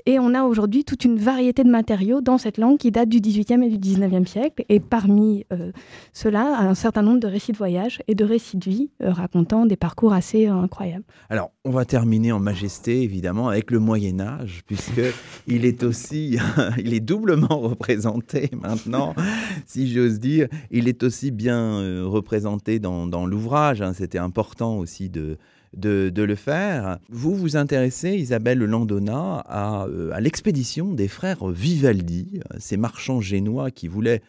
Et 0.09 0.21
on 0.21 0.35
a 0.35 0.45
aujourd'hui 0.45 0.85
toute 0.85 1.05
une 1.05 1.19
variété 1.19 1.65
de 1.65 1.69
matériaux 1.69 2.21
dans 2.21 2.39
cette 2.39 2.59
langue 2.59 2.79
qui 2.79 2.93
date 2.93 3.09
du 3.09 3.21
XVIIIe 3.21 3.65
et 3.65 3.71
du 3.71 3.79
XIXe 3.79 4.31
siècle. 4.31 4.65
Et 4.69 4.79
parmi 4.79 5.45
euh, 5.53 5.73
cela, 6.13 6.61
un 6.61 6.77
certain 6.77 7.03
nombre 7.03 7.19
de 7.19 7.27
récits 7.27 7.51
de 7.51 7.57
voyage 7.57 8.01
et 8.07 8.15
de 8.15 8.25
récits 8.25 8.57
de 8.57 8.71
vie 8.71 8.91
euh, 9.03 9.11
racontant 9.11 9.67
des 9.67 9.75
parcours 9.75 10.13
assez 10.13 10.47
euh, 10.47 10.55
incroyables. 10.55 11.03
Alors, 11.29 11.51
on 11.65 11.73
va 11.73 11.85
terminer 11.85 12.31
en 12.31 12.39
majesté, 12.39 13.03
évidemment, 13.03 13.49
avec 13.49 13.73
le 13.73 13.81
Moyen 13.81 14.21
Âge, 14.21 14.63
puisque 14.65 15.03
il 15.49 15.65
est 15.65 15.83
aussi, 15.83 16.39
il 16.79 16.95
est 16.95 17.01
doublement 17.01 17.59
représenté 17.59 18.49
maintenant, 18.63 19.13
si 19.67 19.93
j'ose 19.93 20.21
dire. 20.21 20.47
Il 20.71 20.87
est 20.87 21.03
aussi 21.03 21.33
bien 21.33 22.05
représenté 22.05 22.79
dans, 22.79 23.09
dans 23.09 23.27
l'ouvrage. 23.27 23.83
Hein. 23.83 23.93
C'était 23.93 24.19
important 24.19 24.79
aussi 24.79 25.09
de 25.09 25.37
de, 25.77 26.23
le 26.23 26.35
faire. 26.35 26.99
Vous 27.09 27.35
vous 27.35 27.57
intéressez, 27.57 28.15
Isabelle 28.17 28.59
Landona, 28.59 29.45
à, 29.47 29.87
euh, 29.87 30.11
à 30.13 30.21
l'expédition 30.21 30.93
des 30.93 31.09
frères 31.09 31.47
Vivaldi, 31.47 32.41
ces 32.59 32.77
marchands 32.77 33.21
génois 33.21 33.71
qui 33.71 33.89
voulaient 33.89 34.23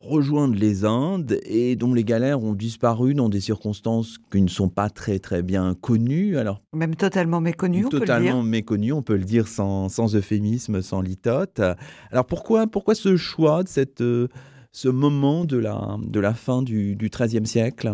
rejoindre 0.00 0.54
les 0.54 0.84
Indes 0.84 1.38
et 1.44 1.76
dont 1.76 1.92
les 1.92 2.04
galères 2.04 2.42
ont 2.42 2.54
disparu 2.54 3.14
dans 3.14 3.28
des 3.28 3.40
circonstances 3.40 4.18
qui 4.30 4.40
ne 4.40 4.48
sont 4.48 4.68
pas 4.68 4.90
très 4.90 5.18
très 5.18 5.42
bien 5.42 5.74
connues. 5.74 6.38
Alors 6.38 6.62
même 6.72 6.94
totalement 6.94 7.40
méconnues, 7.40 7.86
on 7.86 7.88
totalement 7.88 8.18
peut 8.18 8.36
le 8.36 8.42
dire. 8.42 8.42
méconnues, 8.42 8.92
on 8.92 9.02
peut 9.02 9.16
le 9.16 9.24
dire 9.24 9.48
sans, 9.48 9.88
sans 9.88 10.14
euphémisme, 10.14 10.82
sans 10.82 11.00
litote. 11.00 11.60
Alors 12.10 12.26
pourquoi 12.26 12.66
pourquoi 12.66 12.94
ce 12.94 13.16
choix 13.16 13.64
de 13.64 13.68
cette 13.68 14.00
euh, 14.00 14.28
ce 14.70 14.88
moment 14.88 15.44
de 15.44 15.56
la 15.56 15.96
de 16.00 16.20
la 16.20 16.34
fin 16.34 16.62
du 16.62 16.96
XIIIe 16.96 17.46
siècle? 17.46 17.92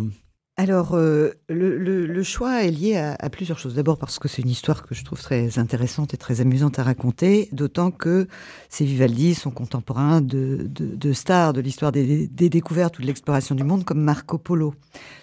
Alors, 0.57 0.95
euh, 0.95 1.33
le, 1.49 2.23
choix 2.23 2.63
est 2.63 2.71
lié 2.71 2.97
à, 2.97 3.29
plusieurs 3.29 3.59
choses. 3.59 3.75
D'abord 3.75 3.99
parce 3.99 4.21
que 4.21 4.29
c'est 4.29 4.43
une 4.43 4.51
histoire 4.51 4.87
que 4.87 4.95
je 4.95 5.05
trouve 5.05 5.21
très 5.21 5.59
intéressante 5.59 6.15
et 6.15 6.17
très 6.17 6.41
amusante 6.41 6.79
à 6.79 6.85
raconter, 6.85 7.49
d'autant 7.51 7.91
que 7.91 8.29
ces 8.69 8.85
Vivaldi 8.85 9.35
sont 9.35 9.51
contemporains 9.51 10.21
de, 10.21 10.71
stars 11.13 11.55
de 11.55 11.61
l'histoire 11.61 11.91
des, 11.91 12.29
découvertes 12.29 13.01
ou 13.01 13.03
de 13.03 13.07
l'exploration 13.09 13.57
du 13.57 13.65
monde, 13.65 13.85
comme 13.85 14.01
Marco 14.01 14.39
Polo. 14.39 14.77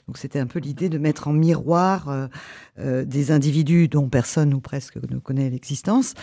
Donc, 0.10 0.18
c'était 0.18 0.40
un 0.40 0.48
peu 0.48 0.60
l'idée 0.60 0.90
de 0.90 0.98
mettre 0.98 1.30
en 1.30 1.34
miroir 1.34 2.10
euh, 2.10 2.28
euh, 2.80 3.06
des 3.06 3.32
individus 3.32 3.88
dont 3.88 4.10
personne 4.10 4.54
ou 4.54 4.60
presque 4.60 4.98
ne 4.98 5.18
connaît 5.18 5.50
l'existence, 5.50 6.14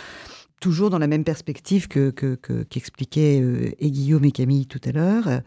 toujours 0.61 0.91
dans 0.91 0.99
la 0.99 1.07
même 1.07 1.25
perspective 1.25 1.89
que, 1.89 2.11
qu'expliquaient 2.69 3.41
euh, 3.41 3.71
et 3.79 3.91
Guillaume 3.91 4.25
et 4.25 4.33
Camille 4.33 4.67
tout 4.67 4.81
à 4.85 4.93
l'heure, 4.93 5.29
euh, 5.29 5.41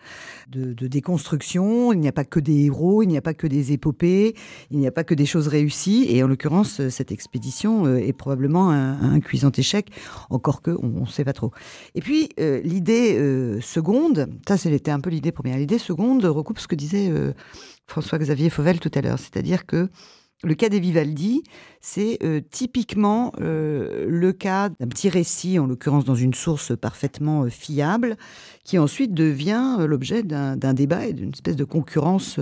de, 0.47 0.87
déconstruction. 0.87 1.93
Il 1.93 1.99
n'y 1.99 2.07
a 2.07 2.11
pas 2.11 2.23
que 2.23 2.39
des 2.39 2.65
héros, 2.65 3.03
il 3.03 3.07
n'y 3.07 3.17
a 3.17 3.21
pas 3.21 3.33
que 3.33 3.47
des 3.47 3.73
épopées, 3.73 4.35
il 4.69 4.79
n'y 4.79 4.87
a 4.87 4.91
pas 4.91 5.03
que 5.03 5.13
des 5.13 5.25
choses 5.25 5.47
réussies. 5.47 6.05
Et 6.09 6.23
en 6.23 6.27
l'occurrence, 6.27 6.79
euh, 6.79 6.89
cette 6.89 7.11
expédition 7.11 7.87
est 7.95 8.13
probablement 8.13 8.69
un, 8.71 9.19
cuisant 9.19 9.51
échec, 9.51 9.91
encore 10.29 10.61
que 10.61 10.71
on 10.81 11.01
ne 11.01 11.05
sait 11.05 11.23
pas 11.23 11.33
trop. 11.33 11.51
Et 11.95 12.01
puis 12.01 12.29
l'idée 12.37 13.59
seconde, 13.61 14.27
ça 14.47 14.57
c'était 14.57 14.91
un 14.91 14.99
peu 14.99 15.09
l'idée 15.09 15.31
première. 15.31 15.57
L'idée 15.57 15.77
seconde 15.77 16.23
recoupe 16.25 16.59
ce 16.59 16.67
que 16.67 16.75
disait 16.75 17.11
François-Xavier 17.87 18.49
Fauvel 18.49 18.79
tout 18.79 18.91
à 18.95 19.01
l'heure, 19.01 19.19
c'est-à-dire 19.19 19.65
que 19.65 19.89
le 20.43 20.55
cas 20.55 20.69
des 20.69 20.79
Vivaldi, 20.79 21.43
c'est 21.81 22.17
euh, 22.23 22.41
typiquement 22.49 23.31
euh, 23.39 24.05
le 24.07 24.33
cas 24.33 24.69
d'un 24.69 24.87
petit 24.87 25.09
récit, 25.09 25.59
en 25.59 25.67
l'occurrence 25.67 26.03
dans 26.03 26.15
une 26.15 26.33
source 26.33 26.75
parfaitement 26.75 27.43
euh, 27.43 27.49
fiable, 27.49 28.17
qui 28.63 28.79
ensuite 28.79 29.13
devient 29.13 29.77
l'objet 29.79 30.23
d'un 30.23 30.73
débat 30.73 31.05
et 31.05 31.13
d'une 31.13 31.31
espèce 31.31 31.55
de 31.55 31.63
concurrence 31.63 32.39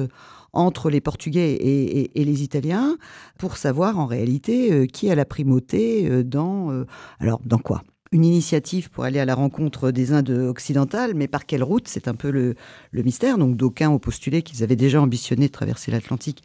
entre 0.51 0.89
les 0.89 1.01
Portugais 1.01 1.53
et, 1.53 2.23
les 2.25 2.43
Italiens 2.43 2.97
pour 3.37 3.57
savoir 3.57 3.99
en 3.99 4.05
réalité 4.05 4.87
qui 4.87 5.09
a 5.09 5.15
la 5.15 5.25
primauté 5.25 6.23
dans... 6.23 6.85
alors, 7.19 7.39
dans 7.45 7.57
quoi? 7.57 7.83
Une 8.11 8.25
initiative 8.25 8.89
pour 8.89 9.05
aller 9.05 9.19
à 9.19 9.25
la 9.25 9.35
rencontre 9.35 9.91
des 9.91 10.11
Indes 10.11 10.31
occidentales, 10.31 11.13
mais 11.13 11.27
par 11.27 11.45
quelle 11.45 11.63
route? 11.63 11.87
C'est 11.87 12.07
un 12.07 12.15
peu 12.15 12.31
le, 12.31 12.55
le 12.91 13.03
mystère. 13.03 13.37
Donc 13.37 13.55
d'aucuns 13.55 13.89
ont 13.89 13.99
postulé 13.99 14.41
qu'ils 14.41 14.63
avaient 14.63 14.75
déjà 14.75 15.01
ambitionné 15.01 15.47
de 15.47 15.51
traverser 15.51 15.91
l'Atlantique 15.91 16.43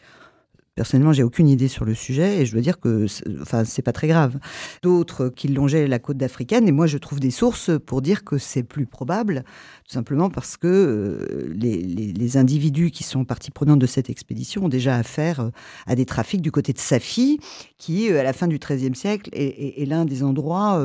Personnellement, 0.74 1.12
j'ai 1.12 1.22
aucune 1.22 1.46
idée 1.46 1.68
sur 1.68 1.84
le 1.84 1.94
sujet 1.94 2.40
et 2.40 2.46
je 2.46 2.52
dois 2.52 2.60
dire 2.60 2.80
que, 2.80 3.06
enfin, 3.40 3.64
c'est 3.64 3.82
pas 3.82 3.92
très 3.92 4.08
grave. 4.08 4.40
D'autres 4.82 5.28
qui 5.28 5.46
longeaient 5.46 5.86
la 5.86 6.00
côte 6.00 6.20
africaine 6.20 6.66
et 6.66 6.72
moi, 6.72 6.88
je 6.88 6.98
trouve 6.98 7.20
des 7.20 7.30
sources 7.30 7.70
pour 7.86 8.02
dire 8.02 8.24
que 8.24 8.38
c'est 8.38 8.64
plus 8.64 8.84
probable, 8.84 9.44
tout 9.86 9.92
simplement 9.92 10.30
parce 10.30 10.56
que 10.56 10.66
euh, 10.66 11.52
les, 11.54 12.36
individus 12.36 12.90
qui 12.90 13.04
sont 13.04 13.24
partie 13.24 13.52
prenante 13.52 13.78
de 13.78 13.86
cette 13.86 14.10
expédition 14.10 14.64
ont 14.64 14.68
déjà 14.68 14.96
affaire 14.96 15.38
euh, 15.38 15.50
à 15.86 15.94
des 15.94 16.06
trafics 16.06 16.42
du 16.42 16.50
côté 16.50 16.72
de 16.72 16.78
Safi, 16.78 17.38
qui, 17.78 18.10
euh, 18.10 18.18
à 18.18 18.24
la 18.24 18.32
fin 18.32 18.48
du 18.48 18.58
XIIIe 18.58 18.96
siècle, 18.96 19.30
est, 19.32 19.86
l'un 19.86 20.04
des 20.04 20.24
endroits 20.24 20.84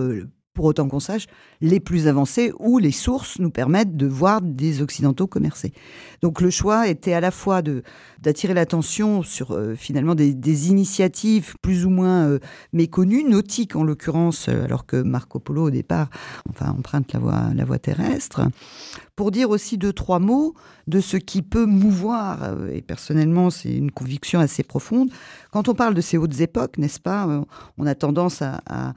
pour 0.59 0.65
autant 0.65 0.89
qu'on 0.89 0.99
sache, 0.99 1.27
les 1.61 1.79
plus 1.79 2.09
avancés 2.09 2.51
où 2.59 2.79
les 2.79 2.91
sources 2.91 3.39
nous 3.39 3.49
permettent 3.49 3.95
de 3.95 4.05
voir 4.05 4.41
des 4.41 4.81
Occidentaux 4.81 5.25
commercer. 5.25 5.71
Donc 6.21 6.41
le 6.41 6.49
choix 6.49 6.89
était 6.89 7.13
à 7.13 7.21
la 7.21 7.31
fois 7.31 7.61
d'attirer 7.61 8.53
l'attention 8.53 9.23
sur 9.23 9.53
euh, 9.53 9.75
finalement 9.75 10.15
des, 10.15 10.69
initiatives 10.69 11.55
plus 11.61 11.85
ou 11.85 11.89
moins 11.89 12.27
euh, 12.27 12.39
méconnues, 12.73 13.23
nautiques 13.23 13.77
en 13.77 13.85
l'occurrence, 13.85 14.49
euh, 14.49 14.65
alors 14.65 14.85
que 14.85 14.97
Marco 14.97 15.39
Polo 15.39 15.67
au 15.67 15.69
départ 15.69 16.09
enfin, 16.49 16.75
emprunte 16.77 17.13
la 17.13 17.19
voie, 17.63 17.79
terrestre, 17.79 18.41
pour 19.15 19.31
dire 19.31 19.51
aussi 19.51 19.77
deux, 19.77 19.93
trois 19.93 20.19
mots 20.19 20.55
de 20.87 20.99
ce 20.99 21.15
qui 21.15 21.41
peut 21.41 21.67
mouvoir, 21.67 22.53
et 22.73 22.81
personnellement 22.81 23.49
c'est 23.49 23.73
une 23.73 23.91
conviction 23.91 24.41
assez 24.41 24.63
profonde, 24.63 25.09
quand 25.51 25.69
on 25.69 25.73
parle 25.73 25.93
de 25.93 26.01
ces 26.01 26.17
hautes 26.17 26.41
époques, 26.41 26.77
n'est-ce 26.77 26.99
pas, 26.99 27.45
on 27.77 27.85
a 27.85 27.95
tendance 27.95 28.41
à 28.41 28.93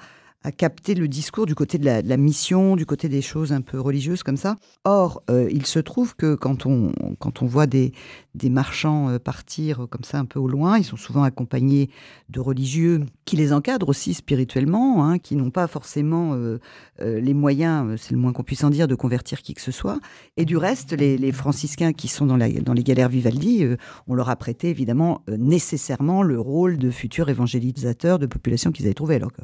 capter 0.51 0.95
le 0.95 1.07
discours 1.07 1.47
du 1.47 1.55
côté 1.55 1.79
de 1.79 1.85
la, 1.85 2.17
mission, 2.17 2.75
du 2.75 2.85
côté 2.85 3.09
des 3.09 3.23
choses 3.23 3.53
un 3.53 3.61
peu 3.61 3.79
religieuses 3.79 4.25
comme 4.25 4.37
ça. 4.37 4.57
Or, 4.85 5.23
euh, 5.31 5.49
il 5.53 5.67
se 5.67 5.79
trouve 5.79 6.17
que 6.17 6.35
quand 6.35 6.67
on, 6.67 6.93
quand 7.21 7.43
on 7.43 7.47
voit 7.47 7.67
des, 7.67 7.93
des 8.35 8.51
marchands 8.51 9.09
euh, 9.09 9.19
partir 9.21 9.87
comme 9.89 10.03
ça 10.03 10.19
un 10.19 10.25
peu 10.25 10.41
au 10.41 10.49
loin, 10.49 10.79
ils 10.79 10.85
sont 10.85 10.97
souvent 10.97 11.23
accompagnés 11.23 11.91
de 12.29 12.41
religieux 12.41 13.05
qui 13.25 13.37
les 13.37 13.53
encadrent 13.53 13.89
aussi 13.89 14.15
spirituellement, 14.15 15.07
hein, 15.07 15.19
qui 15.19 15.37
n'ont 15.37 15.51
pas 15.51 15.69
forcément 15.69 16.35
euh, 16.35 16.59
les 16.99 17.35
moyens, 17.35 18.01
c'est 18.01 18.13
le 18.13 18.19
moins 18.19 18.33
qu'on 18.33 18.43
puisse 18.43 18.65
en 18.65 18.71
dire, 18.71 18.89
de 18.89 18.97
convertir 18.97 19.43
qui 19.43 19.55
que 19.55 19.61
ce 19.61 19.71
soit. 19.71 20.01
Et 20.37 20.45
du 20.45 20.57
reste, 20.57 20.93
les, 20.93 21.33
franciscains 21.33 21.93
qui 21.93 22.09
sont 22.09 22.27
dans, 22.27 22.37
la, 22.37 22.49
dans 22.49 22.73
les 22.73 22.83
galères 22.83 23.09
Vivaldi, 23.09 23.65
on 24.07 24.15
leur 24.15 24.29
a 24.29 24.37
prêté 24.37 24.71
évidemment 24.71 25.23
nécessairement 25.29 26.23
le 26.23 26.39
rôle 26.39 26.79
de 26.79 26.91
futurs 26.91 27.29
évangélisateurs 27.29 28.19
de 28.19 28.27
populations 28.27 28.73
qu'ils 28.73 28.87
avaient 28.87 28.95
trouvées. 28.95 29.17
Alors 29.17 29.33
que 29.33 29.43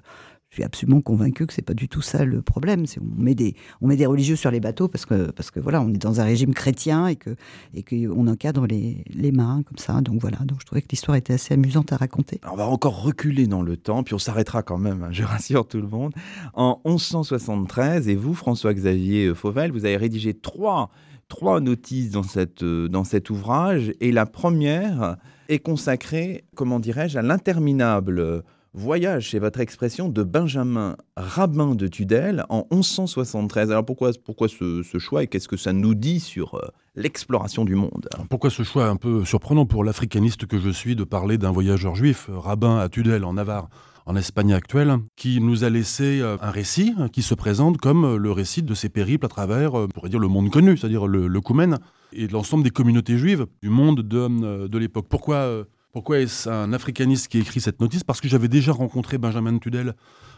suis 0.59 0.65
absolument 0.65 1.01
convaincu 1.01 1.47
que 1.47 1.53
c'est 1.53 1.63
pas 1.63 1.75
du 1.75 1.89
tout 1.89 2.03
ça 2.03 2.25
le 2.25 2.43
problème. 2.43 2.87
C'est 2.87 3.01
on 3.01 3.23
met 3.23 3.35
des 3.35 3.55
on 3.81 3.87
met 3.87 3.97
des 3.97 4.07
religieux 4.07 4.37
sur 4.37 4.51
les 4.51 4.61
bateaux 4.61 4.89
parce 4.89 5.07
que 5.07 5.31
parce 5.31 5.51
que 5.51 5.61
voilà, 5.61 5.81
on 5.81 5.89
est 5.89 6.03
dans 6.03 6.21
un 6.21 6.25
régime 6.25 6.55
chrétien 6.55 7.07
et 7.07 7.17
que 7.17 7.37
et 7.75 7.83
qu'on 7.83 8.27
encadre 8.27 8.67
les, 8.67 9.05
les 9.11 9.33
marins 9.33 9.63
comme 9.63 9.79
ça. 9.79 10.01
Donc 10.01 10.21
voilà. 10.21 10.39
Donc 10.39 10.61
je 10.61 10.67
trouvais 10.67 10.83
que 10.83 10.89
l'histoire 10.91 11.17
était 11.17 11.35
assez 11.35 11.55
amusante 11.55 11.93
à 11.93 11.97
raconter. 11.97 12.41
On 12.51 12.57
va 12.57 12.67
encore 12.67 13.03
reculer 13.03 13.47
dans 13.47 13.63
le 13.63 13.77
temps, 13.77 14.03
puis 14.03 14.15
on 14.15 14.19
s'arrêtera 14.19 14.63
quand 14.63 14.79
même. 14.79 15.05
Hein, 15.05 15.09
je 15.13 15.23
rassure 15.23 15.67
tout 15.67 15.81
le 15.81 15.89
monde. 15.89 16.13
En 16.55 16.81
1173, 16.85 18.09
et 18.09 18.17
vous, 18.17 18.35
François-Xavier 18.35 19.35
Fauvel, 19.35 19.71
vous 19.73 19.85
avez 19.85 19.97
rédigé 19.97 20.35
trois 20.35 20.91
trois 21.29 21.61
notices 21.61 22.11
dans, 22.11 22.23
cette, 22.23 22.65
dans 22.65 23.05
cet 23.05 23.29
ouvrage, 23.29 23.93
et 24.01 24.13
la 24.13 24.25
première 24.25 25.19
est 25.51 25.59
consacrée, 25.59 26.45
comment 26.55 26.81
dirais-je, 26.81 27.19
à 27.19 27.23
l'interminable 27.23 28.43
Voyage, 28.75 29.31
c'est 29.31 29.39
votre 29.39 29.61
expression 29.61 30.11
de 30.11 30.23
Benjamin 30.23 30.97
Rabbin 31.17 31.75
de 31.75 31.87
Tudel 31.87 32.45
en 32.51 32.67
1173. 32.71 33.71
Alors 33.71 33.85
pourquoi, 33.85 34.11
pourquoi 34.23 34.47
ce, 34.47 34.83
choix 34.99 35.23
et 35.23 35.27
qu'est-ce 35.27 35.49
que 35.49 35.57
ça 35.57 35.73
nous 35.73 35.95
dit 35.95 36.21
sur 36.21 36.55
euh, 36.55 36.61
l'exploration 36.95 37.65
du 37.65 37.75
monde? 37.75 38.09
Pourquoi 38.29 38.51
ce 38.51 38.63
choix 38.63 38.87
un 38.89 38.97
peu 38.97 39.25
surprenant 39.25 39.65
pour 39.65 39.85
l'africaniste 39.85 40.45
que 40.45 40.59
je 40.59 40.69
suis 40.69 40.97
de 40.97 41.05
parler 41.05 41.39
d'un 41.39 41.51
voyageur 41.51 41.95
juif, 41.95 42.29
euh, 42.29 42.39
rabbin 42.39 42.79
à 42.79 42.91
Tudel 42.91 43.25
en 43.25 43.33
Navarre 43.35 43.71
en 44.05 44.17
Espagne 44.17 44.53
actuelle, 44.53 44.99
qui 45.17 45.41
nous 45.41 45.65
a 45.65 45.71
laissé 45.71 46.21
euh, 46.21 46.37
un 46.43 46.51
récit 46.51 46.95
qui 47.11 47.23
se 47.23 47.35
présente 47.35 47.79
comme 47.79 48.17
le 48.17 48.33
récit 48.33 48.63
de 48.63 48.75
ses 48.75 48.91
périples 48.91 49.25
à 49.25 49.29
travers, 49.29 49.75
on 49.75 49.89
pourrait 49.89 50.11
dire, 50.11 50.21
le 50.21 50.29
monde 50.29 50.51
connu, 50.51 50.77
c'est-à-dire 50.77 51.07
le, 51.07 51.27
le 51.27 51.41
Koumen, 51.41 51.79
et 52.13 52.29
l'ensemble 52.29 52.65
des 52.65 52.71
communautés 52.71 53.17
juives 53.17 53.47
du 53.63 53.71
monde 53.71 54.03
de, 54.03 54.67
de 54.67 54.79
l'époque. 54.79 55.07
Pourquoi 55.09 55.65
pourquoi 55.99 56.21
est-ce 56.21 56.49
un 56.49 56.73
africaniste 56.73 57.27
qui 57.27 57.41
écrit 57.41 57.61
cette 57.61 57.81
notice? 57.81 58.05
Parce 58.05 58.21
que 58.21 58.29
j'avais 58.29 58.47
déjà 58.47 58.71
rencontré 58.71 59.19
Benjamin 59.19 59.59
Tudel 59.59 59.95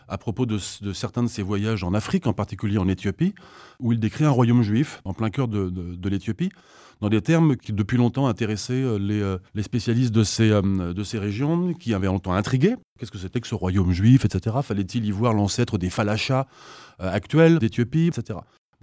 à 0.09 0.17
propos 0.17 0.47
de, 0.47 0.57
certains 0.57 1.23
de 1.23 1.29
ses 1.29 1.43
voyages 1.43 1.85
en 1.85 1.93
Afrique, 1.93 2.27
en 2.27 2.33
particulier 2.33 2.79
en 2.79 2.89
Éthiopie, 2.89 3.35
où 3.79 3.93
il 3.93 4.01
décrit 4.01 4.25
un 4.25 4.31
royaume 4.31 4.63
juif 4.63 5.03
en 5.05 5.13
plein 5.13 5.29
cœur 5.29 5.49
de, 5.49 6.09
l'Éthiopie, 6.09 6.49
dans 7.03 7.11
des 7.11 7.21
termes 7.21 7.59
qui 7.59 7.75
depuis 7.75 7.99
longtemps 7.99 8.27
intéressaient 8.27 8.73
euh, 8.73 8.99
euh, 8.99 9.39
les, 9.53 9.63
spécialistes 9.63 10.15
de 10.15 10.25
ces, 10.25 10.51
euh, 10.51 10.95
de 10.95 11.05
ces 11.05 11.19
régions, 11.19 11.75
qui 11.75 11.93
avaient 11.93 12.07
longtemps 12.07 12.33
intrigué. 12.33 12.77
Qu'est-ce 12.99 13.11
que 13.11 13.19
c'était 13.19 13.43
que 13.43 13.47
ce 13.47 13.55
royaume 13.55 13.93
juif, 13.93 14.25
etc. 14.25 14.57
Fallait-il 14.63 15.05
y 15.05 15.11
voir 15.11 15.35
l'ancêtre 15.35 15.77
des 15.77 15.91
Falachas 15.91 16.47
actuels 16.99 17.59
d'Éthiopie, 17.59 18.07
etc 18.07 18.39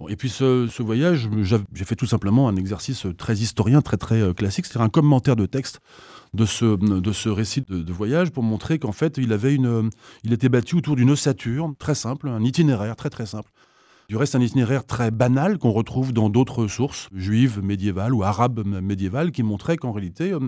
et 0.08 0.16
puis 0.16 0.28
ce, 0.28 0.82
voyage, 0.82 1.28
j'ai 1.42 1.84
fait 1.84 1.96
tout 1.96 2.06
simplement 2.06 2.48
un 2.48 2.56
exercice 2.56 3.06
très 3.16 3.34
historien, 3.34 3.82
très 3.82 3.96
très 3.96 4.20
euh, 4.20 4.32
classique, 4.32 4.66
c'est-à-dire 4.66 4.82
un 4.82 4.88
commentaire 4.88 5.34
de 5.34 5.46
texte 5.46 5.80
de 6.34 6.44
ce, 6.44 6.76
de 6.76 7.12
ce 7.12 7.28
récit 7.28 7.64
de, 7.68 7.92
voyage 7.92 8.30
pour 8.30 8.44
montrer 8.44 8.78
qu'en 8.78 8.92
fait 8.92 9.16
il, 9.18 9.32
avait 9.32 9.54
une, 9.54 9.90
il 10.22 10.32
était 10.32 10.48
battu 10.48 10.76
autour 10.76 10.94
d'une 10.94 11.10
ossature 11.10 11.72
très 11.78 11.94
simple, 11.94 12.28
un 12.28 12.44
itinéraire 12.44 12.94
très 12.96 13.10
très 13.10 13.26
simple. 13.26 13.50
Du 14.08 14.16
reste, 14.16 14.34
un 14.34 14.40
itinéraire 14.40 14.86
très 14.86 15.10
banal 15.10 15.58
qu'on 15.58 15.72
retrouve 15.72 16.14
dans 16.14 16.30
d'autres 16.30 16.66
sources 16.66 17.10
juives 17.14 17.60
médiévales 17.62 18.14
ou 18.14 18.22
arabes 18.22 18.66
médiévales 18.66 19.32
qui 19.32 19.42
montrait 19.42 19.76
qu'en 19.76 19.92
réalité, 19.92 20.32
euh, 20.32 20.38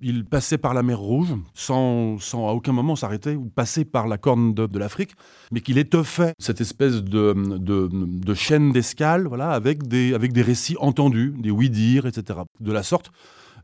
il 0.00 0.24
passait 0.24 0.58
par 0.58 0.74
la 0.74 0.82
mer 0.82 0.98
Rouge 0.98 1.34
sans, 1.54 2.18
sans 2.18 2.48
à 2.48 2.52
aucun 2.52 2.72
moment 2.72 2.96
s'arrêter 2.96 3.36
ou 3.36 3.46
passer 3.46 3.84
par 3.84 4.08
la 4.08 4.18
corne 4.18 4.54
de, 4.54 4.78
l'Afrique, 4.78 5.12
mais 5.52 5.60
qu'il 5.60 5.78
étoffait 5.78 6.32
cette 6.38 6.60
espèce 6.60 7.02
de, 7.02 8.34
chaîne 8.34 8.72
d'escale 8.72 9.26
voilà, 9.26 9.50
avec, 9.50 9.86
des, 9.86 10.42
récits 10.42 10.76
entendus, 10.80 11.34
des 11.38 11.50
oui-dire, 11.50 12.06
etc. 12.06 12.40
De 12.60 12.72
la 12.72 12.82
sorte, 12.82 13.10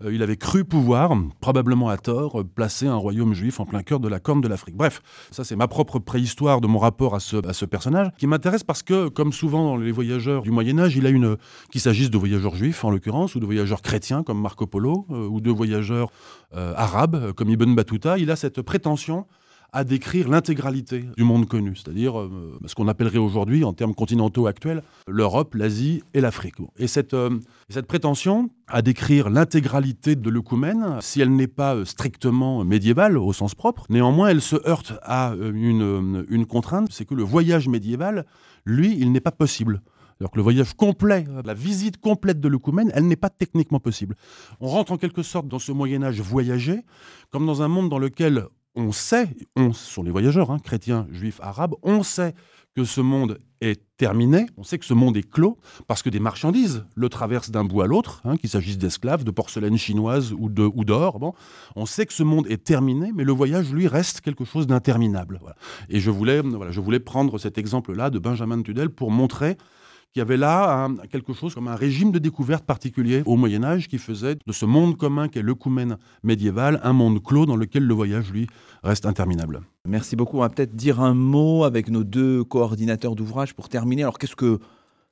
il 0.05 0.23
avait 0.23 0.37
cru 0.37 0.65
pouvoir, 0.65 1.13
probablement 1.41 1.89
à 1.89 1.97
tort, 1.97 2.43
placer 2.55 2.87
un 2.87 2.97
royaume 2.97 3.35
juif 3.35 3.61
en 3.61 3.67
plein 3.67 3.83
cœur 3.83 4.01
de 4.01 4.09
la 4.09 4.21
corne 4.21 4.41
de 4.41 4.49
l'Afrique. 4.49 4.77
Bref, 4.77 5.03
ça 5.31 5.45
c'est 5.45 5.57
ma 5.57 5.69
propre 5.69 5.99
préhistoire 5.99 6.61
de 6.61 6.67
mon 6.67 6.79
rapport 6.79 7.15
à 7.15 7.21
ce, 7.21 7.65
personnage, 7.65 8.09
qui 8.19 8.27
m'intéresse 8.27 8.65
parce 8.65 8.83
que, 8.83 9.09
comme 9.09 9.33
souvent 9.33 9.65
dans 9.65 9.77
les 9.77 9.93
voyageurs 9.93 10.43
du 10.43 10.51
Moyen 10.51 10.79
Âge, 10.79 10.97
il 10.97 11.07
a 11.07 11.11
une, 11.11 11.37
qu'il 11.71 11.81
s'agisse 11.81 12.11
de 12.11 12.19
voyageurs 12.19 12.55
juifs 12.55 12.85
en 12.85 12.91
l'occurrence, 12.91 13.35
ou 13.35 13.41
de 13.41 13.47
voyageurs 13.47 13.83
chrétiens 13.83 14.23
comme 14.23 14.41
Marco 14.41 14.67
Polo, 14.67 15.07
euh, 15.11 15.27
ou 15.29 15.41
de 15.41 15.51
voyageurs 15.51 16.11
euh, 16.55 16.73
arabes 16.77 17.33
comme 17.33 17.51
Ibn 17.51 17.75
Battuta, 17.75 18.19
il 18.19 18.31
a 18.31 18.37
cette 18.37 18.63
prétention 18.63 19.27
à 19.77 19.85
décrire 19.85 20.31
l'intégralité 20.31 21.05
du 21.19 21.23
monde 21.23 21.47
connu, 21.47 21.77
c'est-à-dire 21.77 22.19
euh, 22.19 22.59
ce 22.65 22.75
qu'on 22.75 22.89
appellerait 22.89 23.19
aujourd'hui, 23.19 23.63
en 23.63 23.75
termes 23.75 23.95
continentaux 23.95 24.47
actuels, 24.47 24.83
l'Europe, 25.07 25.55
l'Asie 25.55 26.03
et 26.15 26.23
l'Afrique. 26.23 26.55
Et 26.79 26.87
cette, 26.87 27.13
euh, 27.13 27.29
cette 27.69 27.87
prétention 27.87 28.49
à 28.69 28.81
décrire 28.81 29.29
l'intégralité 29.29 30.17
de 30.17 30.31
l'œcumène, 30.31 30.97
si 31.03 31.21
elle 31.21 31.37
n'est 31.37 31.47
pas 31.47 31.75
euh, 31.75 31.85
strictement 31.85 32.65
médiévale 32.65 33.19
au 33.19 33.35
sens 33.35 33.55
propre, 33.55 33.85
néanmoins 33.91 34.29
elle 34.29 34.41
se 34.41 34.57
heurte 34.67 34.95
à 35.03 35.35
une, 35.39 36.25
une 36.31 36.47
contrainte, 36.47 36.89
c'est 36.91 37.05
que 37.05 37.15
le 37.15 37.23
voyage 37.23 37.69
médiéval, 37.69 38.25
lui, 38.65 38.97
il 38.99 39.13
n'est 39.13 39.21
pas 39.21 39.31
possible. 39.31 39.83
Alors 40.19 40.31
que 40.31 40.39
le 40.39 40.43
voyage 40.43 40.73
complet, 40.73 41.27
la 41.45 41.53
visite 41.53 41.99
complète 41.99 42.41
de 42.41 42.49
l'œcumène, 42.49 42.91
elle 42.95 43.07
n'est 43.07 43.17
pas 43.17 43.29
techniquement 43.29 43.81
possible. 43.81 44.17
On 44.61 44.69
rentre 44.69 44.93
en 44.93 44.97
quelque 44.97 45.23
sorte 45.23 45.49
dans 45.49 45.59
ce 45.59 45.73
Moyen 45.73 46.03
Âge 46.03 46.23
voyagé, 46.23 46.81
comme 47.31 47.45
dans 47.45 47.61
un 47.61 47.69
monde 47.69 47.91
dans 47.91 47.99
lequel 47.99 48.47
on 48.77 48.93
sait, 48.93 49.29
on 49.57 49.73
sont 49.73 50.03
les 50.03 50.11
voyageurs, 50.11 50.51
hein, 50.51 50.59
chrétiens, 50.63 51.07
juifs, 51.11 51.41
arabes, 51.43 51.75
on 51.83 52.03
sait 52.03 52.35
que 52.77 52.85
ce 52.85 53.01
monde 53.01 53.39
est 53.63 53.81
terminé, 53.97 54.45
on 54.59 54.63
sait 54.63 54.79
que 54.79 54.85
ce 54.85 54.93
monde 54.93 55.17
est 55.17 55.29
clos, 55.29 55.57
parce 55.87 56.03
que 56.03 56.11
des 56.11 56.21
marchandises 56.21 56.85
le 56.95 57.09
traversent 57.09 57.51
d'un 57.51 57.65
bout 57.65 57.81
à 57.81 57.87
l'autre, 57.87 58.21
hein, 58.25 58.37
qu'il 58.37 58.51
s'agisse 58.51 58.77
d'esclaves, 58.77 59.25
de 59.25 59.31
porcelaine 59.31 59.79
chinoise 59.79 60.35
ou 60.35 60.51
d'or. 60.51 61.19
Bon, 61.19 61.33
on 61.75 61.87
sait 61.87 62.05
que 62.05 62.13
ce 62.13 62.23
monde 62.23 62.47
est 62.49 62.63
terminé, 62.63 63.13
mais 63.15 63.25
le 63.25 63.33
voyage, 63.33 63.73
lui, 63.73 63.89
reste 63.89 64.21
quelque 64.21 64.45
chose 64.45 64.67
d'interminable. 64.67 65.41
Et 65.89 66.01
je 66.01 66.11
voulais, 66.11 66.43
voilà, 66.43 66.71
je 66.71 66.81
voulais 66.81 67.01
prendre 67.01 67.39
cet 67.39 67.57
exemple-là 67.57 68.11
de 68.11 68.19
Benjamin 68.19 68.61
Tudel 68.61 68.91
pour 68.91 69.11
montrer 69.11 69.57
il 70.17 70.21
y 70.21 70.23
avait 70.23 70.39
là 70.39 70.89
quelque 71.11 71.35
chose 71.35 71.55
comme 71.55 71.69
un 71.69 71.77
régime 71.77 72.11
de 72.11 72.19
découverte 72.19 72.65
particulier 72.65 73.23
au 73.27 73.37
Moyen 73.37 73.63
Âge 73.63 73.87
qui 73.87 73.99
faisait 73.99 74.37
de 74.47 74.53
ce 74.53 74.65
monde 74.65 74.97
commun 74.97 75.29
qu'est 75.29 75.43
le 75.43 75.55
médiéval 76.23 76.81
un 76.83 76.95
monde 76.95 77.23
clos 77.23 77.45
dans 77.45 77.57
lequel 77.57 77.85
le 77.85 77.93
voyage, 77.93 78.33
lui, 78.33 78.47
reste 78.83 79.05
interminable. 79.05 79.61
Merci 79.87 80.17
beaucoup. 80.17 80.39
On 80.39 80.41
va 80.41 80.49
peut-être 80.49 80.75
dire 80.75 81.01
un 81.01 81.13
mot 81.13 81.65
avec 81.65 81.91
nos 81.91 82.03
deux 82.03 82.45
coordinateurs 82.45 83.15
d'ouvrage 83.15 83.55
pour 83.55 83.69
terminer. 83.69 84.03
Alors 84.03 84.19
qu'est-ce 84.19 84.37
que, 84.37 84.59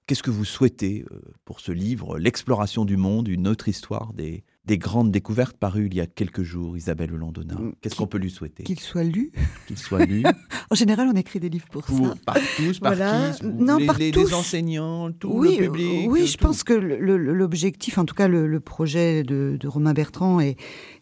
qu'est-ce 0.06 0.22
que 0.22 0.30
vous 0.30 0.46
souhaitez 0.46 1.04
euh, 1.10 1.20
pour 1.44 1.60
ce 1.60 1.72
livre, 1.72 2.18
L'exploration 2.18 2.86
du 2.86 2.96
monde, 2.96 3.28
une 3.28 3.46
autre 3.46 3.68
histoire 3.68 4.14
des, 4.14 4.42
des 4.66 4.78
grandes 4.78 5.10
découvertes 5.10 5.56
parues 5.56 5.88
il 5.90 5.94
y 5.94 6.00
a 6.00 6.06
quelques 6.06 6.42
jours, 6.42 6.76
Isabelle 6.76 7.10
Landona. 7.10 7.54
Mm. 7.54 7.74
Qu'est-ce 7.80 7.96
qu'on 7.96 8.06
peut 8.06 8.18
lui 8.18 8.30
souhaiter? 8.30 8.62
Qu'il 8.64 8.80
soit 8.80 9.04
lu. 9.04 9.30
Qu'il 9.66 9.76
soit 9.76 10.04
lu. 10.06 10.22
en 10.70 10.74
général, 10.74 11.08
on 11.12 11.16
écrit 11.16 11.38
des 11.38 11.50
livres 11.50 11.68
pour, 11.70 11.86
ça. 11.86 12.14
Par 12.24 12.36
tous, 12.56 12.78
par 12.78 12.94
qui 12.94 13.46
Non, 13.46 13.76
les, 13.76 13.86
par 13.86 13.98
les, 13.98 14.10
tous. 14.10 14.32
enseignants, 14.32 15.12
tout 15.12 15.30
oui, 15.32 15.56
le 15.58 15.64
public. 15.66 16.10
Oui, 16.10 16.26
je 16.26 16.38
pense 16.38 16.64
que 16.64 16.72
l'objectif, 16.72 17.98
en 17.98 18.04
tout 18.04 18.14
cas 18.14 18.28
le, 18.28 18.60
projet 18.60 19.22
de, 19.22 19.56
de, 19.60 19.68
Romain 19.68 19.92
Bertrand 19.92 20.40
et, 20.40 20.56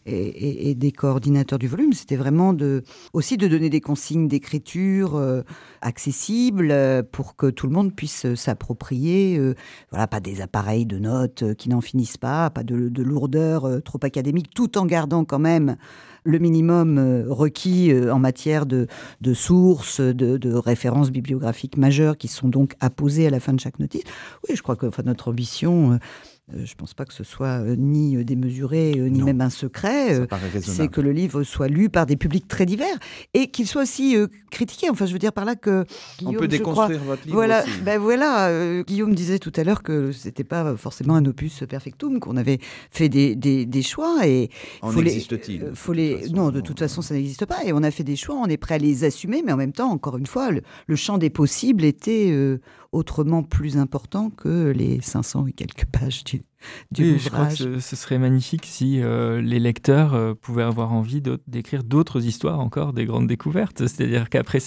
et, 0.05 0.75
des 0.75 0.91
coordinateurs 0.91 1.59
du 1.59 1.67
volume, 1.67 1.93
c'était 1.93 2.15
vraiment 2.17 2.53
de, 2.53 2.83
aussi 3.13 3.37
de 3.37 3.47
donner 3.47 3.69
des 3.69 3.79
consignes 3.79 4.27
d'écriture 4.27 5.15
euh, 5.15 5.43
accessibles 5.81 6.71
euh, 6.71 7.03
pour 7.09 7.35
que 7.37 7.49
tout 7.49 7.67
le 7.67 7.73
monde 7.73 7.95
puisse 7.95 8.33
s'approprier. 8.35 9.37
Euh, 9.37 9.55
voilà, 9.91 10.07
pas 10.07 10.19
des 10.19 10.41
appareils 10.41 10.85
de 10.85 10.99
notes 10.99 11.55
qui 11.55 11.69
n'en 11.69 11.81
finissent 11.81 12.17
pas, 12.17 12.49
pas 12.49 12.63
de, 12.63 12.89
de 12.89 13.03
lourdeur 13.03 13.52
euh, 13.65 13.79
trop 13.79 13.99
académique, 14.01 14.49
tout 14.53 14.77
en 14.77 14.85
gardant 14.85 15.25
quand 15.25 15.39
même 15.39 15.77
le 16.23 16.39
minimum 16.39 16.97
euh, 16.97 17.25
requis 17.27 17.91
euh, 17.91 18.13
en 18.13 18.19
matière 18.19 18.65
de, 18.65 18.87
sources, 19.33 19.99
de, 19.99 20.53
références 20.53 21.11
bibliographiques 21.11 21.77
majeures 21.77 22.17
qui 22.17 22.27
sont 22.27 22.47
donc 22.47 22.75
apposées 22.79 23.27
à 23.27 23.29
la 23.29 23.39
fin 23.39 23.53
de 23.53 23.59
chaque 23.59 23.79
notice. 23.79 24.03
Oui, 24.47 24.55
je 24.55 24.61
crois 24.61 24.75
que 24.75 24.85
enfin, 24.85 25.03
notre 25.05 25.29
ambition, 25.29 25.99
je 26.51 26.59
ne 26.59 26.77
pense 26.77 26.93
pas 26.93 27.05
que 27.05 27.13
ce 27.13 27.23
soit 27.23 27.61
ni 27.77 28.23
démesuré, 28.25 28.93
ni 28.95 29.21
même 29.23 29.41
un 29.41 29.49
secret. 29.49 30.27
c'est 30.61 30.89
que 30.89 30.99
le 30.99 31.11
livre 31.11 31.43
soit 31.43 31.69
lu 31.69 31.89
par 31.89 32.05
des 32.05 32.17
publics 32.17 32.47
très 32.47 32.65
divers 32.65 32.97
et 33.33 33.47
qu'il 33.47 33.65
soit 33.65 33.83
aussi 33.83 34.15
critiqué. 34.51 34.89
Enfin, 34.89 35.05
je 35.05 35.13
veux 35.13 35.19
dire 35.19 35.31
par 35.31 35.45
là 35.45 35.55
que 35.55 35.85
Guillaume, 36.19 36.35
on 36.35 36.39
peut 36.39 36.47
déconstruire 36.47 37.01
votre 37.03 37.23
livre 37.23 37.35
voilà, 37.35 37.63
aussi. 37.63 37.81
Ben 37.81 37.97
voilà, 37.97 38.83
Guillaume 38.83 39.15
disait 39.15 39.39
tout 39.39 39.53
à 39.55 39.63
l'heure 39.63 39.83
que 39.83 40.11
c'était 40.11 40.43
pas 40.43 40.75
forcément 40.75 41.15
un 41.15 41.25
opus 41.25 41.63
perfectum, 41.67 42.19
qu'on 42.19 42.35
avait 42.35 42.59
fait 42.91 43.09
des, 43.09 43.35
des, 43.35 43.81
choix 43.81 44.27
et 44.27 44.49
en 44.81 44.95
existe-t-il 44.97 45.71
faut 45.73 45.93
les... 45.93 46.29
Non, 46.29 46.51
de 46.51 46.61
toute 46.61 46.79
façon, 46.79 47.01
ça 47.01 47.13
n'existe 47.13 47.45
pas. 47.45 47.63
Et 47.65 47.73
on 47.73 47.83
a 47.83 47.91
fait 47.91 48.03
des 48.03 48.15
choix, 48.15 48.35
on 48.35 48.47
est 48.47 48.57
prêt 48.57 48.75
à 48.75 48.77
les 48.77 49.03
assumer, 49.03 49.41
mais 49.45 49.51
en 49.51 49.57
même 49.57 49.73
temps, 49.73 49.91
encore 49.91 50.17
une 50.17 50.25
fois, 50.25 50.49
le, 50.51 50.95
champ 50.95 51.17
des 51.17 51.29
possibles 51.29 51.83
était 51.83 52.59
autrement 52.91 53.43
plus 53.43 53.77
important 53.77 54.29
que 54.29 54.69
les 54.69 55.01
500 55.01 55.47
et 55.47 55.51
quelques 55.51 55.85
pages 55.85 56.23
du, 56.23 56.42
oui, 56.97 57.19
je 57.19 57.29
crois 57.29 57.47
que 57.47 57.79
ce, 57.79 57.95
serait 57.95 58.17
magnifique 58.17 58.65
si 58.65 59.01
euh, 59.01 59.41
les 59.41 59.59
lecteurs 59.59 60.13
euh, 60.13 60.33
pouvaient 60.33 60.63
avoir 60.63 60.93
envie 60.93 61.21
d'écrire 61.47 61.83
d'autres 61.83 62.25
histoires 62.25 62.59
encore, 62.59 62.93
des 62.93 63.05
grandes 63.05 63.27
découvertes. 63.27 63.79
C'est-à-dire 63.87 64.29
qu'après 64.29 64.59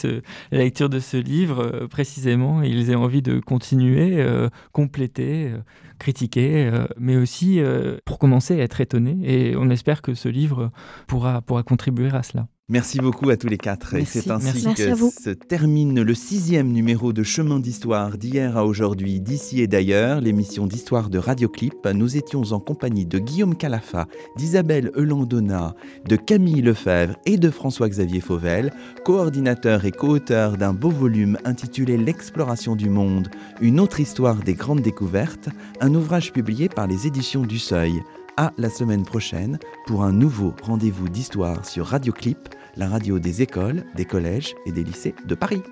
la 0.52 0.58
lecture 0.58 0.88
de 0.88 1.00
ce 1.00 1.16
livre, 1.16 1.60
euh, 1.60 1.86
précisément, 1.86 2.62
ils 2.62 2.90
aient 2.90 2.94
envie 2.94 3.22
de 3.22 3.40
continuer, 3.40 4.24
compléter, 4.72 5.52
critiquer, 5.98 6.70
mais 6.98 7.16
aussi, 7.16 7.60
pour 8.04 8.18
commencer, 8.18 8.56
être 8.58 8.80
étonnés. 8.80 9.18
Et 9.22 9.56
on 9.56 9.70
espère 9.70 10.02
que 10.02 10.14
ce 10.14 10.28
livre 10.28 10.70
pourra, 11.06 11.42
pourra 11.42 11.62
contribuer 11.62 12.10
à 12.10 12.22
cela. 12.22 12.48
Merci 12.68 12.98
beaucoup 12.98 13.30
à 13.30 13.36
tous 13.36 13.46
les 13.46 13.58
quatre. 13.58 13.94
Et 13.94 14.04
c'est 14.04 14.28
ainsi 14.28 14.64
que 14.74 14.96
se 14.96 15.30
termine 15.30 16.02
le 16.02 16.14
sixième 16.14 16.72
numéro 16.72 17.12
de 17.12 17.22
Chemin 17.22 17.60
d'Histoire 17.60 18.18
d'hier 18.18 18.56
à 18.56 18.66
aujourd'hui, 18.66 19.20
d'ici 19.20 19.60
et 19.60 19.68
d'ailleurs, 19.68 20.20
l'émission 20.20 20.66
d'histoire 20.66 21.08
de 21.08 21.18
Radioclip. 21.18 21.86
Nous 21.86 22.16
étions 22.16 22.42
en 22.50 22.58
compagnie 22.58 23.06
de 23.06 23.20
Guillaume 23.20 23.54
Calafa, 23.54 24.06
d'Isabelle 24.36 24.90
Eulandona, 24.96 25.76
de 26.08 26.16
Camille 26.16 26.60
Lefebvre 26.60 27.14
et 27.24 27.36
de 27.36 27.50
François-Xavier 27.50 28.20
Fauvel, 28.20 28.72
coordinateur 29.04 29.84
et 29.84 29.92
co-auteur 29.92 30.56
d'un 30.56 30.72
beau 30.72 30.90
volume 30.90 31.38
intitulé 31.44 31.96
L'exploration 31.96 32.74
du 32.74 32.90
monde, 32.90 33.28
une 33.60 33.78
autre 33.78 34.00
histoire 34.00 34.42
des 34.42 34.54
grandes 34.54 34.82
découvertes, 34.82 35.50
un 35.80 35.94
ouvrage 35.94 36.32
publié 36.32 36.68
par 36.68 36.88
les 36.88 37.06
éditions 37.06 37.42
du 37.42 37.60
Seuil 37.60 38.02
à 38.38 38.52
la 38.58 38.68
semaine 38.68 39.04
prochaine 39.04 39.58
pour 39.86 40.04
un 40.04 40.12
nouveau 40.12 40.54
rendez-vous 40.62 41.08
d'histoire 41.08 41.64
sur 41.64 41.86
Radio 41.86 42.12
Clip, 42.12 42.36
la 42.76 42.86
radio 42.86 43.18
des 43.18 43.40
écoles, 43.40 43.84
des 43.94 44.04
collèges 44.04 44.54
et 44.66 44.72
des 44.72 44.84
lycées 44.84 45.14
de 45.26 45.34
Paris. 45.34 45.62